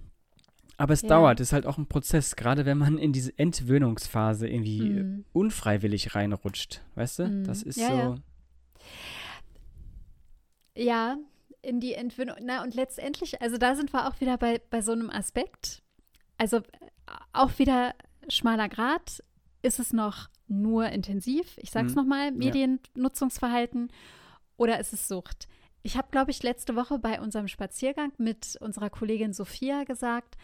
Aber 0.77 0.95
es 0.95 1.03
ja. 1.03 1.09
dauert, 1.09 1.41
es 1.41 1.49
ist 1.49 1.53
halt 1.53 1.67
auch 1.67 1.77
ein 1.77 1.87
Prozess, 1.87 2.37
gerade 2.37 2.65
wenn 2.65 2.79
man 2.79 2.97
in 2.97 3.13
diese 3.13 3.39
Entwöhnungsphase 3.39 4.49
irgendwie 4.49 4.91
mhm. 4.91 5.25
unfreiwillig 5.33 6.15
reinrutscht. 6.15 6.81
Weißt 6.95 7.19
du? 7.19 7.29
Mhm. 7.29 7.45
Das 7.45 7.63
ist 7.63 7.77
ja, 7.77 7.89
so. 7.89 8.19
Ja. 10.75 10.83
ja, 10.83 11.19
in 11.63 11.81
die 11.81 11.95
Entwöhnung. 11.95 12.37
Na, 12.43 12.63
und 12.63 12.75
letztendlich, 12.75 13.41
also 13.43 13.59
da 13.59 13.75
sind 13.75 13.93
wir 13.93 14.09
auch 14.09 14.21
wieder 14.21 14.39
bei, 14.39 14.61
bei 14.71 14.83
so 14.83 14.93
einem 14.93 15.11
Aspekt. 15.11 15.83
Also 16.39 16.61
auch 17.33 17.59
wieder 17.59 17.95
schmaler 18.29 18.69
Grad. 18.69 19.23
Ist 19.63 19.79
es 19.79 19.93
noch 19.93 20.29
nur 20.49 20.87
intensiv? 20.87 21.59
Ich 21.59 21.71
sag's 21.71 21.91
mhm. 21.91 21.97
nochmal, 21.97 22.33
Mediennutzungsverhalten 22.33 23.93
oder 24.57 24.81
ist 24.81 24.93
es 24.93 25.09
Sucht? 25.09 25.49
Ich 25.83 25.97
habe, 25.97 26.09
glaube 26.11 26.31
ich, 26.31 26.43
letzte 26.43 26.77
Woche 26.77 26.99
bei 26.99 27.21
unserem 27.21 27.49
Spaziergang 27.49 28.13
mit 28.19 28.57
unserer 28.61 28.91
Kollegin 28.91 29.33
Sophia 29.33 29.85
gesagt, 29.85 30.37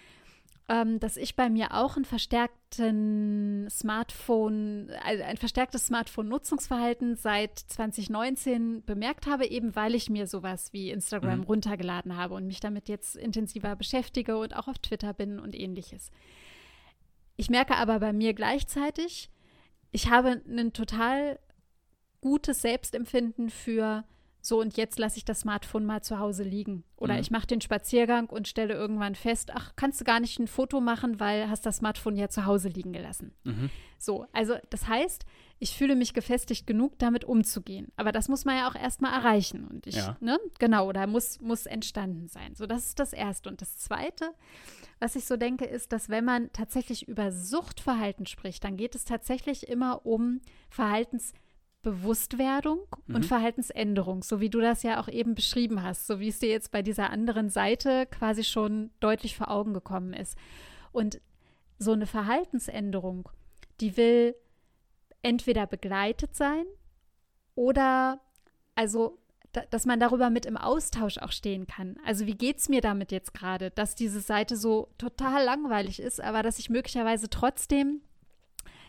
ähm, 0.69 0.99
dass 0.99 1.17
ich 1.17 1.37
bei 1.37 1.49
mir 1.49 1.75
auch 1.75 1.97
ein 1.97 2.05
verstärkten 2.05 3.69
Smartphone, 3.71 4.91
also 5.05 5.23
ein 5.23 5.37
verstärktes 5.37 5.87
Smartphone-Nutzungsverhalten 5.87 7.15
seit 7.15 7.59
2019 7.59 8.85
bemerkt 8.85 9.27
habe, 9.27 9.47
eben 9.47 9.77
weil 9.77 9.95
ich 9.95 10.11
mir 10.11 10.27
sowas 10.27 10.73
wie 10.73 10.91
Instagram 10.91 11.41
mhm. 11.41 11.45
runtergeladen 11.45 12.17
habe 12.17 12.35
und 12.35 12.49
mich 12.49 12.59
damit 12.59 12.89
jetzt 12.89 13.17
intensiver 13.17 13.77
beschäftige 13.77 14.39
und 14.39 14.57
auch 14.57 14.67
auf 14.67 14.79
Twitter 14.79 15.15
bin 15.15 15.39
und 15.39 15.55
ähnliches. 15.55 16.11
Ich 17.37 17.49
merke 17.49 17.77
aber 17.77 18.01
bei 18.01 18.13
mir 18.13 18.35
gleichzeitig, 18.35 19.31
ich 19.93 20.11
habe 20.11 20.43
ein 20.49 20.73
total 20.73 21.39
gutes 22.21 22.63
Selbstempfinden 22.63 23.51
für 23.51 24.05
so 24.47 24.61
und 24.61 24.77
jetzt 24.77 24.99
lasse 24.99 25.19
ich 25.19 25.25
das 25.25 25.41
Smartphone 25.41 25.85
mal 25.85 26.03
zu 26.03 26.19
Hause 26.19 26.45
liegen. 26.45 26.85
Oder 26.97 27.15
mhm. 27.15 27.21
ich 27.21 27.31
mache 27.31 27.47
den 27.47 27.61
Spaziergang 27.61 28.27
und 28.27 28.47
stelle 28.47 28.75
irgendwann 28.75 29.15
fest, 29.15 29.51
ach, 29.53 29.73
kannst 29.75 30.01
du 30.01 30.05
gar 30.05 30.21
nicht 30.21 30.39
ein 30.39 30.47
Foto 30.47 30.81
machen, 30.81 31.19
weil 31.19 31.51
hast 31.51 31.67
das 31.67 31.79
Smartphone 31.79 32.17
ja 32.17 32.29
zu 32.29 32.47
Hause 32.47 32.69
liegen 32.69 32.93
gelassen. 32.93 33.33
Mhm. 33.45 33.71
So, 33.99 34.27
also 34.33 34.55
das 34.71 34.87
heißt, 34.87 35.25
ich 35.59 35.75
fühle 35.77 35.97
mich 35.97 36.15
gefestigt 36.15 36.67
genug, 36.67 36.99
damit 36.99 37.25
umzugehen. 37.25 37.91
Aber 37.97 38.13
das 38.13 38.29
muss 38.29 38.45
man 38.45 38.57
ja 38.57 38.69
auch 38.69 38.75
erstmal 38.75 39.13
erreichen. 39.13 39.67
Und 39.67 39.87
ich, 39.87 39.97
ja. 39.97 40.17
ne, 40.21 40.39
genau, 40.59 40.93
da 40.93 41.07
muss, 41.07 41.41
muss 41.41 41.67
entstanden 41.67 42.29
sein. 42.29 42.55
So, 42.55 42.67
das 42.67 42.87
ist 42.87 42.99
das 43.01 43.13
Erste. 43.13 43.49
Und 43.49 43.63
das 43.63 43.79
Zweite, 43.79 44.31
was 45.01 45.17
ich 45.17 45.25
so 45.25 45.37
denke, 45.37 45.65
ist, 45.65 45.93
dass 45.93 46.09
wenn 46.09 46.25
man 46.25 46.53
tatsächlich 46.53 47.09
über 47.09 47.33
Suchtverhalten 47.33 48.27
spricht, 48.27 48.65
dann 48.65 48.77
geht 48.77 48.95
es 48.95 49.05
tatsächlich 49.05 49.69
immer 49.69 50.07
um 50.07 50.41
Verhaltens- 50.71 51.33
Bewusstwerdung 51.87 52.81
mhm. 53.07 53.15
und 53.15 53.27
Verhaltensänderung, 53.27 54.25
so 54.25 54.41
wie 54.41 54.51
du 54.51 54.61
das 54.61 54.83
ja 54.83 55.01
auch 55.01 55.07
eben 55.07 55.37
beschrieben 55.37 55.85
hast, 55.85 56.09
so 56.09 56.19
wie 56.19 56.27
es 56.27 56.41
dir 56.41 56.49
jetzt 56.49 56.73
bei 56.73 56.83
dieser 56.83 57.11
anderen 57.11 57.49
Seite 57.49 58.07
quasi 58.07 58.43
schon 58.43 58.91
deutlich 58.99 59.37
vor 59.37 59.53
Augen 59.53 59.73
gekommen 59.73 60.13
ist. 60.13 60.37
Und 60.91 61.21
so 61.79 61.93
eine 61.93 62.07
Verhaltensänderung, 62.07 63.29
die 63.81 63.97
will 63.97 64.35
entweder 65.23 65.69
begleitet 65.69 66.35
sein 66.35 66.65
oder 67.55 68.21
also 68.75 69.19
dass 69.71 69.87
man 69.87 70.01
darüber 70.01 70.29
mit 70.29 70.45
im 70.45 70.59
Austausch 70.59 71.17
auch 71.17 71.33
stehen 71.33 71.67
kann. 71.67 71.97
Also 72.05 72.27
wie 72.27 72.35
geht 72.35 72.59
es 72.59 72.69
mir 72.69 72.83
damit 72.83 73.11
jetzt 73.11 73.33
gerade, 73.33 73.71
dass 73.71 73.95
diese 73.95 74.21
Seite 74.21 74.55
so 74.55 74.89
total 74.99 75.45
langweilig 75.45 75.99
ist, 75.99 76.21
aber 76.21 76.43
dass 76.43 76.59
ich 76.59 76.69
möglicherweise 76.69 77.31
trotzdem 77.31 78.03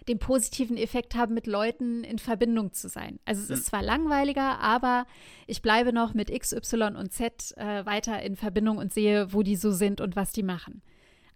den 0.07 0.19
positiven 0.19 0.77
Effekt 0.77 1.15
haben, 1.15 1.33
mit 1.33 1.47
Leuten 1.47 2.03
in 2.03 2.19
Verbindung 2.19 2.73
zu 2.73 2.87
sein. 2.87 3.19
Also 3.25 3.41
es 3.41 3.49
ist 3.49 3.65
zwar 3.65 3.83
langweiliger, 3.83 4.59
aber 4.59 5.05
ich 5.47 5.61
bleibe 5.61 5.91
noch 5.91 6.13
mit 6.13 6.29
X, 6.29 6.53
Y 6.53 6.95
und 6.95 7.11
Z 7.11 7.55
äh, 7.57 7.85
weiter 7.85 8.21
in 8.21 8.35
Verbindung 8.35 8.77
und 8.77 8.93
sehe, 8.93 9.33
wo 9.33 9.43
die 9.43 9.55
so 9.55 9.71
sind 9.71 9.99
und 9.99 10.15
was 10.15 10.31
die 10.31 10.43
machen. 10.43 10.81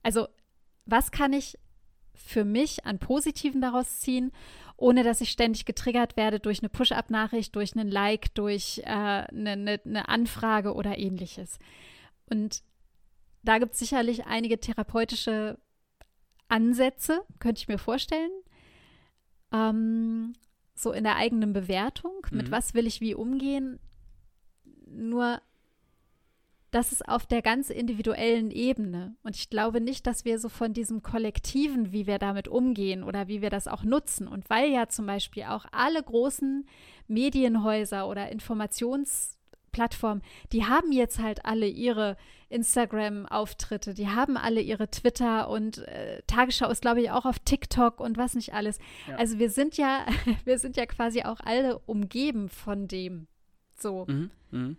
Also 0.04 0.28
was 0.86 1.12
kann 1.12 1.34
ich 1.34 1.58
für 2.14 2.46
mich 2.46 2.86
an 2.86 3.00
Positiven 3.00 3.62
daraus 3.62 4.00
ziehen, 4.00 4.32
ohne 4.78 5.04
dass 5.04 5.22
ich 5.22 5.30
ständig 5.30 5.66
getriggert 5.66 6.18
werde 6.18 6.40
durch 6.40 6.60
eine 6.60 6.70
Push-up-Nachricht, 6.70 7.56
durch 7.56 7.76
einen 7.76 7.90
Like, 7.90 8.34
durch 8.36 8.82
äh, 8.86 8.90
eine, 8.90 9.52
eine, 9.52 9.82
eine 9.86 10.10
Anfrage 10.10 10.74
oder 10.74 10.98
ähnliches. 10.98 11.60
Und 12.30 12.64
da 13.44 13.58
gibt 13.58 13.74
es 13.74 13.80
sicherlich 13.80 14.26
einige 14.26 14.60
therapeutische 14.60 15.60
Ansätze, 16.48 17.22
könnte 17.40 17.60
ich 17.60 17.68
mir 17.68 17.78
vorstellen 17.78 18.32
ähm, 19.52 20.34
so 20.74 20.92
in 20.92 21.04
der 21.04 21.16
eigenen 21.16 21.54
Bewertung, 21.54 22.26
mhm. 22.30 22.38
mit 22.38 22.52
was 22.52 22.74
will 22.74 22.88
ich 22.88 23.02
wie 23.02 23.16
umgehen. 23.16 23.80
Nur 24.88 25.42
das 26.72 26.94
ist 26.94 27.08
auf 27.08 27.26
der 27.26 27.42
ganz 27.42 27.70
individuellen 27.70 28.50
Ebene. 28.50 29.16
Und 29.24 29.36
ich 29.36 29.50
glaube 29.50 29.82
nicht, 29.82 30.08
dass 30.08 30.24
wir 30.24 30.40
so 30.40 30.48
von 30.48 30.74
diesem 30.74 31.04
Kollektiven, 31.04 31.92
wie 31.92 32.08
wir 32.08 32.18
damit 32.18 32.48
umgehen 32.48 33.04
oder 33.04 33.28
wie 33.28 33.42
wir 33.42 33.50
das 33.50 33.68
auch 33.68 33.84
nutzen. 33.84 34.28
Und 34.28 34.50
weil 34.50 34.72
ja 34.72 34.88
zum 34.88 35.06
Beispiel 35.06 35.44
auch 35.44 35.66
alle 35.72 36.02
großen 36.02 36.66
Medienhäuser 37.08 38.08
oder 38.08 38.32
Informations- 38.32 39.38
Plattformen, 39.72 40.22
die 40.52 40.66
haben 40.66 40.92
jetzt 40.92 41.20
halt 41.20 41.46
alle 41.46 41.68
ihre 41.68 42.18
Instagram-Auftritte, 42.52 43.94
die 43.94 44.10
haben 44.10 44.38
alle 44.38 44.62
ihre 44.62 44.90
Twitter 44.90 45.50
und 45.50 45.80
äh, 45.80 46.22
Tagesschau 46.28 46.70
ist, 46.70 46.82
glaube 46.82 47.02
ich, 47.02 47.12
auch 47.12 47.26
auf 47.26 47.40
TikTok 47.40 48.00
und 48.00 48.18
was 48.18 48.36
nicht 48.36 48.54
alles. 48.54 48.80
Ja. 49.08 49.16
Also 49.16 49.40
wir 49.40 49.50
sind 49.50 49.78
ja, 49.78 50.06
wir 50.46 50.60
sind 50.60 50.78
ja 50.78 50.86
quasi 50.86 51.24
auch 51.24 51.40
alle 51.44 51.80
umgeben 51.80 52.50
von 52.50 52.88
dem. 52.88 53.28
So. 53.80 54.06
Mhm. 54.08 54.32
Mhm. 54.52 54.78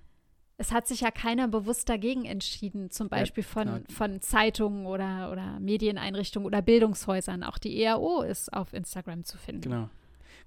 Es 0.58 0.70
hat 0.70 0.86
sich 0.86 1.00
ja 1.00 1.10
keiner 1.10 1.48
bewusst 1.48 1.88
dagegen 1.88 2.24
entschieden, 2.24 2.90
zum 2.90 3.08
Beispiel 3.08 3.42
von, 3.42 3.66
ja, 3.66 3.80
von 3.92 4.20
Zeitungen 4.20 4.86
oder, 4.86 5.32
oder 5.32 5.58
Medieneinrichtungen 5.58 6.46
oder 6.46 6.62
Bildungshäusern. 6.62 7.42
Auch 7.42 7.58
die 7.58 7.82
ERO 7.82 8.22
ist 8.22 8.52
auf 8.52 8.72
Instagram 8.72 9.24
zu 9.24 9.38
finden. 9.38 9.62
Genau. 9.62 9.88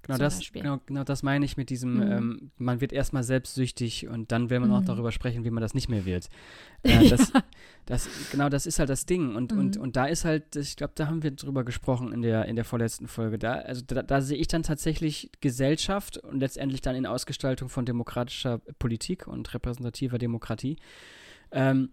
Genau 0.02 0.18
das, 0.18 0.52
genau, 0.52 0.80
genau 0.86 1.04
das 1.04 1.22
meine 1.22 1.44
ich 1.44 1.56
mit 1.56 1.70
diesem, 1.70 1.94
mhm. 1.94 2.12
ähm, 2.12 2.50
man 2.58 2.80
wird 2.80 2.92
erstmal 2.92 3.22
selbstsüchtig 3.22 4.08
und 4.08 4.30
dann 4.32 4.50
will 4.50 4.60
man 4.60 4.68
mhm. 4.68 4.74
auch 4.76 4.84
darüber 4.84 5.12
sprechen, 5.12 5.44
wie 5.44 5.50
man 5.50 5.60
das 5.60 5.74
nicht 5.74 5.88
mehr 5.88 6.04
wird. 6.04 6.28
Äh, 6.82 7.08
das, 7.08 7.32
ja. 7.32 7.42
das, 7.86 8.08
genau, 8.30 8.48
das 8.48 8.64
ist 8.64 8.78
halt 8.78 8.88
das 8.88 9.06
Ding. 9.06 9.34
Und, 9.34 9.50
mhm. 9.50 9.58
und, 9.58 9.76
und 9.76 9.96
da 9.96 10.06
ist 10.06 10.24
halt, 10.24 10.54
ich 10.54 10.76
glaube, 10.76 10.92
da 10.94 11.08
haben 11.08 11.24
wir 11.24 11.32
drüber 11.32 11.64
gesprochen 11.64 12.12
in 12.12 12.22
der, 12.22 12.44
in 12.44 12.54
der 12.54 12.64
vorletzten 12.64 13.08
Folge. 13.08 13.38
Da, 13.38 13.54
also 13.54 13.82
da, 13.84 14.04
da 14.04 14.20
sehe 14.20 14.36
ich 14.36 14.46
dann 14.46 14.62
tatsächlich 14.62 15.32
Gesellschaft 15.40 16.18
und 16.18 16.38
letztendlich 16.38 16.82
dann 16.82 16.94
in 16.94 17.04
Ausgestaltung 17.04 17.68
von 17.68 17.84
demokratischer 17.84 18.58
Politik 18.78 19.26
und 19.26 19.52
repräsentativer 19.52 20.18
Demokratie. 20.18 20.76
Ähm, 21.50 21.90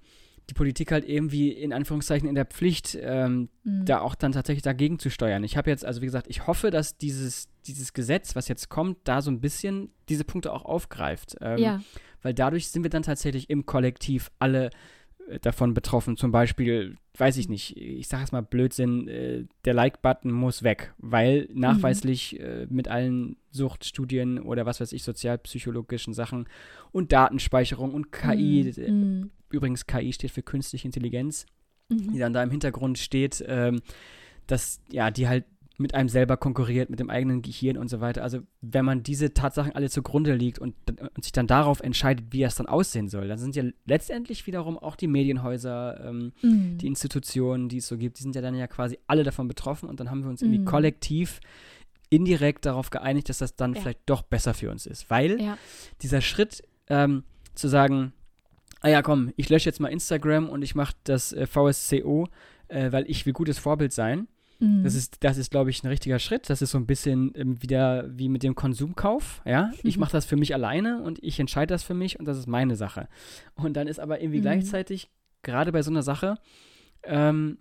die 0.50 0.54
Politik 0.54 0.92
halt 0.92 1.08
irgendwie 1.08 1.52
in 1.52 1.72
Anführungszeichen 1.72 2.28
in 2.28 2.36
der 2.36 2.46
Pflicht, 2.46 2.98
ähm, 3.02 3.50
mhm. 3.64 3.86
da 3.86 4.02
auch 4.02 4.16
dann 4.16 4.34
tatsächlich 4.34 4.64
dagegen 4.64 5.00
zu 5.00 5.10
steuern. 5.10 5.44
Ich 5.44 5.56
habe 5.56 5.70
jetzt, 5.70 5.86
also 5.86 6.02
wie 6.02 6.06
gesagt, 6.06 6.28
ich 6.30 6.48
hoffe, 6.48 6.70
dass 6.70 6.98
dieses, 6.98 7.48
dieses 7.66 7.94
Gesetz, 7.94 8.36
was 8.36 8.48
jetzt 8.48 8.70
kommt, 8.70 8.98
da 9.06 9.22
so 9.22 9.32
ein 9.32 9.40
bisschen 9.40 9.90
diese 10.10 10.26
Punkte 10.26 10.52
auch 10.52 10.66
aufgreift. 10.66 11.38
Ähm, 11.42 11.58
ja. 11.58 11.82
Weil 12.22 12.34
dadurch 12.34 12.70
sind 12.70 12.84
wir 12.84 12.90
dann 12.90 13.04
tatsächlich 13.04 13.50
im 13.50 13.66
Kollektiv 13.66 14.32
alle 14.40 14.70
davon 15.42 15.74
betroffen. 15.74 16.18
Zum 16.18 16.32
Beispiel, 16.32 16.96
weiß 17.18 17.38
ich 17.38 17.50
nicht, 17.50 17.78
ich 17.78 18.08
sage 18.08 18.24
jetzt 18.24 18.32
mal 18.32 18.42
Blödsinn, 18.42 19.08
äh, 19.08 19.46
der 19.66 19.74
Like-Button 19.74 20.32
muss 20.32 20.64
weg, 20.64 20.94
weil 20.98 21.48
mhm. 21.50 21.60
nachweislich 21.60 22.34
mhm. 22.34 22.46
äh, 22.46 22.68
mit 22.70 22.88
allen 22.88 23.38
Suchtstudien 23.52 24.40
oder 24.40 24.66
was 24.66 24.82
weiß 24.82 24.92
ich, 24.94 25.04
sozialpsychologischen 25.04 26.14
Sachen 26.14 26.48
und 26.92 27.12
Datenspeicherung 27.12 27.94
und 27.94 28.12
KI, 28.12 28.74
mhm. 28.78 28.94
mhm. 28.94 29.32
Übrigens, 29.50 29.86
KI 29.86 30.12
steht 30.12 30.32
für 30.32 30.42
künstliche 30.42 30.88
Intelligenz, 30.88 31.46
mhm. 31.90 32.12
die 32.12 32.20
dann 32.20 32.34
da 32.34 32.42
im 32.42 32.50
Hintergrund 32.50 32.98
steht, 32.98 33.44
ähm, 33.48 33.82
dass 34.48 34.82
ja, 34.92 35.12
die 35.12 35.28
halt 35.28 35.46
mit 35.78 35.96
einem 35.96 36.08
selber 36.08 36.38
konkurriert, 36.38 36.90
mit 36.90 37.00
dem 37.00 37.10
eigenen 37.10 37.42
Gehirn 37.42 37.78
und 37.78 37.90
so 37.90 38.00
weiter. 38.00 38.24
Also 38.24 38.40
wenn 38.62 38.86
man 38.86 39.02
diese 39.02 39.34
Tatsachen 39.34 39.74
alle 39.74 39.90
zugrunde 39.90 40.36
liegt 40.36 40.60
und, 40.60 40.76
und 40.90 41.24
sich 41.24 41.32
dann 41.32 41.48
darauf 41.48 41.80
entscheidet, 41.80 42.28
wie 42.30 42.42
das 42.42 42.56
dann 42.56 42.68
aussehen 42.68 43.10
soll, 43.10 43.28
dann 43.28 43.40
sind 43.40 43.56
ja 43.56 43.64
letztendlich 43.86 44.46
wiederum 44.46 44.78
auch 44.78 44.96
die 44.96 45.08
Medienhäuser, 45.08 46.10
ähm, 46.10 46.34
mhm. 46.42 46.78
die 46.78 46.88
Institutionen, 46.88 47.70
die 47.70 47.78
es 47.78 47.88
so 47.88 47.98
gibt, 47.98 48.20
die 48.20 48.24
sind 48.24 48.36
ja 48.36 48.42
dann 48.42 48.56
ja 48.56 48.68
quasi 48.68 49.00
alle 49.08 49.24
davon 49.24 49.48
betroffen 49.48 49.90
und 49.90 50.00
dann 50.00 50.12
haben 50.12 50.24
wir 50.24 50.30
uns 50.30 50.42
irgendwie 50.42 50.60
mhm. 50.60 50.66
kollektiv 50.66 51.40
indirekt 52.10 52.68
darauf 52.68 52.92
geeinigt, 52.92 53.30
dass 53.30 53.40
das 53.40 53.56
dann 53.56 53.74
ja. 53.74 53.82
vielleicht 53.82 54.02
doch 54.06 54.22
besser 54.22 54.54
für 54.54 54.70
uns 54.70 54.86
ist. 54.86 55.10
Weil 55.10 55.42
ja. 55.42 55.58
dieser 56.04 56.22
Schritt 56.22 56.64
ähm, 56.88 57.24
zu 57.56 57.68
sagen, 57.68 58.14
ah 58.82 58.90
ja, 58.90 59.02
komm, 59.02 59.34
ich 59.38 59.50
lösche 59.50 59.68
jetzt 59.68 59.80
mal 59.80 59.88
Instagram 59.88 60.50
und 60.50 60.62
ich 60.62 60.76
mache 60.76 60.94
das 61.06 61.34
äh, 61.34 61.48
VSCO, 61.48 62.28
äh, 62.68 62.92
weil 62.92 63.10
ich 63.10 63.26
will 63.26 63.34
gutes 63.34 63.58
Vorbild 63.58 63.94
sein. 63.94 64.28
Mhm. 64.64 64.84
Das 64.84 64.96
ist, 64.96 65.18
das 65.24 65.38
ist, 65.38 65.52
glaube 65.52 65.70
ich, 65.70 65.84
ein 65.84 65.88
richtiger 65.88 66.20
Schritt. 66.20 66.50
Das 66.50 66.62
ist 66.62 66.72
so 66.72 66.78
ein 66.78 66.86
bisschen 66.86 67.34
ähm, 67.36 67.62
wieder 67.62 68.06
wie 68.18 68.30
mit 68.30 68.44
dem 68.44 68.56
Konsumkauf. 68.56 69.42
Ja, 69.46 69.68
mhm. 69.68 69.74
ich 69.84 69.98
mache 69.98 70.14
das 70.14 70.26
für 70.26 70.38
mich 70.38 70.54
alleine 70.54 71.04
und 71.04 71.22
ich 71.22 71.40
entscheide 71.40 71.74
das 71.74 71.84
für 71.84 71.94
mich 71.94 72.20
und 72.20 72.26
das 72.26 72.38
ist 72.38 72.48
meine 72.48 72.76
Sache. 72.76 73.10
Und 73.56 73.74
dann 73.76 73.88
ist 73.88 74.00
aber 74.00 74.22
irgendwie 74.22 74.40
mhm. 74.40 74.44
gleichzeitig, 74.44 75.10
gerade 75.42 75.74
bei 75.74 75.82
so 75.82 75.92
einer 75.92 76.04
Sache, 76.04 76.38
ähm, 77.04 77.58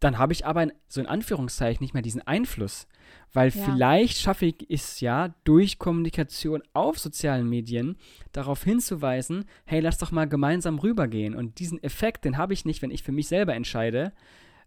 dann 0.00 0.18
habe 0.18 0.32
ich 0.32 0.44
aber 0.46 0.62
in, 0.62 0.72
so 0.88 1.00
in 1.00 1.06
Anführungszeichen 1.06 1.82
nicht 1.82 1.94
mehr 1.94 2.02
diesen 2.02 2.26
Einfluss. 2.26 2.86
Weil 3.32 3.50
ja. 3.50 3.62
vielleicht 3.64 4.18
schaffe 4.18 4.46
ich 4.46 4.66
es 4.68 5.00
ja 5.00 5.34
durch 5.44 5.78
Kommunikation 5.78 6.62
auf 6.72 6.98
sozialen 6.98 7.48
Medien 7.48 7.96
darauf 8.32 8.64
hinzuweisen, 8.64 9.44
hey, 9.64 9.80
lass 9.80 9.98
doch 9.98 10.10
mal 10.10 10.28
gemeinsam 10.28 10.78
rübergehen. 10.78 11.34
Und 11.34 11.58
diesen 11.58 11.82
Effekt, 11.82 12.24
den 12.24 12.36
habe 12.36 12.52
ich 12.54 12.64
nicht, 12.64 12.82
wenn 12.82 12.90
ich 12.90 13.02
für 13.02 13.12
mich 13.12 13.28
selber 13.28 13.54
entscheide, 13.54 14.12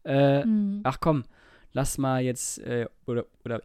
äh, 0.04 0.46
mhm. 0.46 0.82
ach 0.84 1.00
komm, 1.00 1.24
lass 1.74 1.98
mal 1.98 2.22
jetzt, 2.22 2.60
äh, 2.60 2.88
oder, 3.06 3.26
oder 3.46 3.62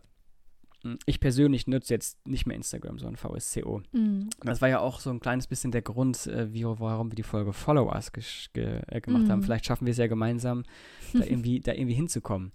hm, 0.83 0.99
ich 1.07 1.21
persönlich 1.21 1.67
nutze 1.67 1.95
jetzt 1.95 2.27
nicht 2.27 2.47
mehr 2.47 2.57
Instagram, 2.57 2.99
sondern 2.99 3.17
VSCO. 3.17 3.83
Mhm. 3.93 4.29
Das 4.43 4.61
war 4.61 4.69
ja 4.69 4.81
auch 4.81 5.01
so 5.01 5.11
ein 5.11 5.21
kleines 5.21 5.47
bisschen 5.47 5.73
der 5.73 5.83
Grund, 5.83 6.27
äh, 6.27 6.53
wie, 6.53 6.65
warum 6.65 7.11
wir 7.11 7.17
die 7.17 7.23
Folge 7.23 7.53
Follow 7.53 7.93
Us 7.93 8.13
ge 8.13 8.81
äh, 8.87 9.01
gemacht 9.01 9.25
mhm. 9.25 9.31
haben. 9.31 9.43
Vielleicht 9.43 9.67
schaffen 9.67 9.87
wir 9.87 9.93
es 9.93 9.99
ja 9.99 10.07
gemeinsam, 10.07 10.65
da 11.13 11.25
irgendwie, 11.25 11.61
da 11.61 11.73
irgendwie 11.73 11.95
hinzukommen. 11.95 12.53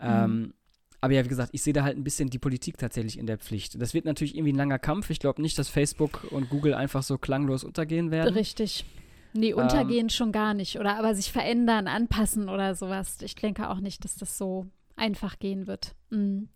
Mhm. 0.00 0.06
Ähm, 0.08 0.54
aber 1.00 1.14
ja, 1.14 1.24
wie 1.24 1.28
gesagt, 1.28 1.50
ich 1.52 1.62
sehe 1.62 1.72
da 1.72 1.82
halt 1.82 1.96
ein 1.96 2.04
bisschen 2.04 2.28
die 2.28 2.38
Politik 2.38 2.76
tatsächlich 2.76 3.18
in 3.18 3.26
der 3.26 3.38
Pflicht. 3.38 3.80
Das 3.80 3.94
wird 3.94 4.04
natürlich 4.04 4.36
irgendwie 4.36 4.52
ein 4.52 4.56
langer 4.56 4.78
Kampf. 4.78 5.08
Ich 5.08 5.18
glaube 5.18 5.40
nicht, 5.40 5.58
dass 5.58 5.70
Facebook 5.70 6.30
und 6.30 6.50
Google 6.50 6.74
einfach 6.74 7.02
so 7.02 7.16
klanglos 7.16 7.64
untergehen 7.64 8.10
werden. 8.10 8.34
Richtig. 8.34 8.84
Nee, 9.32 9.52
untergehen 9.52 10.06
ähm, 10.06 10.10
schon 10.10 10.32
gar 10.32 10.54
nicht. 10.54 10.78
Oder 10.78 10.96
aber 10.96 11.14
sich 11.14 11.30
verändern, 11.30 11.86
anpassen 11.86 12.48
oder 12.48 12.74
sowas. 12.74 13.18
Ich 13.22 13.34
denke 13.34 13.68
auch 13.68 13.80
nicht, 13.80 14.04
dass 14.04 14.16
das 14.16 14.36
so 14.36 14.66
einfach 14.96 15.38
gehen 15.38 15.66
wird. 15.66 15.94
Mhm. 16.10 16.48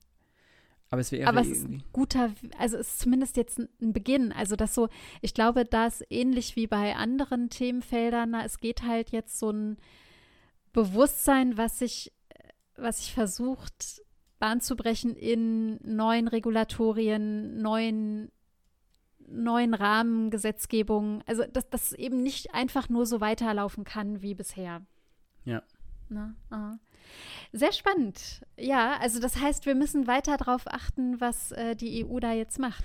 Aber 0.91 1.01
es 1.01 1.11
wäre 1.11 1.29
Aber 1.29 1.41
es 1.41 1.49
ist 1.49 1.69
ein 1.69 1.83
guter, 1.93 2.31
also 2.59 2.77
es 2.77 2.91
ist 2.91 3.01
zumindest 3.01 3.37
jetzt 3.37 3.59
ein 3.59 3.93
Beginn. 3.93 4.33
Also 4.33 4.55
das 4.55 4.75
so, 4.75 4.89
ich 5.23 5.35
glaube, 5.35 5.65
das 5.65 6.05
ähnlich 6.09 6.55
wie 6.57 6.67
bei 6.67 6.95
anderen 6.95 7.51
Themenfeldern, 7.51 8.31
na, 8.31 8.45
es 8.45 8.61
geht 8.61 8.83
halt 8.83 9.11
jetzt 9.11 9.39
so 9.39 9.51
ein 9.51 9.77
Bewusstsein, 10.73 11.57
was 11.57 11.79
sich, 11.81 12.13
was 12.77 12.99
sich 12.99 13.13
versucht, 13.13 14.03
Bahn 14.39 14.61
zu 14.61 14.77
brechen 14.77 15.17
in 15.17 15.79
neuen 15.83 16.29
Regulatorien, 16.29 17.61
neuen, 17.61 18.31
neuen 19.29 19.75
Rahmengesetzgebungen. 19.75 21.23
Also, 21.27 21.45
dass 21.53 21.69
das 21.69 21.93
eben 21.93 22.23
nicht 22.23 22.55
einfach 22.55 22.89
nur 22.89 23.07
so 23.07 23.21
weiterlaufen 23.21 23.85
kann 23.85 24.23
wie 24.23 24.35
bisher. 24.35 24.83
Ja. 25.45 25.63
Na, 26.09 26.35
aha. 26.51 26.79
Sehr 27.53 27.73
spannend. 27.73 28.43
Ja, 28.59 28.97
also 28.99 29.21
das 29.21 29.41
heißt, 29.41 29.67
wir 29.67 29.75
müssen 29.75 30.07
weiter 30.07 30.37
darauf 30.37 30.67
achten, 30.67 31.21
was 31.21 31.53
äh, 31.53 31.77
die 31.77 32.05
EU 32.05 32.19
da 32.19 32.33
jetzt 32.33 32.59
macht 32.59 32.85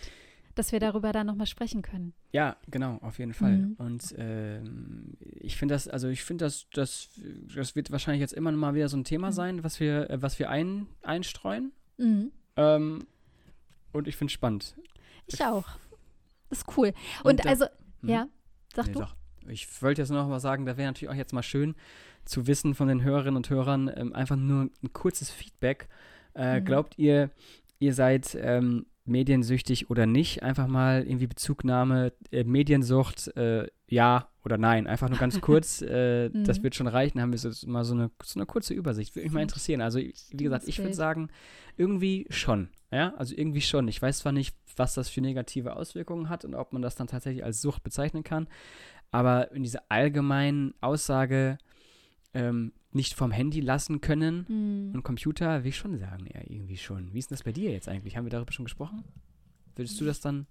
dass 0.59 0.73
wir 0.73 0.81
darüber 0.81 1.13
dann 1.13 1.25
nochmal 1.25 1.47
sprechen 1.47 1.81
können. 1.81 2.13
Ja, 2.33 2.57
genau, 2.69 2.97
auf 3.01 3.17
jeden 3.17 3.33
Fall. 3.33 3.57
Mhm. 3.57 3.75
Und 3.77 4.13
ähm, 4.17 5.13
ich 5.21 5.55
finde 5.55 5.73
das, 5.73 5.87
also 5.87 6.09
ich 6.09 6.25
finde 6.25 6.43
das, 6.43 6.67
das, 6.73 7.09
das 7.55 7.77
wird 7.77 7.91
wahrscheinlich 7.91 8.19
jetzt 8.19 8.33
immer 8.33 8.51
mal 8.51 8.75
wieder 8.75 8.89
so 8.89 8.97
ein 8.97 9.05
Thema 9.05 9.27
mhm. 9.27 9.33
sein, 9.33 9.63
was 9.63 9.79
wir, 9.79 10.09
äh, 10.09 10.21
was 10.21 10.37
wir 10.37 10.49
ein, 10.49 10.87
einstreuen. 11.01 11.71
Mhm. 11.97 12.31
Ähm, 12.57 13.07
und 13.93 14.09
ich 14.09 14.17
finde 14.17 14.31
es 14.31 14.33
spannend. 14.33 14.75
Ich 15.27 15.41
auch. 15.45 15.65
Das 16.49 16.59
ist 16.59 16.77
cool. 16.77 16.93
Und, 17.23 17.31
und 17.31 17.45
da, 17.45 17.49
also, 17.49 17.65
hm? 18.01 18.09
ja, 18.09 18.27
sag 18.73 18.87
nee, 18.87 18.93
du. 18.93 18.99
Sag, 18.99 19.15
ich 19.47 19.81
wollte 19.81 20.01
jetzt 20.01 20.09
noch 20.09 20.27
mal 20.27 20.39
sagen, 20.39 20.65
da 20.65 20.77
wäre 20.77 20.87
natürlich 20.87 21.11
auch 21.11 21.17
jetzt 21.17 21.33
mal 21.33 21.43
schön 21.43 21.75
zu 22.25 22.47
wissen 22.47 22.75
von 22.75 22.87
den 22.87 23.03
Hörerinnen 23.03 23.37
und 23.37 23.49
Hörern, 23.49 23.91
ähm, 23.95 24.13
einfach 24.13 24.35
nur 24.35 24.69
ein 24.83 24.93
kurzes 24.93 25.31
Feedback. 25.31 25.87
Äh, 26.35 26.59
mhm. 26.59 26.65
Glaubt 26.65 26.97
ihr, 26.97 27.31
ihr 27.79 27.93
seid 27.93 28.37
ähm, 28.39 28.85
mediensüchtig 29.05 29.89
oder 29.89 30.05
nicht, 30.05 30.43
einfach 30.43 30.67
mal 30.67 31.03
irgendwie 31.03 31.27
Bezugnahme, 31.27 32.13
äh, 32.31 32.43
Mediensucht, 32.43 33.35
äh, 33.35 33.67
ja 33.87 34.29
oder 34.45 34.57
nein. 34.57 34.87
Einfach 34.87 35.09
nur 35.09 35.17
ganz 35.17 35.41
kurz, 35.41 35.81
äh, 35.87 36.29
mhm. 36.29 36.43
das 36.43 36.63
wird 36.63 36.75
schon 36.75 36.87
reichen, 36.87 37.21
haben 37.21 37.31
wir 37.31 37.39
so, 37.39 37.49
mal 37.67 37.83
so 37.83 37.93
eine, 37.93 38.11
so 38.23 38.39
eine 38.39 38.45
kurze 38.45 38.73
Übersicht. 38.73 39.15
Würde 39.15 39.25
mich 39.25 39.33
mal 39.33 39.41
interessieren. 39.41 39.81
Also, 39.81 39.99
wie 39.99 40.43
gesagt, 40.43 40.67
ich 40.67 40.79
würde 40.79 40.93
sagen, 40.93 41.29
irgendwie 41.75 42.27
schon. 42.29 42.69
Ja, 42.91 43.13
also 43.15 43.35
irgendwie 43.35 43.61
schon. 43.61 43.87
Ich 43.87 44.01
weiß 44.01 44.19
zwar 44.19 44.31
nicht, 44.31 44.55
was 44.75 44.95
das 44.95 45.09
für 45.09 45.21
negative 45.21 45.75
Auswirkungen 45.75 46.29
hat 46.29 46.43
und 46.43 46.55
ob 46.55 46.73
man 46.73 46.81
das 46.81 46.95
dann 46.95 47.07
tatsächlich 47.07 47.43
als 47.43 47.61
Sucht 47.61 47.83
bezeichnen 47.83 48.23
kann, 48.23 48.47
aber 49.11 49.51
in 49.51 49.63
dieser 49.63 49.83
allgemeinen 49.89 50.73
Aussage, 50.81 51.57
ähm, 52.33 52.73
nicht 52.91 53.13
vom 53.13 53.31
Handy 53.31 53.61
lassen 53.61 54.01
können 54.01 54.45
mhm. 54.47 54.95
und 54.95 55.03
Computer, 55.03 55.63
will 55.63 55.69
ich 55.69 55.77
schon 55.77 55.97
sagen, 55.97 56.25
ja, 56.33 56.41
irgendwie 56.43 56.77
schon. 56.77 57.13
Wie 57.13 57.19
ist 57.19 57.29
denn 57.29 57.35
das 57.35 57.43
bei 57.43 57.51
dir 57.51 57.71
jetzt 57.71 57.87
eigentlich? 57.87 58.17
Haben 58.17 58.25
wir 58.25 58.31
darüber 58.31 58.51
schon 58.51 58.65
gesprochen? 58.65 59.03
Würdest 59.75 59.99
du 60.01 60.05
das 60.05 60.19
dann, 60.19 60.47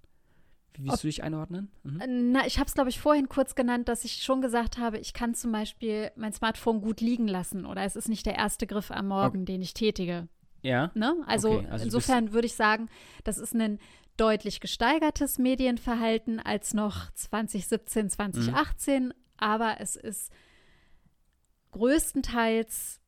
wie 0.74 0.84
willst 0.84 0.94
Ob, 0.94 1.00
du 1.02 1.08
dich 1.08 1.22
einordnen? 1.22 1.70
Mhm. 1.82 2.00
Äh, 2.00 2.06
na, 2.06 2.46
ich 2.46 2.58
habe 2.58 2.68
es, 2.68 2.74
glaube 2.74 2.90
ich, 2.90 3.00
vorhin 3.00 3.28
kurz 3.28 3.54
genannt, 3.54 3.88
dass 3.88 4.04
ich 4.04 4.22
schon 4.22 4.40
gesagt 4.40 4.78
habe, 4.78 4.98
ich 4.98 5.12
kann 5.12 5.34
zum 5.34 5.50
Beispiel 5.50 6.10
mein 6.16 6.32
Smartphone 6.32 6.80
gut 6.80 7.00
liegen 7.00 7.26
lassen 7.26 7.66
oder 7.66 7.82
es 7.82 7.96
ist 7.96 8.08
nicht 8.08 8.26
der 8.26 8.36
erste 8.36 8.66
Griff 8.66 8.90
am 8.90 9.08
Morgen, 9.08 9.42
okay. 9.42 9.52
den 9.52 9.62
ich 9.62 9.74
tätige. 9.74 10.28
Ja. 10.62 10.90
Ne? 10.94 11.14
Also, 11.26 11.52
okay. 11.52 11.66
also 11.70 11.84
insofern 11.84 12.32
würde 12.32 12.46
ich 12.46 12.54
sagen, 12.54 12.88
das 13.24 13.38
ist 13.38 13.54
ein 13.54 13.78
deutlich 14.16 14.60
gesteigertes 14.60 15.38
Medienverhalten 15.38 16.40
als 16.40 16.74
noch 16.74 17.10
2017, 17.12 18.10
2018, 18.10 19.04
mhm. 19.04 19.12
aber 19.36 19.76
es 19.80 19.96
ist 19.96 20.32
größtenteils 21.70 23.00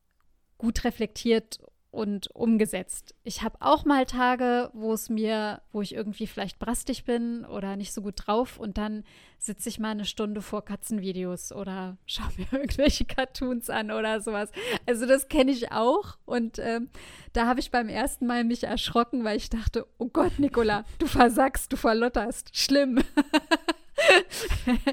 gut 0.57 0.83
reflektiert 0.83 1.59
und 1.91 2.33
umgesetzt. 2.33 3.13
Ich 3.23 3.43
habe 3.43 3.57
auch 3.59 3.83
mal 3.83 4.05
Tage, 4.05 4.69
wo 4.73 4.93
es 4.93 5.09
mir, 5.09 5.61
wo 5.73 5.81
ich 5.81 5.93
irgendwie 5.93 6.25
vielleicht 6.25 6.57
brastig 6.57 7.03
bin 7.03 7.45
oder 7.45 7.75
nicht 7.75 7.93
so 7.93 8.01
gut 8.01 8.15
drauf 8.15 8.57
und 8.57 8.77
dann 8.77 9.03
sitze 9.37 9.67
ich 9.67 9.77
mal 9.77 9.89
eine 9.89 10.05
Stunde 10.05 10.41
vor 10.41 10.63
Katzenvideos 10.63 11.51
oder 11.51 11.97
schaue 12.05 12.29
mir 12.37 12.47
irgendwelche 12.51 13.03
Cartoons 13.03 13.69
an 13.69 13.91
oder 13.91 14.21
sowas. 14.21 14.51
Also 14.85 15.05
das 15.05 15.27
kenne 15.27 15.51
ich 15.51 15.71
auch 15.73 16.17
und 16.25 16.59
ähm, 16.59 16.89
da 17.33 17.45
habe 17.45 17.59
ich 17.59 17.71
beim 17.71 17.89
ersten 17.89 18.25
Mal 18.25 18.45
mich 18.45 18.63
erschrocken, 18.63 19.25
weil 19.25 19.35
ich 19.35 19.49
dachte, 19.49 19.85
oh 19.97 20.07
Gott, 20.07 20.39
Nicola, 20.39 20.85
du 20.97 21.07
versagst, 21.07 21.73
du 21.73 21.77
verlotterst, 21.77 22.55
schlimm. 22.57 23.03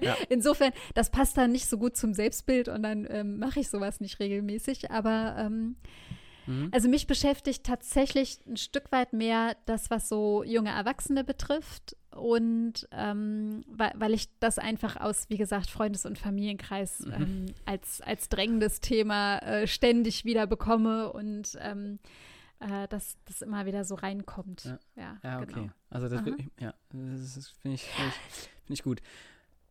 ja. 0.02 0.16
Insofern, 0.28 0.72
das 0.94 1.10
passt 1.10 1.36
dann 1.36 1.52
nicht 1.52 1.68
so 1.68 1.78
gut 1.78 1.96
zum 1.96 2.12
Selbstbild 2.12 2.68
und 2.68 2.82
dann 2.82 3.06
ähm, 3.08 3.38
mache 3.38 3.60
ich 3.60 3.68
sowas 3.68 4.00
nicht 4.00 4.18
regelmäßig. 4.18 4.90
Aber 4.90 5.36
ähm, 5.38 5.76
mhm. 6.48 6.70
also 6.72 6.88
mich 6.88 7.06
beschäftigt 7.06 7.64
tatsächlich 7.64 8.40
ein 8.46 8.56
Stück 8.56 8.90
weit 8.90 9.12
mehr 9.12 9.56
das, 9.66 9.90
was 9.90 10.08
so 10.08 10.42
junge 10.42 10.70
Erwachsene 10.70 11.24
betrifft. 11.24 11.96
Und 12.10 12.88
ähm, 12.90 13.62
weil, 13.68 13.92
weil, 13.94 14.14
ich 14.14 14.28
das 14.40 14.58
einfach 14.58 14.96
aus, 14.96 15.28
wie 15.28 15.36
gesagt, 15.36 15.70
Freundes- 15.70 16.06
und 16.06 16.18
Familienkreis 16.18 17.00
mhm. 17.00 17.12
Ähm, 17.12 17.46
als, 17.64 18.00
als 18.00 18.28
drängendes 18.28 18.80
Thema 18.80 19.38
äh, 19.38 19.66
ständig 19.66 20.24
wieder 20.24 20.46
bekomme 20.46 21.12
und 21.12 21.56
ähm, 21.60 21.98
äh, 22.60 22.88
dass 22.88 23.16
das 23.26 23.42
immer 23.42 23.66
wieder 23.66 23.84
so 23.84 23.94
reinkommt. 23.94 24.64
Ja, 24.64 24.78
ja, 24.96 25.18
ja 25.22 25.40
okay. 25.40 25.52
Genau. 25.54 25.72
Also 25.90 26.08
das, 26.08 26.22
ich, 26.26 26.46
ja, 26.60 26.74
das 26.90 27.54
finde 27.60 27.74
ich, 27.74 27.82
find 27.82 28.08
ich, 28.08 28.12
find 28.66 28.78
ich 28.78 28.82
gut. 28.82 29.00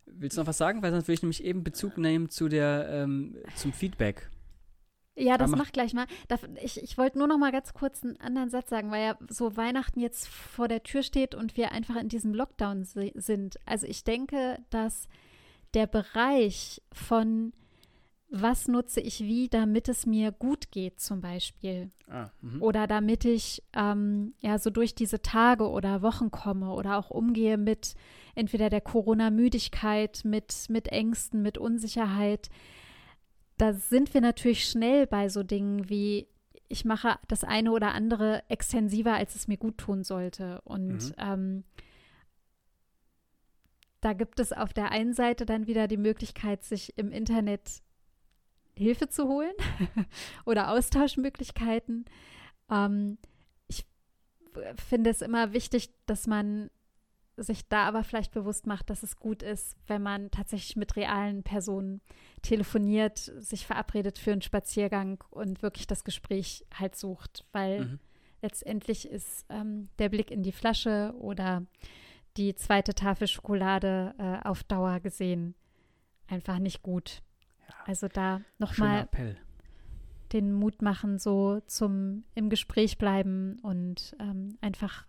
Willst 0.05 0.38
du 0.38 0.41
noch 0.41 0.47
was 0.47 0.57
sagen? 0.57 0.82
Weil 0.82 0.91
sonst 0.91 1.07
würde 1.07 1.13
ich 1.15 1.21
nämlich 1.21 1.43
eben 1.43 1.63
Bezug 1.63 1.97
nehmen 1.97 2.30
zu 2.30 2.47
der, 2.47 2.88
ähm, 2.89 3.36
zum 3.55 3.73
Feedback. 3.73 4.30
Ja, 5.20 5.38
das 5.38 5.51
mach 5.51 5.72
gleich 5.72 5.93
mal. 5.93 6.05
Ich, 6.63 6.82
ich 6.82 6.97
wollte 6.97 7.18
nur 7.18 7.28
noch 7.28 7.39
mal 7.39 7.51
ganz 7.51 7.74
kurz 7.74 8.03
einen 8.03 8.18
anderen 8.18 8.51
Satz 8.51 8.70
sagen, 8.70 8.91
weil 8.91 9.03
ja 9.03 9.18
so 9.30 9.57
Weihnachten 9.57 9.99
jetzt 9.99 10.28
vor 10.28 10.68
der 10.68 10.84
Tür 10.84 11.01
steht 11.01 11.34
und 11.34 11.57
wir 11.57 11.72
einfach 11.72 11.95
in 11.95 12.07
diesem 12.07 12.36
Lockdown 12.36 12.84
sind. 12.84 13.57
Also 13.65 13.88
ich 13.88 14.03
denke, 14.03 14.59
dass 14.70 15.07
der 15.74 15.88
Bereich 15.88 16.84
von 16.91 17.51
was 18.30 18.68
nutze 18.68 18.99
ich 18.99 19.22
wie, 19.22 19.47
damit 19.47 19.88
es 19.88 20.05
mir 20.05 20.32
gut 20.32 20.72
geht, 20.72 20.99
zum 20.99 21.22
Beispiel. 21.22 21.91
Ah, 22.09 22.30
mhm. 22.41 22.61
oder 22.61 22.86
damit 22.86 23.26
ich 23.26 23.63
ähm, 23.74 24.34
ja 24.41 24.59
so 24.59 24.70
durch 24.70 24.95
diese 24.95 25.22
Tage 25.22 25.70
oder 25.70 26.01
Wochen 26.01 26.30
komme 26.30 26.72
oder 26.74 26.97
auch 26.97 27.09
umgehe 27.09 27.57
mit 27.57 27.95
entweder 28.36 28.70
der 28.70 28.82
Corona-Müdigkeit, 28.82 30.22
mit, 30.26 30.65
mit 30.70 30.89
Ängsten, 30.89 31.41
mit 31.41 31.57
Unsicherheit. 31.57 32.49
Da 33.58 33.74
sind 33.74 34.14
wir 34.14 34.22
natürlich 34.22 34.70
schnell 34.70 35.08
bei 35.08 35.30
so 35.30 35.43
Dingen 35.43 35.89
wie, 35.89 36.28
ich 36.68 36.86
mache 36.86 37.18
das 37.28 37.43
eine 37.43 37.72
oder 37.72 37.93
andere 37.93 38.43
extensiver, 38.49 39.14
als 39.14 39.36
es 39.36 39.47
mir 39.47 39.58
gut 39.58 39.78
tun 39.78 40.03
sollte. 40.03 40.62
Und 40.62 41.10
mhm. 41.10 41.14
ähm, 41.18 41.64
da 44.01 44.14
gibt 44.14 44.39
es 44.39 44.53
auf 44.53 44.74
der 44.74 44.91
einen 44.91 45.14
Seite 45.14 45.45
dann 45.45 45.68
wieder 45.68 45.88
die 45.88 45.97
Möglichkeit, 45.97 46.64
sich 46.64 46.97
im 46.97 47.12
Internet 47.12 47.82
Hilfe 48.78 49.10
zu 49.10 49.28
holen 49.28 49.53
oder 50.45 50.72
Austauschmöglichkeiten. 50.72 52.05
Ähm, 52.70 53.18
ich 53.68 53.86
finde 54.88 55.10
es 55.10 55.22
immer 55.22 55.53
wichtig, 55.53 55.89
dass 56.05 56.28
man 56.28 56.70
sich 57.38 57.67
da 57.67 57.88
aber 57.88 58.03
vielleicht 58.03 58.33
bewusst 58.33 58.67
macht, 58.67 58.89
dass 58.89 59.03
es 59.03 59.17
gut 59.17 59.43
ist, 59.43 59.77
wenn 59.88 60.01
man 60.01 60.31
tatsächlich 60.31 60.75
mit 60.75 60.95
realen 60.95 61.43
Personen 61.43 62.01
telefoniert, 62.41 63.17
sich 63.17 63.65
verabredet 63.65 64.17
für 64.17 64.31
einen 64.31 64.41
Spaziergang 64.41 65.23
und 65.29 65.61
wirklich 65.61 65.88
das 65.88 66.03
Gespräch 66.03 66.65
halt 66.73 66.95
sucht, 66.95 67.45
weil 67.51 67.85
mhm. 67.85 67.99
letztendlich 68.41 69.07
ist 69.07 69.45
ähm, 69.49 69.89
der 69.99 70.09
Blick 70.09 70.31
in 70.31 70.43
die 70.43 70.51
Flasche 70.51 71.13
oder 71.19 71.65
die 72.38 72.55
zweite 72.55 72.93
Tafel 72.93 73.27
Schokolade 73.27 74.13
äh, 74.17 74.47
auf 74.47 74.63
Dauer 74.63 74.99
gesehen 74.99 75.55
einfach 76.27 76.59
nicht 76.59 76.81
gut. 76.81 77.21
Also 77.85 78.07
da 78.07 78.41
nochmal 78.57 79.07
den 80.33 80.53
Mut 80.53 80.81
machen, 80.81 81.19
so 81.19 81.61
zum 81.67 82.25
im 82.35 82.49
Gespräch 82.49 82.97
bleiben 82.97 83.59
und 83.61 84.15
ähm, 84.19 84.57
einfach 84.61 85.05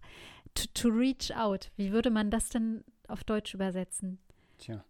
to, 0.55 0.67
to, 0.75 0.89
reach 0.89 1.35
out. 1.35 1.71
Wie 1.77 1.93
würde 1.93 2.11
man 2.11 2.31
das 2.31 2.49
denn 2.49 2.85
auf 3.07 3.25
Deutsch 3.25 3.55
übersetzen? 3.55 4.19
Tja. 4.59 4.85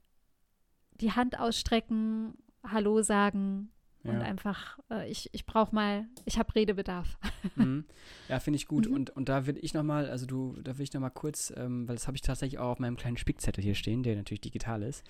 Die 1.00 1.12
Hand 1.12 1.38
ausstrecken, 1.38 2.34
Hallo 2.64 3.02
sagen 3.02 3.70
ja. 4.02 4.10
und 4.10 4.22
einfach, 4.22 4.78
äh, 4.90 5.08
ich, 5.10 5.30
ich 5.32 5.46
brauche 5.46 5.74
mal, 5.74 6.06
ich 6.24 6.38
habe 6.38 6.54
Redebedarf. 6.54 7.18
Mhm. 7.54 7.84
Ja, 8.28 8.40
finde 8.40 8.56
ich 8.56 8.66
gut. 8.66 8.88
Mhm. 8.88 8.94
Und, 8.94 9.10
und 9.10 9.28
da 9.28 9.46
will 9.46 9.58
ich 9.60 9.72
nochmal, 9.72 10.10
also 10.10 10.26
du, 10.26 10.56
da 10.62 10.76
will 10.76 10.82
ich 10.82 10.92
nochmal 10.92 11.12
kurz, 11.12 11.52
ähm, 11.56 11.88
weil 11.88 11.94
das 11.94 12.06
habe 12.06 12.16
ich 12.16 12.20
tatsächlich 12.20 12.58
auch 12.58 12.70
auf 12.70 12.78
meinem 12.78 12.96
kleinen 12.96 13.16
Spickzettel 13.16 13.62
hier 13.62 13.76
stehen, 13.76 14.02
der 14.02 14.16
natürlich 14.16 14.40
digital 14.40 14.82
ist. 14.82 15.04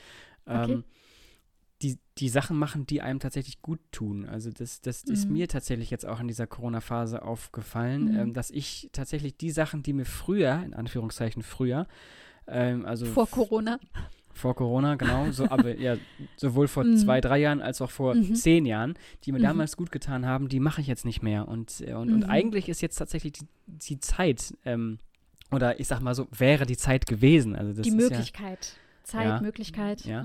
Ähm, 0.46 0.62
okay 0.62 0.82
die, 1.82 1.98
die 2.18 2.28
Sachen 2.28 2.58
machen, 2.58 2.86
die 2.86 3.02
einem 3.02 3.20
tatsächlich 3.20 3.62
gut 3.62 3.80
tun. 3.92 4.26
Also 4.26 4.50
das, 4.50 4.80
das 4.80 5.06
mhm. 5.06 5.12
ist 5.12 5.28
mir 5.28 5.48
tatsächlich 5.48 5.90
jetzt 5.90 6.06
auch 6.06 6.20
in 6.20 6.28
dieser 6.28 6.46
Corona-Phase 6.46 7.22
aufgefallen, 7.22 8.12
mhm. 8.12 8.18
ähm, 8.18 8.32
dass 8.32 8.50
ich 8.50 8.90
tatsächlich 8.92 9.36
die 9.36 9.50
Sachen, 9.50 9.82
die 9.82 9.92
mir 9.92 10.04
früher, 10.04 10.62
in 10.64 10.74
Anführungszeichen 10.74 11.42
früher, 11.42 11.86
ähm, 12.46 12.84
also 12.84 13.06
vor 13.06 13.28
Corona. 13.28 13.78
Vor 14.32 14.54
Corona, 14.54 14.94
genau. 14.94 15.30
So, 15.30 15.48
aber 15.48 15.76
ja, 15.78 15.96
sowohl 16.36 16.68
vor 16.68 16.84
mhm. 16.84 16.96
zwei, 16.96 17.20
drei 17.20 17.38
Jahren 17.38 17.60
als 17.60 17.80
auch 17.80 17.90
vor 17.90 18.14
mhm. 18.14 18.34
zehn 18.34 18.66
Jahren, 18.66 18.94
die 19.24 19.32
mir 19.32 19.38
mhm. 19.38 19.44
damals 19.44 19.76
gut 19.76 19.92
getan 19.92 20.26
haben, 20.26 20.48
die 20.48 20.60
mache 20.60 20.80
ich 20.80 20.86
jetzt 20.86 21.04
nicht 21.04 21.22
mehr. 21.22 21.46
Und, 21.46 21.80
äh, 21.80 21.94
und, 21.94 22.12
und 22.12 22.24
mhm. 22.24 22.30
eigentlich 22.30 22.68
ist 22.68 22.80
jetzt 22.80 22.96
tatsächlich 22.96 23.34
die, 23.34 23.46
die 23.66 24.00
Zeit, 24.00 24.54
ähm, 24.64 24.98
oder 25.52 25.78
ich 25.78 25.86
sag 25.86 26.00
mal 26.00 26.14
so, 26.14 26.26
wäre 26.36 26.66
die 26.66 26.76
Zeit 26.76 27.06
gewesen. 27.06 27.54
Also 27.54 27.72
das 27.72 27.82
die 27.82 27.90
Möglichkeit. 27.92 28.76
Ja, 28.76 29.04
Zeit, 29.04 29.26
ja, 29.26 29.40
Möglichkeit. 29.40 30.04
Ja 30.04 30.24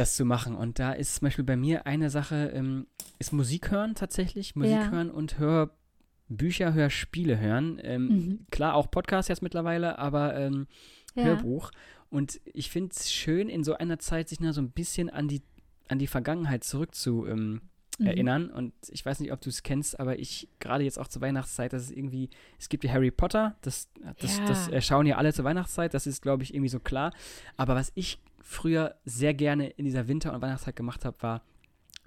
das 0.00 0.16
zu 0.16 0.24
machen. 0.24 0.56
Und 0.56 0.78
da 0.78 0.92
ist 0.92 1.16
zum 1.16 1.26
Beispiel 1.26 1.44
bei 1.44 1.56
mir 1.56 1.86
eine 1.86 2.10
Sache, 2.10 2.50
ähm, 2.54 2.86
ist 3.18 3.32
Musik 3.32 3.70
hören 3.70 3.94
tatsächlich. 3.94 4.56
Musik 4.56 4.72
ja. 4.72 4.90
hören 4.90 5.10
und 5.10 5.38
Hörbücher, 5.38 6.72
Hörspiele 6.72 7.38
hören. 7.38 7.78
Ähm, 7.82 8.06
mhm. 8.06 8.46
Klar, 8.50 8.74
auch 8.74 8.90
Podcast 8.90 9.28
jetzt 9.28 9.42
mittlerweile, 9.42 9.98
aber 9.98 10.36
ähm, 10.36 10.66
ja. 11.14 11.24
Hörbuch. 11.24 11.70
Und 12.08 12.40
ich 12.44 12.70
finde 12.70 12.90
es 12.92 13.12
schön, 13.12 13.48
in 13.48 13.62
so 13.62 13.74
einer 13.74 13.98
Zeit 13.98 14.28
sich 14.28 14.40
nur 14.40 14.52
so 14.52 14.62
ein 14.62 14.70
bisschen 14.70 15.10
an 15.10 15.28
die, 15.28 15.42
an 15.88 15.98
die 15.98 16.06
Vergangenheit 16.06 16.64
zurück 16.64 16.94
zu 16.94 17.26
ähm, 17.26 17.60
mhm. 17.98 18.06
erinnern. 18.06 18.50
Und 18.50 18.72
ich 18.88 19.04
weiß 19.04 19.20
nicht, 19.20 19.32
ob 19.32 19.40
du 19.42 19.50
es 19.50 19.62
kennst, 19.62 20.00
aber 20.00 20.18
ich, 20.18 20.48
gerade 20.58 20.82
jetzt 20.82 20.98
auch 20.98 21.08
zur 21.08 21.22
Weihnachtszeit, 21.22 21.72
das 21.72 21.84
ist 21.84 21.92
irgendwie, 21.92 22.30
es 22.58 22.68
gibt 22.68 22.84
ja 22.84 22.92
Harry 22.92 23.10
Potter, 23.10 23.54
das, 23.60 23.90
das, 24.18 24.38
ja. 24.38 24.44
das, 24.46 24.70
das 24.70 24.86
schauen 24.86 25.06
ja 25.06 25.18
alle 25.18 25.32
zur 25.32 25.44
Weihnachtszeit, 25.44 25.92
das 25.92 26.06
ist, 26.06 26.22
glaube 26.22 26.42
ich, 26.42 26.54
irgendwie 26.54 26.70
so 26.70 26.80
klar. 26.80 27.12
Aber 27.56 27.74
was 27.74 27.92
ich 27.94 28.18
früher 28.50 28.96
sehr 29.04 29.32
gerne 29.32 29.68
in 29.68 29.84
dieser 29.84 30.08
Winter- 30.08 30.34
und 30.34 30.42
Weihnachtszeit 30.42 30.74
gemacht 30.74 31.04
habe, 31.04 31.16
war 31.20 31.42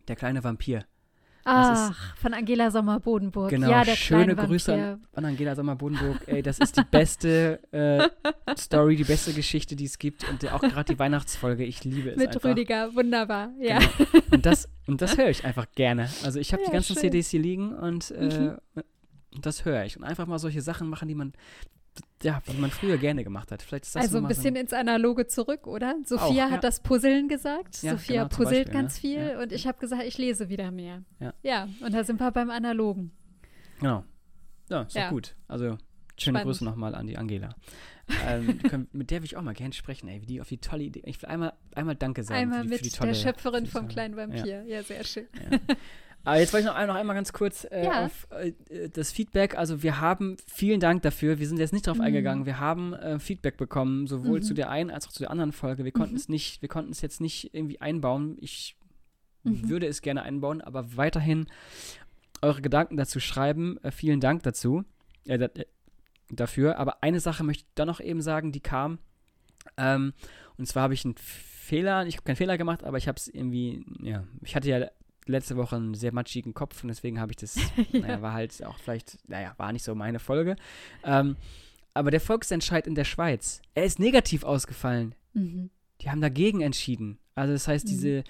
der 0.09 0.17
kleine 0.17 0.43
Vampir. 0.43 0.85
Ach, 1.45 1.91
ist, 1.91 1.97
von 2.19 2.33
Angela 2.33 2.69
Sommer-Bodenburg. 2.69 3.49
Genau, 3.49 3.69
ja, 3.69 3.83
der 3.83 3.95
schöne 3.95 4.35
Grüße 4.35 4.73
an, 4.73 5.01
an, 5.13 5.25
Angela 5.25 5.55
Sommer-Bodenburg. 5.55 6.21
Ey, 6.27 6.41
das 6.41 6.59
ist 6.59 6.77
die 6.77 6.83
beste 6.89 7.59
äh, 7.71 8.09
Story, 8.57 8.95
die 8.97 9.03
beste 9.03 9.33
Geschichte, 9.33 9.75
die 9.75 9.85
es 9.85 9.99
gibt. 9.99 10.29
Und 10.29 10.49
auch 10.51 10.61
gerade 10.61 10.93
die 10.93 10.99
Weihnachtsfolge, 10.99 11.63
ich 11.63 11.83
liebe 11.83 12.11
es 12.11 12.17
Mit 12.17 12.35
einfach. 12.35 12.49
Rüdiger, 12.49 12.93
wunderbar, 12.93 13.51
ja. 13.59 13.79
Genau. 13.79 14.23
Und 14.31 14.45
das, 14.45 14.69
und 14.87 15.01
das 15.01 15.17
höre 15.17 15.29
ich 15.29 15.43
einfach 15.45 15.67
gerne. 15.75 16.09
Also 16.23 16.39
ich 16.39 16.53
habe 16.53 16.63
ja, 16.63 16.69
die 16.69 16.73
ganzen 16.73 16.93
schön. 16.93 17.01
CDs 17.01 17.29
hier 17.29 17.41
liegen 17.41 17.73
und 17.73 18.11
äh, 18.11 18.57
mhm. 18.75 18.83
das 19.41 19.65
höre 19.65 19.83
ich. 19.85 19.97
Und 19.97 20.03
einfach 20.03 20.27
mal 20.27 20.39
solche 20.39 20.61
Sachen 20.61 20.89
machen, 20.89 21.07
die 21.07 21.15
man 21.15 21.33
ja, 22.23 22.41
was 22.45 22.57
man 22.57 22.71
früher 22.71 22.97
gerne 22.97 23.23
gemacht 23.23 23.51
hat. 23.51 23.61
Vielleicht 23.61 23.85
ist 23.85 23.95
das 23.95 24.03
also 24.03 24.17
ein 24.17 24.27
bisschen 24.27 24.55
so 24.55 24.61
ins 24.61 24.73
Analoge 24.73 25.27
zurück, 25.27 25.67
oder? 25.67 25.95
Sophia 26.05 26.25
auch, 26.25 26.33
ja. 26.33 26.51
hat 26.51 26.63
das 26.63 26.79
Puzzeln 26.79 27.27
gesagt. 27.27 27.81
Ja, 27.83 27.91
Sophia 27.91 28.23
genau, 28.23 28.35
puzzelt 28.35 28.65
Beispiel, 28.65 28.73
ganz 28.73 28.95
ne? 28.95 28.99
viel 29.01 29.27
ja. 29.27 29.41
und 29.41 29.51
ich 29.51 29.67
habe 29.67 29.79
gesagt, 29.79 30.03
ich 30.03 30.17
lese 30.17 30.49
wieder 30.49 30.71
mehr. 30.71 31.03
Ja. 31.19 31.33
ja, 31.43 31.67
und 31.81 31.93
da 31.93 32.03
sind 32.03 32.19
wir 32.19 32.31
beim 32.31 32.49
Analogen. 32.49 33.11
Genau. 33.79 34.03
Ja, 34.69 34.83
ist 34.83 34.95
doch 34.95 35.09
gut. 35.09 35.35
Also 35.47 35.77
schöne 36.17 36.39
Spannend. 36.39 36.43
Grüße 36.43 36.63
nochmal 36.63 36.95
an 36.95 37.07
die 37.07 37.17
Angela. 37.17 37.55
ähm, 38.25 38.59
können, 38.69 38.87
mit 38.91 39.11
der 39.11 39.21
will 39.21 39.25
ich 39.25 39.35
auch 39.35 39.41
mal 39.41 39.53
gerne 39.53 39.73
sprechen, 39.73 40.07
ey, 40.07 40.21
wie 40.21 40.25
die 40.25 40.41
auf 40.41 40.49
die 40.49 40.57
tolle 40.57 40.83
Idee. 40.83 41.03
Ich 41.05 41.21
will 41.21 41.29
einmal, 41.29 41.53
einmal 41.75 41.95
Danke 41.95 42.23
sagen. 42.23 42.39
Einmal 42.39 42.59
für 42.59 42.63
die, 42.63 42.69
mit 42.69 42.77
für 42.79 42.83
die 42.83 42.89
tolle, 42.91 43.11
der 43.11 43.19
Schöpferin 43.19 43.65
vom 43.65 43.87
kleinen 43.87 44.15
Vampir. 44.15 44.63
Ja, 44.63 44.83
sehr 44.83 45.03
schön. 45.03 45.27
Aber 46.23 46.39
jetzt 46.39 46.53
wollte 46.53 46.67
ich 46.67 46.73
noch, 46.73 46.87
noch 46.87 46.95
einmal 46.95 47.15
ganz 47.15 47.33
kurz 47.33 47.65
äh, 47.65 47.85
ja. 47.85 48.05
auf 48.05 48.27
äh, 48.31 48.89
das 48.89 49.11
Feedback. 49.11 49.57
Also 49.57 49.83
wir 49.83 49.99
haben, 49.99 50.37
vielen 50.47 50.79
Dank 50.79 51.01
dafür. 51.01 51.39
Wir 51.39 51.47
sind 51.47 51.59
jetzt 51.59 51.73
nicht 51.73 51.85
drauf 51.85 51.97
mhm. 51.97 52.03
eingegangen. 52.03 52.45
Wir 52.45 52.59
haben 52.59 52.93
äh, 52.93 53.19
Feedback 53.19 53.57
bekommen, 53.57 54.07
sowohl 54.07 54.39
mhm. 54.39 54.43
zu 54.43 54.53
der 54.53 54.69
einen 54.69 54.89
als 54.89 55.07
auch 55.07 55.11
zu 55.11 55.19
der 55.19 55.31
anderen 55.31 55.51
Folge. 55.51 55.83
Wir 55.83 55.91
konnten 55.91 56.13
mhm. 56.13 56.19
es 56.19 56.29
nicht, 56.29 56.61
wir 56.61 56.69
konnten 56.69 56.91
es 56.91 57.01
jetzt 57.01 57.19
nicht 57.19 57.53
irgendwie 57.53 57.81
einbauen. 57.81 58.37
Ich 58.39 58.77
mhm. 59.43 59.67
würde 59.69 59.87
es 59.87 60.01
gerne 60.01 60.23
einbauen, 60.23 60.61
aber 60.61 60.95
weiterhin 60.95 61.47
eure 62.41 62.61
Gedanken 62.61 62.95
dazu 62.95 63.19
schreiben. 63.19 63.77
Äh, 63.83 63.91
vielen 63.91 64.21
Dank 64.21 64.43
dazu. 64.43 64.85
Äh, 65.25 65.35
äh, 65.35 65.65
dafür. 66.29 66.77
Aber 66.77 67.03
eine 67.03 67.19
Sache 67.19 67.43
möchte 67.43 67.63
ich 67.63 67.73
dann 67.75 67.87
noch 67.87 67.99
eben 67.99 68.21
sagen, 68.21 68.51
die 68.51 68.59
kam. 68.61 68.99
Ähm, 69.77 70.13
und 70.57 70.67
zwar 70.67 70.83
habe 70.83 70.93
ich 70.93 71.05
einen 71.05 71.15
Fehler, 71.17 72.05
ich 72.05 72.15
habe 72.15 72.23
keinen 72.23 72.35
Fehler 72.35 72.57
gemacht, 72.57 72.83
aber 72.83 72.97
ich 72.97 73.07
habe 73.07 73.17
es 73.17 73.27
irgendwie, 73.27 73.85
ja, 74.01 74.23
ich 74.41 74.55
hatte 74.55 74.69
ja 74.69 74.87
letzte 75.27 75.57
Woche 75.57 75.75
einen 75.75 75.93
sehr 75.93 76.13
matschigen 76.13 76.53
Kopf 76.53 76.83
und 76.83 76.89
deswegen 76.89 77.19
habe 77.19 77.31
ich 77.31 77.37
das, 77.37 77.55
ja. 77.91 77.99
naja, 77.99 78.21
war 78.21 78.33
halt 78.33 78.63
auch 78.63 78.77
vielleicht, 78.77 79.17
naja, 79.27 79.53
war 79.57 79.71
nicht 79.71 79.83
so 79.83 79.95
meine 79.95 80.19
Folge. 80.19 80.55
Ähm, 81.03 81.35
aber 81.93 82.11
der 82.11 82.21
Volksentscheid 82.21 82.87
in 82.87 82.95
der 82.95 83.03
Schweiz, 83.03 83.61
er 83.75 83.85
ist 83.85 83.99
negativ 83.99 84.43
ausgefallen. 84.43 85.15
Mhm. 85.33 85.69
Die 86.01 86.09
haben 86.09 86.21
dagegen 86.21 86.61
entschieden. 86.61 87.19
Also 87.35 87.53
das 87.53 87.67
heißt, 87.67 87.85
mhm. 87.85 87.89
diese, 87.89 88.23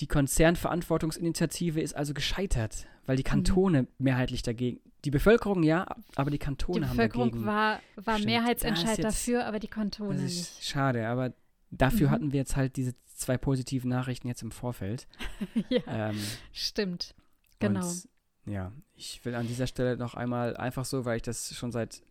die 0.00 0.06
Konzernverantwortungsinitiative 0.06 1.80
ist 1.80 1.94
also 1.94 2.14
gescheitert, 2.14 2.86
weil 3.06 3.16
die 3.16 3.22
Kantone 3.22 3.82
mhm. 3.82 3.88
mehrheitlich 3.98 4.42
dagegen, 4.42 4.80
die 5.04 5.10
Bevölkerung 5.10 5.62
ja, 5.62 5.86
aber 6.16 6.30
die 6.30 6.38
Kantone 6.38 6.80
die 6.80 6.86
haben 6.86 6.96
dagegen. 6.96 7.24
Die 7.24 7.30
Bevölkerung 7.30 7.46
war, 7.46 7.80
war 7.96 8.18
Mehrheitsentscheid 8.18 9.02
dafür, 9.02 9.46
aber 9.46 9.60
die 9.60 9.68
Kantone 9.68 10.22
nicht. 10.22 10.64
Schade, 10.64 11.06
aber 11.06 11.32
dafür 11.70 12.08
mhm. 12.08 12.10
hatten 12.10 12.32
wir 12.32 12.38
jetzt 12.38 12.56
halt 12.56 12.76
diese 12.76 12.94
zwei 13.14 13.36
positiven 13.36 13.90
Nachrichten 13.90 14.28
jetzt 14.28 14.42
im 14.42 14.50
Vorfeld. 14.50 15.06
ja, 15.68 16.10
ähm, 16.10 16.20
stimmt. 16.52 17.14
Genau. 17.58 17.86
Und, 17.86 18.08
ja, 18.46 18.72
ich 18.94 19.24
will 19.24 19.34
an 19.34 19.46
dieser 19.46 19.66
Stelle 19.66 19.96
noch 19.96 20.14
einmal 20.14 20.56
einfach 20.56 20.84
so, 20.84 21.04
weil 21.04 21.16
ich 21.16 21.22
das 21.22 21.54
schon 21.54 21.72
seit, 21.72 22.02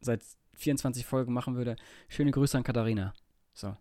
seit 0.00 0.22
24 0.54 1.06
Folgen 1.06 1.32
machen 1.32 1.56
würde, 1.56 1.76
schöne 2.08 2.30
Grüße 2.30 2.56
an 2.56 2.64
Katharina. 2.64 3.14
So. 3.54 3.76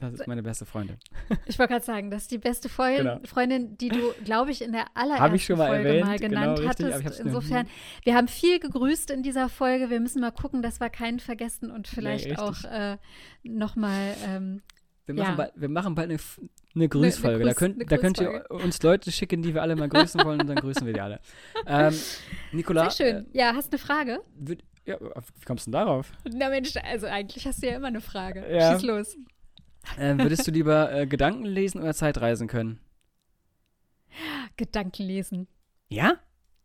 Das 0.00 0.14
ist 0.14 0.28
meine 0.28 0.44
beste 0.44 0.64
Freundin. 0.64 0.96
Ich 1.46 1.58
wollte 1.58 1.72
gerade 1.72 1.84
sagen, 1.84 2.10
das 2.10 2.22
ist 2.22 2.30
die 2.30 2.38
beste 2.38 2.68
Freundin, 2.68 3.04
genau. 3.04 3.20
Freundin 3.24 3.76
die 3.76 3.88
du, 3.88 4.12
glaube 4.24 4.52
ich, 4.52 4.62
in 4.62 4.70
der 4.70 4.84
allerersten 4.94 5.34
ich 5.34 5.44
schon 5.44 5.58
mal 5.58 5.68
Folge 5.68 5.88
erwähnt, 5.88 6.06
mal 6.06 6.18
genannt 6.18 6.58
genau, 6.58 6.68
hattest. 6.68 7.20
Insofern, 7.20 7.66
wir 8.04 8.14
haben 8.14 8.28
viel 8.28 8.60
gegrüßt 8.60 9.10
in 9.10 9.24
dieser 9.24 9.48
Folge. 9.48 9.90
Wir 9.90 9.98
müssen 9.98 10.20
mal 10.20 10.30
gucken, 10.30 10.62
dass 10.62 10.78
wir 10.80 10.88
keinen 10.88 11.18
vergessen 11.18 11.72
und 11.72 11.88
vielleicht 11.88 12.28
nee, 12.28 12.36
auch 12.36 12.62
äh, 12.64 12.96
nochmal 13.42 14.14
ähm, 14.24 14.62
Wir 15.06 15.16
machen, 15.16 15.30
ja. 15.30 15.34
bald, 15.34 15.52
wir 15.56 15.68
machen 15.68 15.94
bald 15.96 16.10
eine, 16.10 16.20
eine 16.76 16.88
Grüßfolge. 16.88 17.44
Eine, 17.44 17.44
eine 17.44 17.54
Grüß, 17.54 17.74
da, 17.76 17.84
könnt, 17.88 17.92
da 17.92 17.96
könnt 17.96 18.20
ihr 18.20 18.50
uns 18.50 18.80
Leute 18.84 19.10
schicken, 19.10 19.42
die 19.42 19.52
wir 19.52 19.62
alle 19.62 19.74
mal 19.74 19.88
grüßen 19.88 20.24
wollen 20.24 20.40
und 20.40 20.46
dann 20.46 20.58
grüßen 20.58 20.86
wir 20.86 20.92
die 20.92 21.00
alle. 21.00 21.18
Ähm, 21.66 21.94
Nicola. 22.52 22.88
Sehr 22.88 23.06
schön. 23.06 23.26
Äh, 23.34 23.38
ja, 23.38 23.52
hast 23.54 23.72
du 23.72 23.76
eine 23.76 23.84
Frage? 23.84 24.20
Ja, 24.86 24.96
wie 25.00 25.44
kommst 25.44 25.66
du 25.66 25.72
denn 25.72 25.80
darauf? 25.80 26.12
Na 26.32 26.48
Mensch, 26.50 26.74
also 26.76 27.06
eigentlich 27.06 27.44
hast 27.46 27.62
du 27.62 27.66
ja 27.66 27.76
immer 27.76 27.88
eine 27.88 28.00
Frage. 28.00 28.46
Ja. 28.48 28.72
Schieß 28.72 28.84
los. 28.84 29.16
Äh, 29.96 30.18
würdest 30.18 30.46
du 30.46 30.50
lieber 30.50 30.92
äh, 30.92 31.06
Gedanken 31.06 31.44
lesen 31.44 31.80
oder 31.80 31.94
Zeitreisen 31.94 32.48
können? 32.48 32.80
Gedanken 34.56 35.04
lesen. 35.04 35.48
Ja? 35.88 36.18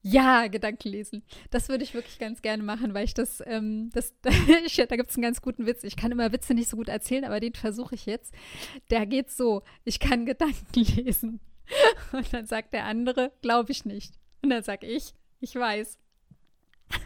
Ja, 0.06 0.48
Gedanken 0.48 0.90
lesen. 0.90 1.24
Das 1.50 1.70
würde 1.70 1.86
ich 1.86 1.94
wirklich 1.94 2.20
ganz 2.20 2.42
gerne 2.42 2.62
machen, 2.62 2.94
weil 2.94 3.06
ich 3.06 3.14
das, 3.14 3.42
ähm, 3.46 3.90
das 3.94 4.14
ich, 4.66 4.76
da 4.76 4.96
gibt 4.98 5.10
es 5.10 5.16
einen 5.16 5.24
ganz 5.24 5.42
guten 5.42 5.66
Witz. 5.66 5.86
Ich 5.86 5.96
kann 5.96 6.12
immer 6.12 6.34
Witze 6.34 6.54
nicht 6.54 6.70
so 6.70 6.76
gut 6.76 6.90
erzählen, 6.90 7.24
aber 7.24 7.40
den 7.40 7.54
versuche 7.54 7.96
ich 7.96 8.06
jetzt. 8.06 8.34
Der 8.90 9.06
geht 9.06 9.32
so, 9.32 9.64
ich 9.86 10.00
kann 10.00 10.26
Gedanken 10.26 10.84
lesen. 10.84 11.40
Und 12.12 12.34
dann 12.34 12.46
sagt 12.46 12.74
der 12.74 12.86
andere, 12.86 13.32
glaube 13.42 13.72
ich 13.72 13.86
nicht. 13.86 14.20
Und 14.42 14.50
dann 14.50 14.64
sage 14.64 14.86
ich, 14.88 15.14
ich 15.40 15.56
weiß. 15.56 15.98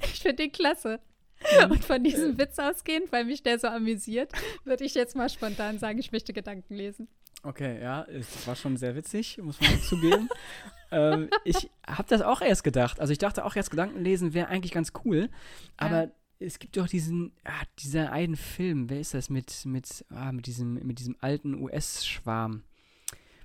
Ich 0.00 0.20
finde 0.20 0.44
den 0.44 0.52
klasse. 0.52 1.00
Und 1.70 1.84
von 1.84 2.02
diesem 2.02 2.38
Witz 2.38 2.58
ausgehend, 2.58 3.12
weil 3.12 3.24
mich 3.24 3.42
der 3.42 3.58
so 3.58 3.68
amüsiert, 3.68 4.32
würde 4.64 4.84
ich 4.84 4.94
jetzt 4.94 5.16
mal 5.16 5.28
spontan 5.28 5.78
sagen, 5.78 5.98
ich 5.98 6.12
möchte 6.12 6.32
Gedanken 6.32 6.74
lesen. 6.74 7.08
Okay, 7.42 7.80
ja, 7.80 8.04
es 8.04 8.46
war 8.46 8.56
schon 8.56 8.76
sehr 8.76 8.96
witzig, 8.96 9.38
muss 9.38 9.60
man 9.60 9.80
zugeben. 9.80 10.28
ähm, 10.90 11.30
ich 11.44 11.70
habe 11.86 12.08
das 12.08 12.20
auch 12.20 12.40
erst 12.40 12.64
gedacht. 12.64 13.00
Also 13.00 13.12
ich 13.12 13.18
dachte 13.18 13.44
auch 13.44 13.54
erst, 13.54 13.70
Gedanken 13.70 14.02
lesen 14.02 14.34
wäre 14.34 14.48
eigentlich 14.48 14.72
ganz 14.72 14.92
cool. 15.04 15.30
Aber 15.76 16.04
ja. 16.04 16.10
es 16.40 16.58
gibt 16.58 16.76
doch 16.76 16.88
diesen, 16.88 17.32
ah, 17.44 17.62
dieser 17.78 18.10
einen 18.10 18.36
Film, 18.36 18.90
wer 18.90 18.98
ist 18.98 19.14
das, 19.14 19.30
mit, 19.30 19.64
mit, 19.66 20.04
ah, 20.10 20.32
mit, 20.32 20.46
diesem, 20.46 20.74
mit 20.74 20.98
diesem 20.98 21.16
alten 21.20 21.54
US-Schwarm, 21.54 22.64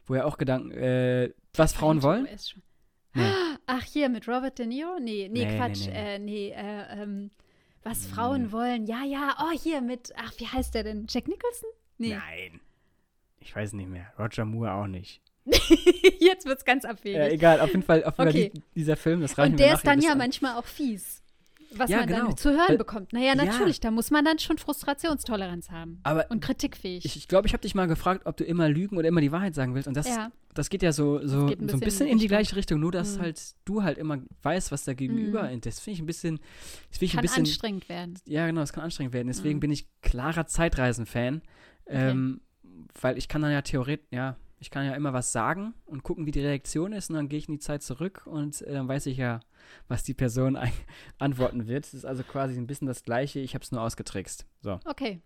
wo 0.07 0.15
er 0.15 0.25
auch 0.25 0.37
Gedanken, 0.37 0.71
äh, 0.71 1.31
was 1.53 1.73
Frauen 1.73 2.01
wollen? 2.01 2.27
Nee. 3.13 3.31
Ach, 3.67 3.83
hier 3.83 4.09
mit 4.09 4.27
Robert 4.27 4.57
De 4.57 4.65
Niro? 4.65 4.97
Nee, 4.99 5.29
nee, 5.31 5.45
nee 5.45 5.55
Quatsch. 5.55 5.85
Nee, 5.85 5.91
nee. 5.91 6.15
Äh, 6.15 6.19
nee 6.19 6.49
äh, 6.49 7.03
ähm, 7.03 7.31
was 7.84 8.05
Frauen 8.05 8.51
wollen. 8.51 8.86
Ja, 8.86 9.03
ja, 9.03 9.36
oh, 9.39 9.57
hier 9.57 9.81
mit, 9.81 10.13
ach, 10.17 10.34
wie 10.38 10.47
heißt 10.47 10.73
der 10.75 10.84
denn? 10.84 11.05
Jack 11.09 11.27
Nicholson? 11.27 11.69
Nee. 11.97 12.15
Nein. 12.15 12.59
Ich 13.39 13.55
weiß 13.55 13.73
nicht 13.73 13.89
mehr. 13.89 14.13
Roger 14.17 14.45
Moore 14.45 14.73
auch 14.73 14.88
nicht. 14.88 15.21
Jetzt 15.45 16.45
wird 16.45 16.59
es 16.59 16.65
ganz 16.65 16.86
abwegig. 16.86 17.19
Äh, 17.19 17.34
egal, 17.34 17.59
auf 17.59 17.69
jeden 17.69 17.84
Fall, 17.84 18.03
auf 18.05 18.17
jeden 18.17 18.29
okay. 18.29 18.51
Fall 18.53 18.63
dieser 18.75 18.95
Film, 18.95 19.21
das 19.21 19.38
reicht 19.38 19.51
Und 19.51 19.59
der 19.59 19.73
ist 19.73 19.86
dann 19.86 19.99
ja 19.99 20.11
an. 20.11 20.17
manchmal 20.17 20.55
auch 20.57 20.65
fies. 20.65 21.22
Was 21.78 21.89
ja, 21.89 21.99
man 21.99 22.07
genau. 22.07 22.26
dann 22.28 22.38
zu 22.38 22.51
hören 22.51 22.78
bekommt. 22.78 23.13
Naja, 23.13 23.36
natürlich, 23.36 23.78
ja. 23.78 23.84
da 23.84 23.91
muss 23.91 24.11
man 24.11 24.26
dann 24.26 24.39
schon 24.39 24.57
Frustrationstoleranz 24.57 25.71
haben. 25.71 25.99
Aber 26.03 26.26
und 26.30 26.41
kritikfähig. 26.41 27.05
Ich, 27.05 27.15
ich 27.15 27.28
glaube, 27.28 27.47
ich 27.47 27.53
habe 27.53 27.61
dich 27.61 27.76
mal 27.76 27.88
gefragt, 27.88 28.26
ob 28.26 28.38
du 28.38 28.43
immer 28.43 28.69
lügen 28.69 28.97
oder 28.97 29.07
immer 29.07 29.21
die 29.21 29.32
Wahrheit 29.32 29.55
sagen 29.55 29.76
willst. 29.76 29.88
Und 29.88 29.95
das, 29.95 30.07
ja. 30.07 30.32
das 30.53 30.69
geht 30.69 30.84
ja 30.84 30.91
so, 30.91 31.26
so, 31.26 31.41
ein, 31.41 31.45
bisschen 31.47 31.69
so 31.69 31.76
ein 31.76 31.80
bisschen 31.80 32.07
in 32.07 32.17
die 32.17 32.28
gleiche 32.28 32.55
Richtung, 32.55 32.80
nur 32.80 32.91
dass 32.91 33.17
mhm. 33.17 33.21
halt 33.21 33.41
du 33.65 33.84
halt 33.84 33.97
immer 33.97 34.19
weißt, 34.41 34.71
was 34.71 34.84
da 34.84 34.93
gegenüber 34.93 35.43
mhm. 35.43 35.61
Das 35.61 35.80
finde 35.80 35.95
ich 35.95 36.01
ein 36.01 36.05
bisschen. 36.05 36.39
Das 36.91 37.01
ich 37.01 37.11
kann 37.11 37.19
ein 37.19 37.21
bisschen, 37.24 37.43
anstrengend 37.43 37.89
werden. 37.89 38.15
Ja, 38.26 38.45
genau, 38.45 38.61
es 38.61 38.74
kann 38.74 38.84
anstrengend 38.84 39.13
werden. 39.13 39.28
Deswegen 39.28 39.57
mhm. 39.57 39.61
bin 39.61 39.71
ich 39.71 39.88
klarer 40.01 40.45
Zeitreisen-Fan. 40.47 41.41
Okay. 41.86 42.09
Ähm, 42.11 42.41
weil 42.99 43.17
ich 43.17 43.28
kann 43.28 43.41
dann 43.41 43.51
ja 43.51 43.61
theoretisch, 43.61 44.07
ja, 44.11 44.38
ich 44.64 44.70
kann 44.70 44.86
ja 44.86 44.95
immer 44.95 45.11
was 45.11 45.34
sagen 45.34 45.74
und 45.86 46.03
gucken, 46.03 46.26
wie 46.26 46.32
die 46.32 46.39
Reaktion 46.39 46.93
ist 46.93 47.09
und 47.09 47.18
dann 47.18 47.28
gehe 47.28 47.38
ich 47.38 47.49
in 47.49 47.55
die 47.55 47.59
Zeit 47.59 47.84
zurück 47.84 48.22
und 48.26 48.61
äh, 48.61 48.72
dann 48.72 48.88
weiß 48.88 49.07
ich 49.07 49.18
ja, 49.18 49.41
was 49.89 50.03
die 50.03 50.14
Person 50.14 50.57
antworten 51.20 51.68
wird. 51.68 51.86
Es 51.86 51.93
ist 51.93 52.05
also 52.05 52.24
quasi 52.24 52.57
ein 52.57 52.66
bisschen 52.66 52.88
das 52.88 53.03
Gleiche, 53.03 53.41
ich 53.41 53.55
habe 53.55 53.64
es 53.64 53.74
nur 53.74 53.82
ausgetrickst. 53.82 54.45
So. 54.61 54.80
Okay. 54.86 55.22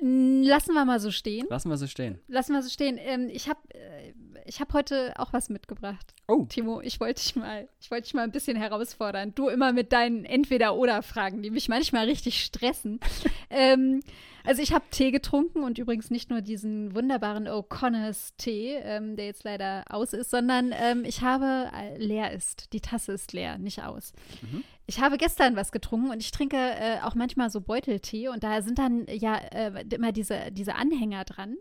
Lassen 0.00 0.72
wir 0.72 0.86
mal 0.86 1.00
so 1.00 1.10
stehen. 1.10 1.46
Lassen 1.50 1.68
wir 1.68 1.76
so 1.76 1.86
stehen. 1.86 2.18
Lassen 2.28 2.54
wir 2.54 2.62
so 2.62 2.70
stehen. 2.70 2.98
Ähm, 2.98 3.28
ich 3.30 3.46
habe 3.46 3.60
äh, 3.74 4.14
ich 4.46 4.60
hab 4.60 4.72
heute 4.72 5.12
auch 5.16 5.34
was 5.34 5.50
mitgebracht. 5.50 6.14
Oh. 6.28 6.46
Timo, 6.48 6.80
ich 6.80 7.00
wollte 7.00 7.20
dich 7.20 7.36
mal, 7.36 7.68
ich 7.80 7.90
wollte 7.90 8.04
dich 8.04 8.14
mal 8.14 8.22
ein 8.22 8.32
bisschen 8.32 8.56
herausfordern. 8.56 9.34
Du 9.34 9.48
immer 9.48 9.74
mit 9.74 9.92
deinen 9.92 10.24
Entweder-Oder-Fragen, 10.24 11.42
die 11.42 11.50
mich 11.50 11.68
manchmal 11.68 12.06
richtig 12.06 12.42
stressen. 12.42 13.00
ähm, 13.50 14.00
also 14.48 14.62
ich 14.62 14.72
habe 14.72 14.86
Tee 14.90 15.10
getrunken 15.10 15.62
und 15.62 15.76
übrigens 15.76 16.10
nicht 16.10 16.30
nur 16.30 16.40
diesen 16.40 16.94
wunderbaren 16.94 17.46
O'Connors 17.46 18.32
Tee, 18.38 18.76
ähm, 18.82 19.14
der 19.14 19.26
jetzt 19.26 19.44
leider 19.44 19.84
aus 19.90 20.14
ist, 20.14 20.30
sondern 20.30 20.72
ähm, 20.72 21.04
ich 21.04 21.20
habe 21.20 21.70
äh, 21.76 21.98
leer 21.98 22.32
ist. 22.32 22.72
Die 22.72 22.80
Tasse 22.80 23.12
ist 23.12 23.34
leer, 23.34 23.58
nicht 23.58 23.82
aus. 23.82 24.14
Mhm. 24.40 24.64
Ich 24.86 25.02
habe 25.02 25.18
gestern 25.18 25.54
was 25.54 25.70
getrunken 25.70 26.10
und 26.10 26.22
ich 26.22 26.30
trinke 26.30 26.56
äh, 26.56 27.00
auch 27.02 27.14
manchmal 27.14 27.50
so 27.50 27.60
Beuteltee 27.60 28.28
und 28.28 28.42
da 28.42 28.62
sind 28.62 28.78
dann 28.78 29.04
ja 29.08 29.36
äh, 29.36 29.84
immer 29.92 30.12
diese, 30.12 30.50
diese 30.50 30.76
Anhänger 30.76 31.26
dran. 31.26 31.58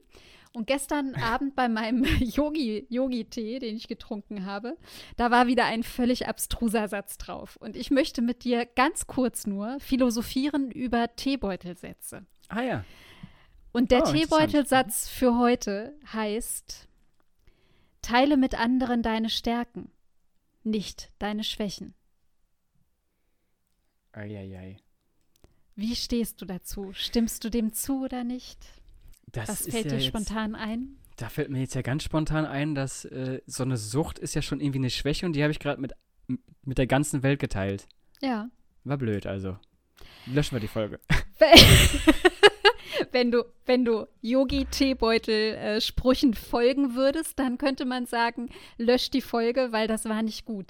Und 0.53 0.65
gestern 0.65 1.13
Abend 1.21 1.57
bei 1.57 1.67
meinem 1.67 2.05
Yogi, 2.19 2.87
Yogi-Tee, 2.89 3.59
den 3.59 3.75
ich 3.75 3.89
getrunken 3.89 4.45
habe, 4.45 4.77
da 5.17 5.29
war 5.29 5.47
wieder 5.47 5.65
ein 5.65 5.83
völlig 5.83 6.29
abstruser 6.29 6.87
Satz 6.87 7.17
drauf. 7.17 7.57
Und 7.57 7.75
ich 7.75 7.91
möchte 7.91 8.21
mit 8.21 8.45
dir 8.45 8.65
ganz 8.65 9.07
kurz 9.07 9.45
nur 9.45 9.77
philosophieren 9.81 10.71
über 10.71 11.13
Teebeutelsätze. 11.17 12.25
Ah 12.49 12.61
ja. 12.61 12.85
Und 13.71 13.91
der 13.91 14.07
oh, 14.07 14.11
Teebeutelsatz 14.11 15.09
für 15.09 15.37
heute 15.37 15.93
heißt: 16.11 16.87
Teile 18.01 18.37
mit 18.37 18.55
anderen 18.59 19.03
deine 19.03 19.29
Stärken, 19.29 19.91
nicht 20.63 21.11
deine 21.19 21.43
Schwächen. 21.43 21.93
Eieiei. 24.13 24.77
Wie 25.75 25.95
stehst 25.95 26.41
du 26.41 26.45
dazu? 26.45 26.91
Stimmst 26.93 27.43
du 27.43 27.49
dem 27.49 27.71
zu 27.71 28.03
oder 28.05 28.23
nicht? 28.23 28.65
Das 29.31 29.49
Was 29.49 29.61
fällt 29.67 29.85
ja 29.85 29.91
dir 29.91 29.97
jetzt, 29.97 30.07
spontan 30.07 30.55
ein? 30.55 30.97
Da 31.17 31.29
fällt 31.29 31.51
mir 31.51 31.59
jetzt 31.59 31.75
ja 31.75 31.83
ganz 31.83 32.03
spontan 32.03 32.45
ein, 32.45 32.73
dass 32.73 33.05
äh, 33.05 33.41
so 33.45 33.63
eine 33.63 33.77
Sucht 33.77 34.17
ist 34.17 34.33
ja 34.33 34.41
schon 34.41 34.59
irgendwie 34.59 34.79
eine 34.79 34.89
Schwäche 34.89 35.25
und 35.25 35.33
die 35.33 35.43
habe 35.43 35.51
ich 35.51 35.59
gerade 35.59 35.79
mit, 35.79 35.93
mit 36.63 36.77
der 36.79 36.87
ganzen 36.87 37.21
Welt 37.21 37.39
geteilt. 37.39 37.87
Ja. 38.21 38.49
War 38.85 38.97
blöd, 38.97 39.27
also. 39.27 39.59
Löschen 40.25 40.55
wir 40.55 40.59
die 40.59 40.67
Folge. 40.67 40.99
wenn 43.11 43.31
du, 43.31 43.45
wenn 43.65 43.85
du 43.85 44.07
Yogi-Teebeutel-Sprüchen 44.21 46.33
äh, 46.33 46.35
folgen 46.35 46.95
würdest, 46.95 47.39
dann 47.39 47.57
könnte 47.57 47.85
man 47.85 48.05
sagen, 48.05 48.49
lösch 48.77 49.09
die 49.09 49.21
Folge, 49.21 49.71
weil 49.71 49.87
das 49.87 50.05
war 50.05 50.23
nicht 50.23 50.45
gut. 50.45 50.67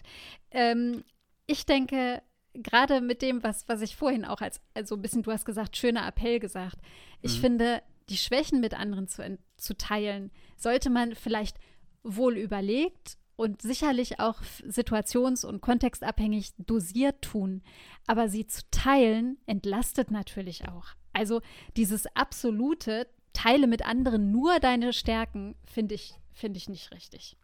Ähm, 0.51 1.03
ich 1.45 1.65
denke, 1.65 2.21
gerade 2.53 3.01
mit 3.01 3.21
dem, 3.21 3.43
was, 3.43 3.67
was 3.67 3.81
ich 3.81 3.95
vorhin 3.95 4.25
auch 4.25 4.41
als, 4.41 4.59
also 4.73 4.95
ein 4.95 5.01
bisschen, 5.01 5.23
du 5.23 5.31
hast 5.31 5.45
gesagt, 5.45 5.77
schöner 5.77 6.07
Appell 6.07 6.39
gesagt. 6.39 6.77
Ich 7.21 7.37
mhm. 7.37 7.41
finde, 7.41 7.81
die 8.09 8.17
Schwächen 8.17 8.59
mit 8.59 8.73
anderen 8.73 9.07
zu, 9.07 9.37
zu 9.57 9.77
teilen, 9.77 10.31
sollte 10.55 10.89
man 10.89 11.15
vielleicht 11.15 11.57
wohl 12.03 12.37
überlegt 12.37 13.17
und 13.35 13.61
sicherlich 13.61 14.19
auch 14.19 14.41
situations- 14.67 15.45
und 15.45 15.61
kontextabhängig 15.61 16.53
dosiert 16.57 17.21
tun. 17.21 17.61
Aber 18.07 18.29
sie 18.29 18.47
zu 18.47 18.63
teilen 18.71 19.37
entlastet 19.45 20.11
natürlich 20.11 20.67
auch. 20.67 20.87
Also 21.17 21.41
dieses 21.75 22.05
absolute 22.15 23.07
Teile 23.33 23.65
mit 23.65 23.83
anderen 23.85 24.31
nur 24.31 24.59
deine 24.59 24.93
Stärken, 24.93 25.55
finde 25.65 25.95
ich, 25.95 26.13
finde 26.31 26.57
ich 26.57 26.69
nicht 26.69 26.91
richtig. 26.91 27.35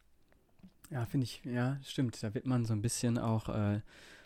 Ja, 0.91 1.05
finde 1.07 1.25
ich, 1.25 1.41
ja, 1.43 1.79
stimmt. 1.83 2.21
Da 2.21 2.35
wird 2.35 2.45
man 2.45 2.65
so 2.65 2.73
ein 2.73 2.83
bisschen 2.83 3.17
auch 3.17 3.49
äh, 3.49 3.81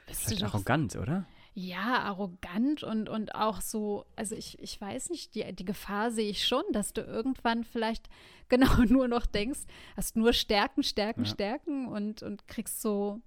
vielleicht 0.07 0.43
arrogant, 0.43 0.97
oder? 0.97 1.25
Ja, 1.53 1.99
arrogant 2.03 2.83
und, 2.83 3.07
und 3.07 3.35
auch 3.35 3.61
so, 3.61 4.05
also 4.17 4.35
ich, 4.35 4.59
ich 4.59 4.79
weiß 4.79 5.09
nicht, 5.09 5.33
die, 5.33 5.55
die 5.55 5.65
Gefahr 5.65 6.11
sehe 6.11 6.29
ich 6.29 6.45
schon, 6.45 6.63
dass 6.71 6.91
du 6.91 7.01
irgendwann 7.01 7.63
vielleicht 7.63 8.09
genau 8.49 8.83
nur 8.83 9.07
noch 9.07 9.25
denkst, 9.25 9.61
hast 9.95 10.17
nur 10.17 10.33
Stärken, 10.33 10.83
Stärken, 10.83 11.23
ja. 11.23 11.31
Stärken 11.31 11.87
und, 11.87 12.21
und 12.21 12.47
kriegst 12.49 12.81
so, 12.81 13.21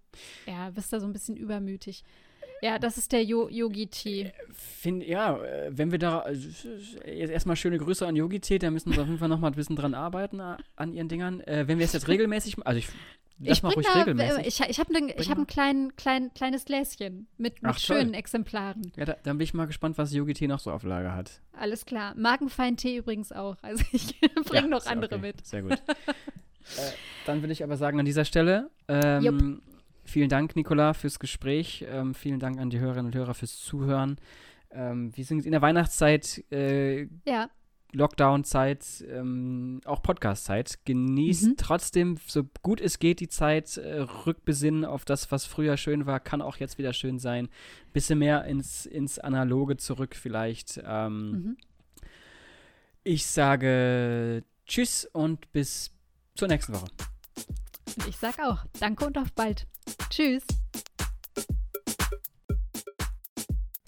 ja, 0.46 0.68
bist 0.70 0.92
da 0.92 1.00
so 1.00 1.06
ein 1.06 1.14
bisschen 1.14 1.36
übermütig. 1.36 2.04
Ja, 2.62 2.78
das 2.78 2.98
ist 2.98 3.12
der 3.12 3.24
Yo 3.24 3.48
Yogi-Tee. 3.48 4.32
Find, 4.52 5.04
ja, 5.04 5.36
äh, 5.42 5.70
wenn 5.72 5.90
wir 5.90 5.98
da 5.98 6.24
äh, 7.04 7.30
erstmal 7.30 7.56
schöne 7.56 7.78
Grüße 7.78 8.06
an 8.06 8.16
Yogi-Tee, 8.16 8.58
da 8.58 8.70
müssen 8.70 8.94
wir 8.94 9.00
auf 9.00 9.06
jeden 9.06 9.18
Fall 9.18 9.28
nochmal 9.28 9.50
ein 9.50 9.56
bisschen 9.56 9.76
dran 9.76 9.94
arbeiten 9.94 10.40
an 10.40 10.92
ihren 10.92 11.08
Dingern. 11.08 11.40
Äh, 11.40 11.68
wenn 11.68 11.78
wir 11.78 11.84
es 11.84 11.92
jetzt 11.92 12.08
regelmäßig, 12.08 12.56
also 12.66 12.78
ich 12.78 12.88
Lass 13.42 13.62
mal 13.62 13.72
ruhig 13.72 13.86
da, 13.86 14.00
regelmäßig. 14.00 14.46
Ich, 14.46 14.60
ich 14.60 14.78
habe 14.78 14.92
ne, 14.92 15.14
hab 15.16 15.38
ein 15.38 15.46
klein, 15.46 15.92
klein, 15.96 16.30
kleines 16.34 16.66
Gläschen 16.66 17.26
mit, 17.38 17.62
mit 17.62 17.72
Ach, 17.72 17.78
schönen 17.78 18.12
Exemplaren. 18.12 18.92
Ja, 18.96 19.06
da, 19.06 19.16
dann 19.22 19.38
bin 19.38 19.44
ich 19.44 19.54
mal 19.54 19.66
gespannt, 19.66 19.96
was 19.96 20.12
Yogi 20.12 20.34
Tee 20.34 20.46
noch 20.46 20.60
so 20.60 20.70
auf 20.70 20.82
Lager 20.82 21.14
hat. 21.14 21.40
Alles 21.52 21.86
klar. 21.86 22.14
Magenfein 22.16 22.76
Tee 22.76 22.98
übrigens 22.98 23.32
auch. 23.32 23.56
Also 23.70 23.84
ich 23.92 24.20
bringe 24.46 24.62
ja, 24.62 24.66
noch 24.66 24.86
andere 24.86 25.14
okay. 25.14 25.26
mit. 25.26 25.46
Sehr 25.46 25.62
gut. 25.62 25.72
äh, 25.72 26.90
dann 27.24 27.40
würde 27.40 27.52
ich 27.52 27.62
aber 27.62 27.76
sagen 27.76 28.00
an 28.00 28.04
dieser 28.04 28.24
Stelle, 28.24 28.70
ähm, 28.88 29.62
vielen 30.04 30.28
Dank, 30.28 30.56
Nicola, 30.56 30.94
fürs 30.94 31.18
Gespräch. 31.18 31.84
Ähm, 31.88 32.14
vielen 32.14 32.40
Dank 32.40 32.58
an 32.58 32.70
die 32.70 32.78
Hörerinnen 32.78 33.06
und 33.06 33.14
Hörer 33.14 33.34
fürs 33.34 33.58
Zuhören. 33.58 34.18
Ähm, 34.70 35.16
wir 35.16 35.24
sind 35.24 35.44
in 35.44 35.52
der 35.52 35.62
Weihnachtszeit. 35.62 36.44
Äh, 36.50 37.08
ja. 37.26 37.50
Lockdown-Zeit, 37.92 39.04
ähm, 39.10 39.80
auch 39.84 40.02
Podcast-Zeit. 40.02 40.78
Genießt 40.84 41.44
mhm. 41.44 41.56
trotzdem, 41.56 42.18
so 42.26 42.44
gut 42.62 42.80
es 42.80 42.98
geht, 42.98 43.20
die 43.20 43.28
Zeit. 43.28 43.76
Äh, 43.76 44.00
rückbesinnen 44.26 44.84
auf 44.84 45.04
das, 45.04 45.32
was 45.32 45.44
früher 45.44 45.76
schön 45.76 46.06
war, 46.06 46.20
kann 46.20 46.42
auch 46.42 46.56
jetzt 46.58 46.78
wieder 46.78 46.92
schön 46.92 47.18
sein. 47.18 47.48
Bisschen 47.92 48.18
mehr 48.18 48.44
ins, 48.44 48.86
ins 48.86 49.18
Analoge 49.18 49.76
zurück 49.76 50.14
vielleicht. 50.14 50.80
Ähm, 50.84 51.30
mhm. 51.30 51.56
Ich 53.02 53.26
sage 53.26 54.44
Tschüss 54.66 55.04
und 55.06 55.50
bis 55.52 55.90
zur 56.34 56.48
nächsten 56.48 56.74
Woche. 56.74 57.09
Und 57.96 58.08
ich 58.08 58.16
sag 58.16 58.38
auch 58.38 58.64
Danke 58.78 59.06
und 59.06 59.18
auf 59.18 59.32
bald. 59.32 59.66
Tschüss. 60.10 60.44